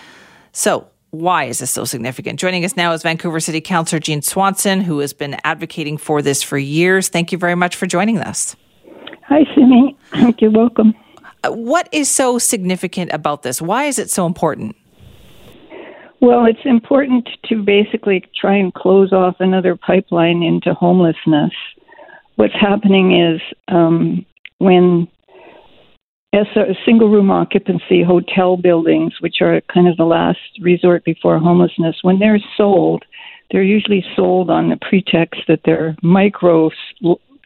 So, 0.52 0.88
why 1.10 1.44
is 1.44 1.60
this 1.60 1.70
so 1.70 1.84
significant? 1.84 2.38
Joining 2.38 2.64
us 2.64 2.76
now 2.76 2.92
is 2.92 3.02
Vancouver 3.02 3.40
City 3.40 3.60
Councillor 3.60 4.00
Jean 4.00 4.22
Swanson, 4.22 4.80
who 4.80 4.98
has 4.98 5.12
been 5.12 5.36
advocating 5.44 5.96
for 5.96 6.20
this 6.20 6.42
for 6.42 6.58
years. 6.58 7.08
Thank 7.08 7.32
you 7.32 7.38
very 7.38 7.54
much 7.54 7.74
for 7.76 7.86
joining 7.86 8.18
us. 8.18 8.54
Hi, 9.28 9.44
Simi. 9.54 9.96
Thank 10.10 10.40
You're 10.40 10.50
welcome. 10.50 10.94
Uh, 11.42 11.52
what 11.52 11.88
is 11.92 12.10
so 12.10 12.38
significant 12.38 13.12
about 13.12 13.42
this? 13.42 13.62
Why 13.62 13.84
is 13.84 13.98
it 13.98 14.10
so 14.10 14.26
important? 14.26 14.76
Well, 16.20 16.46
it's 16.46 16.64
important 16.64 17.28
to 17.48 17.62
basically 17.62 18.24
try 18.38 18.56
and 18.56 18.72
close 18.72 19.12
off 19.12 19.36
another 19.38 19.76
pipeline 19.76 20.42
into 20.42 20.74
homelessness. 20.74 21.52
What's 22.36 22.54
happening 22.54 23.18
is 23.18 23.40
um, 23.68 24.24
when 24.58 25.08
single 26.84 27.08
room 27.08 27.30
occupancy 27.30 28.02
hotel 28.02 28.56
buildings, 28.56 29.14
which 29.20 29.36
are 29.40 29.60
kind 29.72 29.88
of 29.88 29.96
the 29.96 30.04
last 30.04 30.38
resort 30.60 31.04
before 31.04 31.38
homelessness, 31.38 31.96
when 32.02 32.18
they're 32.18 32.40
sold, 32.56 33.04
they're 33.50 33.62
usually 33.62 34.04
sold 34.14 34.50
on 34.50 34.68
the 34.68 34.78
pretext 34.88 35.42
that 35.48 35.60
they're 35.64 35.96
micro 36.02 36.70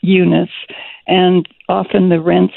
units, 0.03 0.53
and 1.07 1.49
often 1.69 2.09
the 2.09 2.21
rents 2.21 2.55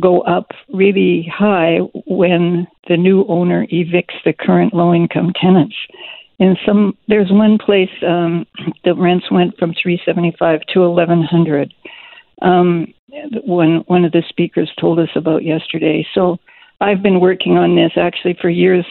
go 0.00 0.20
up 0.22 0.52
really 0.72 1.30
high 1.32 1.78
when 2.06 2.66
the 2.88 2.96
new 2.96 3.24
owner 3.28 3.66
evicts 3.66 4.22
the 4.24 4.32
current 4.32 4.72
low 4.72 4.94
income 4.94 5.32
tenants. 5.40 5.74
In 6.38 6.56
some, 6.64 6.96
there's 7.08 7.30
one 7.30 7.58
place 7.58 7.90
um, 8.06 8.46
the 8.84 8.94
rents 8.94 9.30
went 9.30 9.56
from 9.58 9.74
375 9.80 10.60
to 10.74 10.80
1100. 10.80 11.74
Um, 12.40 12.94
when 13.44 13.82
one 13.86 14.04
of 14.04 14.12
the 14.12 14.22
speakers 14.28 14.70
told 14.78 14.98
us 14.98 15.08
about 15.16 15.44
yesterday. 15.44 16.06
So 16.14 16.38
I've 16.80 17.02
been 17.02 17.20
working 17.20 17.56
on 17.56 17.74
this 17.74 17.92
actually 17.96 18.36
for 18.40 18.50
years 18.50 18.84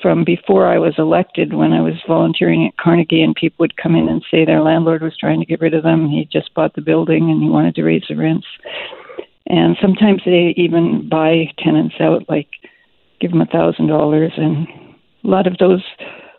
from 0.00 0.24
before 0.24 0.66
I 0.66 0.78
was 0.78 0.94
elected 0.96 1.52
when 1.52 1.72
I 1.72 1.80
was 1.80 1.94
volunteering 2.06 2.66
at 2.66 2.76
Carnegie 2.76 3.22
and 3.22 3.34
people 3.34 3.56
would 3.64 3.76
come 3.76 3.96
in 3.96 4.08
and 4.08 4.24
say 4.30 4.44
their 4.44 4.62
landlord 4.62 5.02
was 5.02 5.16
trying 5.18 5.40
to 5.40 5.46
get 5.46 5.60
rid 5.60 5.74
of 5.74 5.82
them. 5.82 6.08
He 6.08 6.28
just 6.30 6.54
bought 6.54 6.74
the 6.74 6.80
building 6.82 7.30
and 7.30 7.42
he 7.42 7.48
wanted 7.48 7.74
to 7.74 7.82
raise 7.82 8.04
the 8.08 8.16
rents. 8.16 8.46
And 9.46 9.76
sometimes 9.80 10.22
they 10.24 10.54
even 10.56 11.08
buy 11.08 11.46
tenants 11.58 11.96
out, 12.00 12.28
like 12.28 12.48
give 13.20 13.30
them 13.30 13.40
a 13.40 13.46
thousand 13.46 13.88
dollars, 13.88 14.32
and 14.36 14.68
a 15.24 15.28
lot 15.28 15.46
of 15.46 15.56
those, 15.58 15.82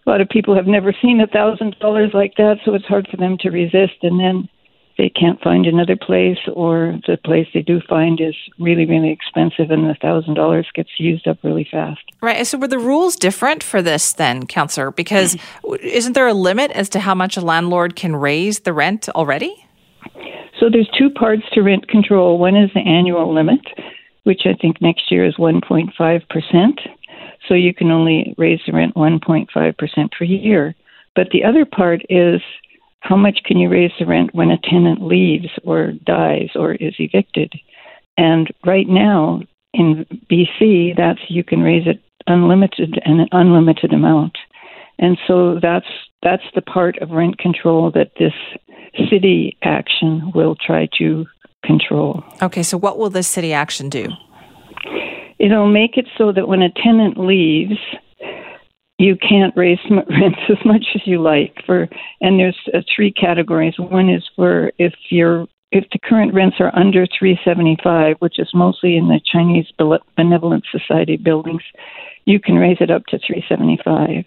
a 0.09 0.11
lot 0.11 0.21
of 0.21 0.29
people 0.29 0.55
have 0.55 0.65
never 0.65 0.91
seen 0.99 1.21
a 1.21 1.27
thousand 1.27 1.75
dollars 1.79 2.09
like 2.15 2.33
that, 2.37 2.57
so 2.65 2.73
it's 2.73 2.85
hard 2.85 3.07
for 3.11 3.17
them 3.17 3.37
to 3.41 3.51
resist, 3.51 4.01
and 4.01 4.19
then 4.19 4.49
they 4.97 5.07
can't 5.07 5.39
find 5.39 5.67
another 5.67 5.95
place, 5.95 6.39
or 6.51 6.99
the 7.05 7.15
place 7.15 7.45
they 7.53 7.61
do 7.61 7.79
find 7.87 8.19
is 8.19 8.33
really, 8.57 8.87
really 8.87 9.11
expensive, 9.11 9.69
and 9.69 9.87
the 9.87 9.95
thousand 10.01 10.33
dollars 10.33 10.67
gets 10.73 10.89
used 10.97 11.27
up 11.27 11.37
really 11.43 11.67
fast. 11.69 12.01
Right. 12.23 12.45
So, 12.47 12.57
were 12.57 12.67
the 12.67 12.79
rules 12.79 13.17
different 13.17 13.61
for 13.61 13.83
this 13.83 14.13
then, 14.13 14.47
Councillor? 14.47 14.89
Because 14.89 15.35
mm-hmm. 15.35 15.85
isn't 15.85 16.13
there 16.13 16.27
a 16.27 16.33
limit 16.33 16.71
as 16.71 16.89
to 16.89 16.99
how 16.99 17.13
much 17.13 17.37
a 17.37 17.41
landlord 17.41 17.95
can 17.95 18.15
raise 18.15 18.61
the 18.61 18.73
rent 18.73 19.09
already? 19.09 19.63
So, 20.59 20.71
there's 20.71 20.89
two 20.97 21.11
parts 21.11 21.43
to 21.53 21.61
rent 21.61 21.87
control. 21.87 22.39
One 22.39 22.55
is 22.55 22.71
the 22.73 22.81
annual 22.81 23.31
limit, 23.31 23.61
which 24.23 24.41
I 24.45 24.55
think 24.59 24.81
next 24.81 25.11
year 25.11 25.23
is 25.23 25.35
1.5 25.35 25.93
percent. 26.29 26.79
So, 27.47 27.53
you 27.53 27.73
can 27.73 27.91
only 27.91 28.35
raise 28.37 28.59
the 28.65 28.73
rent 28.73 28.95
1.5 28.95 29.77
percent 29.77 30.11
per 30.11 30.25
year. 30.25 30.75
But 31.15 31.29
the 31.31 31.43
other 31.43 31.65
part 31.65 32.01
is 32.09 32.41
how 33.01 33.15
much 33.15 33.39
can 33.45 33.57
you 33.57 33.69
raise 33.69 33.91
the 33.99 34.05
rent 34.05 34.33
when 34.33 34.51
a 34.51 34.57
tenant 34.57 35.01
leaves 35.01 35.49
or 35.63 35.93
dies 36.05 36.49
or 36.55 36.73
is 36.73 36.95
evicted? 36.99 37.53
And 38.17 38.51
right 38.65 38.87
now 38.87 39.41
in 39.73 40.05
BC, 40.29 40.97
that's 40.97 41.19
you 41.29 41.43
can 41.43 41.61
raise 41.61 41.87
it 41.87 42.01
unlimited 42.27 42.99
and 43.05 43.21
an 43.21 43.27
unlimited 43.31 43.93
amount. 43.93 44.37
And 44.99 45.17
so 45.27 45.59
that's 45.61 45.87
that's 46.21 46.43
the 46.53 46.61
part 46.61 46.97
of 46.99 47.11
rent 47.11 47.37
control 47.37 47.91
that 47.91 48.11
this 48.19 48.33
city 49.09 49.57
action 49.63 50.31
will 50.35 50.55
try 50.55 50.89
to 50.97 51.25
control. 51.63 52.23
Okay, 52.41 52.63
so 52.63 52.77
what 52.77 52.97
will 52.97 53.09
this 53.09 53.27
city 53.27 53.53
action 53.53 53.89
do? 53.89 54.07
It'll 55.39 55.67
make 55.67 55.97
it 55.97 56.07
so 56.17 56.31
that 56.33 56.47
when 56.47 56.61
a 56.61 56.71
tenant 56.71 57.17
leaves, 57.17 57.79
you 58.97 59.15
can't 59.15 59.55
raise 59.55 59.79
rents 59.89 60.39
as 60.49 60.63
much 60.65 60.85
as 60.93 61.01
you 61.05 61.21
like 61.21 61.55
for 61.65 61.87
and 62.21 62.39
there's 62.39 62.57
uh, 62.73 62.81
three 62.93 63.11
categories. 63.11 63.79
One 63.79 64.09
is 64.09 64.23
for 64.35 64.71
if 64.77 64.93
you're 65.09 65.47
if 65.71 65.85
the 65.91 65.99
current 65.99 66.33
rents 66.33 66.57
are 66.59 66.75
under 66.75 67.05
375 67.17 68.15
which 68.19 68.39
is 68.39 68.49
mostly 68.53 68.97
in 68.97 69.07
the 69.07 69.21
chinese 69.31 69.67
benevolent 70.17 70.65
society 70.71 71.17
buildings 71.17 71.61
you 72.25 72.39
can 72.39 72.55
raise 72.55 72.77
it 72.79 72.89
up 72.89 73.05
to 73.05 73.19
375 73.19 74.25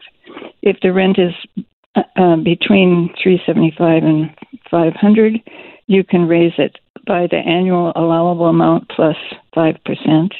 if 0.62 0.76
the 0.82 0.92
rent 0.92 1.18
is 1.18 1.64
uh, 1.96 2.02
uh 2.16 2.36
between 2.36 3.12
375 3.22 4.04
and 4.04 4.30
500 4.70 5.40
you 5.86 6.04
can 6.04 6.28
raise 6.28 6.54
it 6.58 6.78
by 7.06 7.26
the 7.26 7.38
annual 7.38 7.92
allowable 7.96 8.46
amount 8.46 8.88
plus 8.88 9.16
5% 9.56 10.30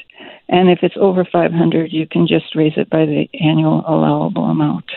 and 0.48 0.70
if 0.70 0.80
it's 0.82 0.96
over 0.96 1.24
500, 1.24 1.92
you 1.92 2.06
can 2.06 2.26
just 2.26 2.54
raise 2.54 2.74
it 2.76 2.90
by 2.90 3.06
the 3.06 3.28
annual 3.40 3.84
allowable 3.86 4.44
amount. 4.44 4.90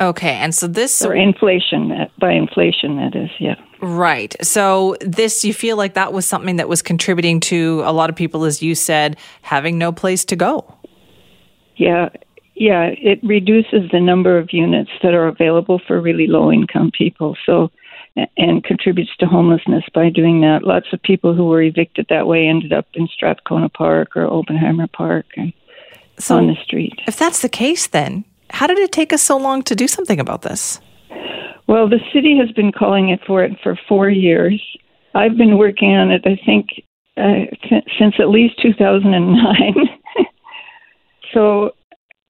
Okay, 0.00 0.34
and 0.34 0.54
so 0.54 0.68
this 0.68 1.02
or 1.02 1.14
inflation 1.14 2.06
by 2.20 2.32
inflation 2.32 2.96
that 2.96 3.16
is, 3.16 3.30
yeah. 3.40 3.56
Right. 3.80 4.34
So 4.42 4.96
this 5.00 5.44
you 5.44 5.52
feel 5.52 5.76
like 5.76 5.94
that 5.94 6.12
was 6.12 6.24
something 6.24 6.56
that 6.56 6.68
was 6.68 6.82
contributing 6.82 7.40
to 7.40 7.82
a 7.84 7.92
lot 7.92 8.10
of 8.10 8.16
people 8.16 8.44
as 8.44 8.62
you 8.62 8.74
said 8.74 9.16
having 9.42 9.76
no 9.76 9.90
place 9.90 10.24
to 10.26 10.36
go. 10.36 10.72
Yeah. 11.76 12.10
Yeah, 12.54 12.90
it 13.00 13.20
reduces 13.22 13.88
the 13.92 14.00
number 14.00 14.36
of 14.36 14.52
units 14.52 14.90
that 15.04 15.14
are 15.14 15.28
available 15.28 15.80
for 15.86 16.00
really 16.00 16.26
low 16.26 16.50
income 16.50 16.90
people. 16.92 17.36
So 17.46 17.70
and 18.36 18.64
contributes 18.64 19.14
to 19.18 19.26
homelessness 19.26 19.84
by 19.94 20.10
doing 20.10 20.40
that. 20.40 20.62
Lots 20.62 20.86
of 20.92 21.02
people 21.02 21.34
who 21.34 21.46
were 21.46 21.62
evicted 21.62 22.06
that 22.08 22.26
way 22.26 22.46
ended 22.46 22.72
up 22.72 22.86
in 22.94 23.08
Strathcona 23.08 23.68
Park 23.68 24.16
or 24.16 24.26
Oppenheimer 24.26 24.86
Park 24.88 25.26
and 25.36 25.52
so 26.18 26.36
on 26.36 26.48
the 26.48 26.56
street. 26.62 26.94
If 27.06 27.16
that's 27.16 27.42
the 27.42 27.48
case, 27.48 27.86
then 27.86 28.24
how 28.50 28.66
did 28.66 28.78
it 28.78 28.92
take 28.92 29.12
us 29.12 29.22
so 29.22 29.36
long 29.36 29.62
to 29.64 29.74
do 29.74 29.86
something 29.86 30.18
about 30.18 30.42
this? 30.42 30.80
Well, 31.66 31.88
the 31.88 32.00
city 32.12 32.36
has 32.38 32.50
been 32.52 32.72
calling 32.72 33.10
it 33.10 33.20
for 33.26 33.44
it 33.44 33.52
for 33.62 33.78
four 33.88 34.08
years. 34.08 34.60
I've 35.14 35.36
been 35.36 35.58
working 35.58 35.94
on 35.94 36.10
it, 36.10 36.22
I 36.24 36.40
think, 36.44 36.68
uh, 37.16 37.54
since 37.98 38.14
at 38.18 38.30
least 38.30 38.60
2009. 38.62 39.74
so 41.34 41.72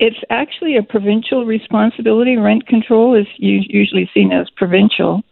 it's 0.01 0.18
actually 0.30 0.76
a 0.76 0.82
provincial 0.82 1.45
responsibility. 1.45 2.36
Rent 2.36 2.66
control 2.66 3.14
is 3.14 3.26
usually 3.39 4.11
seen 4.14 4.32
as 4.32 4.49
provincial 4.57 5.22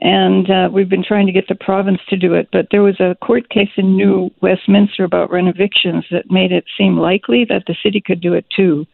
and 0.00 0.48
uh, 0.50 0.68
we've 0.72 0.88
been 0.88 1.04
trying 1.04 1.26
to 1.26 1.32
get 1.32 1.48
the 1.48 1.54
province 1.54 2.00
to 2.08 2.16
do 2.16 2.34
it. 2.34 2.48
But 2.52 2.68
there 2.70 2.82
was 2.82 3.00
a 3.00 3.16
court 3.24 3.48
case 3.48 3.70
in 3.76 3.96
New 3.96 4.30
Westminster 4.40 5.04
about 5.04 5.30
rent 5.30 5.48
evictions 5.48 6.04
that 6.10 6.30
made 6.30 6.52
it 6.52 6.64
seem 6.76 6.96
likely 6.96 7.44
that 7.48 7.64
the 7.66 7.76
city 7.82 8.00
could 8.00 8.20
do 8.20 8.34
it 8.34 8.46
too, 8.54 8.86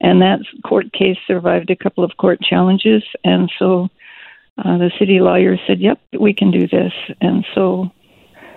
and 0.00 0.20
that 0.22 0.40
court 0.64 0.92
case 0.92 1.18
survived 1.26 1.70
a 1.70 1.76
couple 1.76 2.04
of 2.04 2.16
court 2.16 2.40
challenges, 2.40 3.02
and 3.24 3.50
so 3.58 3.88
uh, 4.58 4.78
the 4.78 4.92
city 4.98 5.20
lawyer 5.20 5.56
said, 5.66 5.80
"Yep, 5.80 5.98
we 6.20 6.32
can 6.32 6.50
do 6.50 6.66
this," 6.68 6.92
and 7.20 7.44
so. 7.54 7.90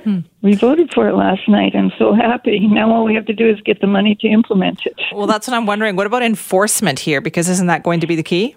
Hmm. 0.03 0.19
We 0.43 0.53
voted 0.53 0.93
for 0.93 1.09
it 1.09 1.15
last 1.15 1.49
night. 1.49 1.75
I'm 1.75 1.91
so 1.97 2.13
happy. 2.13 2.59
Now 2.59 2.93
all 2.93 3.05
we 3.05 3.15
have 3.15 3.25
to 3.25 3.33
do 3.33 3.49
is 3.49 3.59
get 3.61 3.81
the 3.81 3.87
money 3.87 4.15
to 4.21 4.27
implement 4.27 4.85
it. 4.85 4.93
Well, 5.11 5.25
that's 5.25 5.47
what 5.47 5.57
I'm 5.57 5.65
wondering. 5.65 5.95
What 5.95 6.05
about 6.05 6.21
enforcement 6.21 6.99
here? 6.99 7.21
Because 7.21 7.49
isn't 7.49 7.65
that 7.65 7.81
going 7.81 8.01
to 8.01 8.05
be 8.05 8.15
the 8.15 8.21
key? 8.21 8.55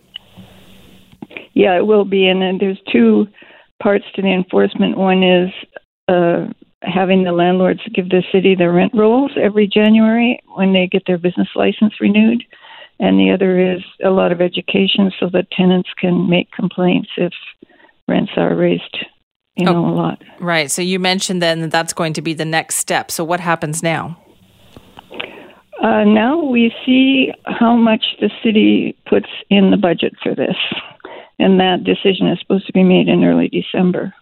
Yeah, 1.54 1.76
it 1.76 1.86
will 1.86 2.04
be. 2.04 2.26
And 2.26 2.40
then 2.42 2.58
there's 2.58 2.80
two 2.92 3.26
parts 3.82 4.04
to 4.14 4.22
the 4.22 4.32
enforcement. 4.32 4.96
One 4.96 5.22
is 5.22 5.50
uh, 6.08 6.46
having 6.82 7.24
the 7.24 7.32
landlords 7.32 7.80
give 7.94 8.08
the 8.08 8.22
city 8.32 8.54
the 8.54 8.70
rent 8.70 8.92
rolls 8.94 9.32
every 9.40 9.66
January 9.66 10.40
when 10.54 10.72
they 10.72 10.86
get 10.86 11.02
their 11.06 11.18
business 11.18 11.48
license 11.54 11.94
renewed. 12.00 12.44
And 13.00 13.18
the 13.18 13.30
other 13.30 13.74
is 13.74 13.82
a 14.04 14.10
lot 14.10 14.32
of 14.32 14.40
education 14.40 15.12
so 15.20 15.28
that 15.32 15.50
tenants 15.52 15.90
can 15.98 16.28
make 16.28 16.50
complaints 16.50 17.10
if 17.16 17.32
rents 18.08 18.32
are 18.36 18.56
raised, 18.56 18.98
you 19.54 19.66
know, 19.66 19.84
oh, 19.84 19.88
a 19.88 19.94
lot. 19.94 20.22
Right. 20.40 20.70
So 20.70 20.82
you 20.82 20.98
mentioned 20.98 21.40
then 21.40 21.60
that 21.60 21.70
that's 21.70 21.92
going 21.92 22.14
to 22.14 22.22
be 22.22 22.34
the 22.34 22.44
next 22.44 22.76
step. 22.76 23.10
So 23.10 23.22
what 23.22 23.38
happens 23.38 23.82
now? 23.82 24.18
Uh, 25.82 26.04
now 26.04 26.42
we 26.42 26.74
see 26.84 27.32
how 27.44 27.76
much 27.76 28.04
the 28.20 28.30
city 28.42 28.96
puts 29.06 29.28
in 29.48 29.70
the 29.70 29.76
budget 29.76 30.14
for 30.22 30.34
this 30.34 30.56
and 31.38 31.60
that 31.60 31.84
decision 31.84 32.28
is 32.28 32.38
supposed 32.40 32.66
to 32.66 32.72
be 32.72 32.82
made 32.82 33.08
in 33.08 33.24
early 33.24 33.48
December. 33.48 34.12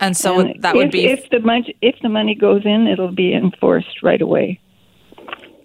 And 0.00 0.16
so 0.16 0.40
and 0.40 0.62
that 0.62 0.74
would 0.74 0.90
be 0.90 1.06
if 1.06 1.30
the 1.30 1.40
money 1.40 1.74
if 1.80 1.96
the 2.02 2.08
money 2.08 2.34
goes 2.34 2.62
in, 2.64 2.86
it'll 2.86 3.12
be 3.12 3.32
enforced 3.32 4.02
right 4.02 4.20
away. 4.20 4.60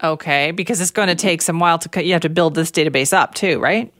Okay, 0.03 0.51
because 0.51 0.79
it's 0.79 0.91
going 0.91 1.09
to 1.09 1.15
take 1.15 1.41
some 1.41 1.59
while 1.59 1.79
to 1.79 2.05
you 2.05 2.13
have 2.13 2.21
to 2.21 2.29
build 2.29 2.55
this 2.55 2.71
database 2.71 3.11
up 3.11 3.33
too, 3.33 3.59
right? 3.59 3.91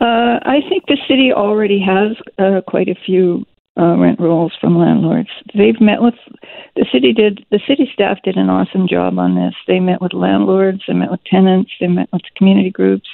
Uh, 0.00 0.40
I 0.42 0.60
think 0.68 0.86
the 0.86 0.98
city 1.08 1.32
already 1.32 1.80
has 1.80 2.16
uh, 2.38 2.60
quite 2.66 2.88
a 2.88 2.96
few 3.06 3.46
uh, 3.78 3.96
rent 3.96 4.20
rolls 4.20 4.52
from 4.60 4.78
landlords. 4.78 5.30
They've 5.54 5.80
met 5.80 6.00
with 6.00 6.14
the 6.76 6.86
city 6.92 7.12
did 7.12 7.44
the 7.50 7.60
city 7.66 7.90
staff 7.92 8.18
did 8.22 8.36
an 8.36 8.50
awesome 8.50 8.86
job 8.88 9.18
on 9.18 9.34
this. 9.34 9.54
They 9.66 9.80
met 9.80 10.00
with 10.00 10.12
landlords, 10.12 10.82
they 10.86 10.94
met 10.94 11.10
with 11.10 11.24
tenants, 11.24 11.72
they 11.80 11.88
met 11.88 12.08
with 12.12 12.22
community 12.36 12.70
groups, 12.70 13.08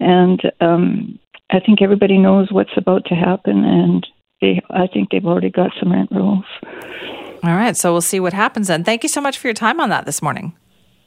and 0.00 0.40
um, 0.60 1.18
I 1.50 1.60
think 1.60 1.80
everybody 1.80 2.18
knows 2.18 2.50
what's 2.50 2.76
about 2.76 3.04
to 3.06 3.14
happen, 3.14 3.64
and 3.64 4.06
they, 4.40 4.62
I 4.70 4.86
think 4.86 5.10
they've 5.10 5.24
already 5.24 5.50
got 5.50 5.70
some 5.80 5.92
rent 5.92 6.10
rolls. 6.12 6.44
All 7.42 7.54
right, 7.54 7.76
so 7.76 7.92
we'll 7.92 8.00
see 8.00 8.20
what 8.20 8.32
happens 8.32 8.68
then. 8.68 8.84
Thank 8.84 9.02
you 9.02 9.08
so 9.08 9.20
much 9.20 9.38
for 9.38 9.46
your 9.46 9.54
time 9.54 9.80
on 9.80 9.88
that 9.90 10.04
this 10.04 10.20
morning. 10.20 10.54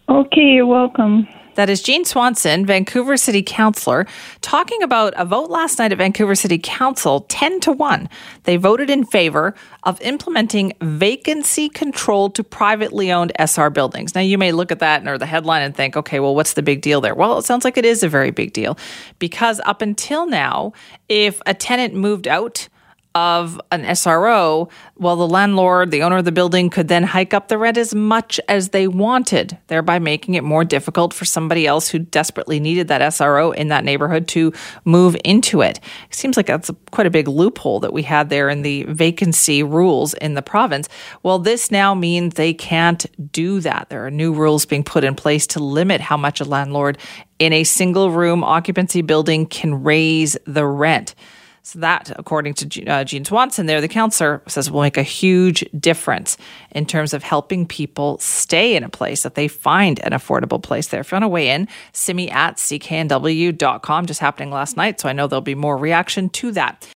Okay, 0.08 0.42
you're 0.42 0.66
welcome. 0.66 1.28
That 1.60 1.70
is 1.70 1.82
Jean 1.82 2.06
Swanson, 2.06 2.66
Vancouver 2.66 3.18
City 3.18 3.44
Councillor, 3.44 4.08
talking 4.40 4.82
about 4.82 5.14
a 5.18 5.26
vote 5.26 5.50
last 5.50 5.78
night 5.78 5.92
at 5.92 5.98
Vancouver 5.98 6.34
City 6.34 6.58
Council 6.58 7.26
10 7.28 7.60
to 7.60 7.74
1. 7.74 8.08
They 8.46 8.56
voted 8.56 8.90
in 8.90 9.04
favor 9.04 9.54
of 9.84 10.00
implementing 10.00 10.72
vacancy 10.80 11.68
control 11.68 12.30
to 12.30 12.46
privately 12.46 13.12
owned 13.12 13.34
SR 13.38 13.72
buildings. 13.72 14.16
Now, 14.16 14.22
you 14.22 14.38
may 14.38 14.54
look 14.54 14.72
at 14.72 14.80
that 14.80 15.06
or 15.06 15.18
the 15.18 15.26
headline 15.26 15.62
and 15.62 15.76
think, 15.76 15.98
okay, 15.98 16.22
well, 16.22 16.34
what's 16.34 16.54
the 16.54 16.64
big 16.64 16.80
deal 16.80 17.02
there? 17.02 17.14
Well, 17.14 17.38
it 17.40 17.44
sounds 17.44 17.66
like 17.66 17.78
it 17.78 17.84
is 17.84 18.04
a 18.04 18.08
very 18.08 18.32
big 18.32 18.54
deal 18.54 18.78
because 19.20 19.60
up 19.66 19.82
until 19.82 20.28
now, 20.28 20.72
if 21.10 21.42
a 21.46 21.54
tenant 21.54 21.94
moved 21.94 22.26
out, 22.26 22.70
of 23.16 23.60
an 23.72 23.84
SRO, 23.84 24.70
well, 24.98 25.16
the 25.16 25.28
landlord, 25.28 25.90
the 25.90 26.04
owner 26.04 26.18
of 26.18 26.26
the 26.26 26.32
building, 26.32 26.70
could 26.70 26.88
then 26.88 27.04
hike 27.04 27.34
up 27.34 27.48
the 27.48 27.58
rent 27.58 27.78
as 27.78 27.96
much 27.96 28.40
as 28.48 28.70
they 28.70 28.88
wanted, 28.88 29.58
thereby 29.68 29.98
making 29.98 30.36
it 30.36 30.44
more 30.44 30.64
difficult 30.64 31.14
for 31.14 31.26
somebody 31.26 31.66
else 31.66 31.90
who 31.90 31.98
desperately 32.00 32.60
needed 32.60 32.88
that 32.88 33.02
SRO 33.02 33.54
in 33.56 33.70
that 33.70 33.84
neighborhood 33.84 34.28
to 34.28 34.54
move 34.86 35.18
into 35.26 35.62
it. 35.62 35.80
It 36.10 36.16
seems 36.16 36.38
like 36.38 36.46
that's 36.46 36.70
a, 36.70 36.74
quite 36.92 37.08
a 37.08 37.12
big 37.12 37.28
loophole 37.28 37.80
that 37.80 37.94
we 37.94 38.04
had 38.04 38.30
there 38.30 38.48
in 38.48 38.62
the 38.62 38.84
vacancy 38.84 39.64
rules 39.64 40.14
in 40.16 40.36
the 40.36 40.44
province. 40.44 40.88
Well, 41.24 41.40
this 41.40 41.72
now 41.72 41.96
means 41.96 42.36
they 42.36 42.54
can't 42.54 43.06
do 43.32 43.60
that. 43.62 43.90
There 43.90 44.06
are 44.06 44.12
new 44.12 44.34
rules 44.34 44.66
being 44.66 44.84
put 44.84 45.04
in 45.04 45.16
place 45.16 45.48
to 45.48 45.60
limit 45.64 46.00
how 46.00 46.18
much 46.18 46.42
a 46.42 46.46
landlord 46.46 47.00
in 47.40 47.54
a 47.54 47.64
single 47.64 48.12
room 48.12 48.44
occupancy 48.44 49.02
building 49.02 49.48
can 49.48 49.84
raise 49.84 50.38
the 50.46 50.66
rent. 50.66 51.16
So 51.64 51.80
that, 51.80 52.12
according 52.18 52.54
to 52.56 52.86
uh, 52.86 53.04
Jean 53.04 53.26
Swanson, 53.26 53.66
there, 53.66 53.82
the 53.82 53.88
counselor 53.88 54.42
says 54.48 54.72
will 54.72 54.82
make 54.82 54.98
a 54.98 55.04
huge 55.04 55.64
difference 55.78 56.38
in 56.72 56.86
terms 56.86 57.14
of 57.14 57.24
helping 57.24 57.66
people 57.66 58.18
stay 58.20 58.76
in 58.76 58.84
a 58.84 58.90
place 58.90 59.24
that 59.24 59.36
they 59.36 59.48
find 59.48 60.00
an 60.00 60.12
affordable 60.12 60.62
place 60.62 60.88
there. 60.88 61.02
If 61.02 61.12
you 61.12 61.16
want 61.16 61.24
to 61.24 61.30
weigh 61.30 61.50
in, 61.50 61.68
simi 61.94 62.30
at 62.32 62.58
cknw.com, 62.58 64.06
just 64.06 64.20
happening 64.20 64.52
last 64.52 64.78
night. 64.78 65.00
So 65.00 65.10
I 65.10 65.14
know 65.14 65.28
there'll 65.28 65.42
be 65.42 65.56
more 65.56 65.78
reaction 65.78 66.30
to 66.30 66.52
that. 66.54 66.82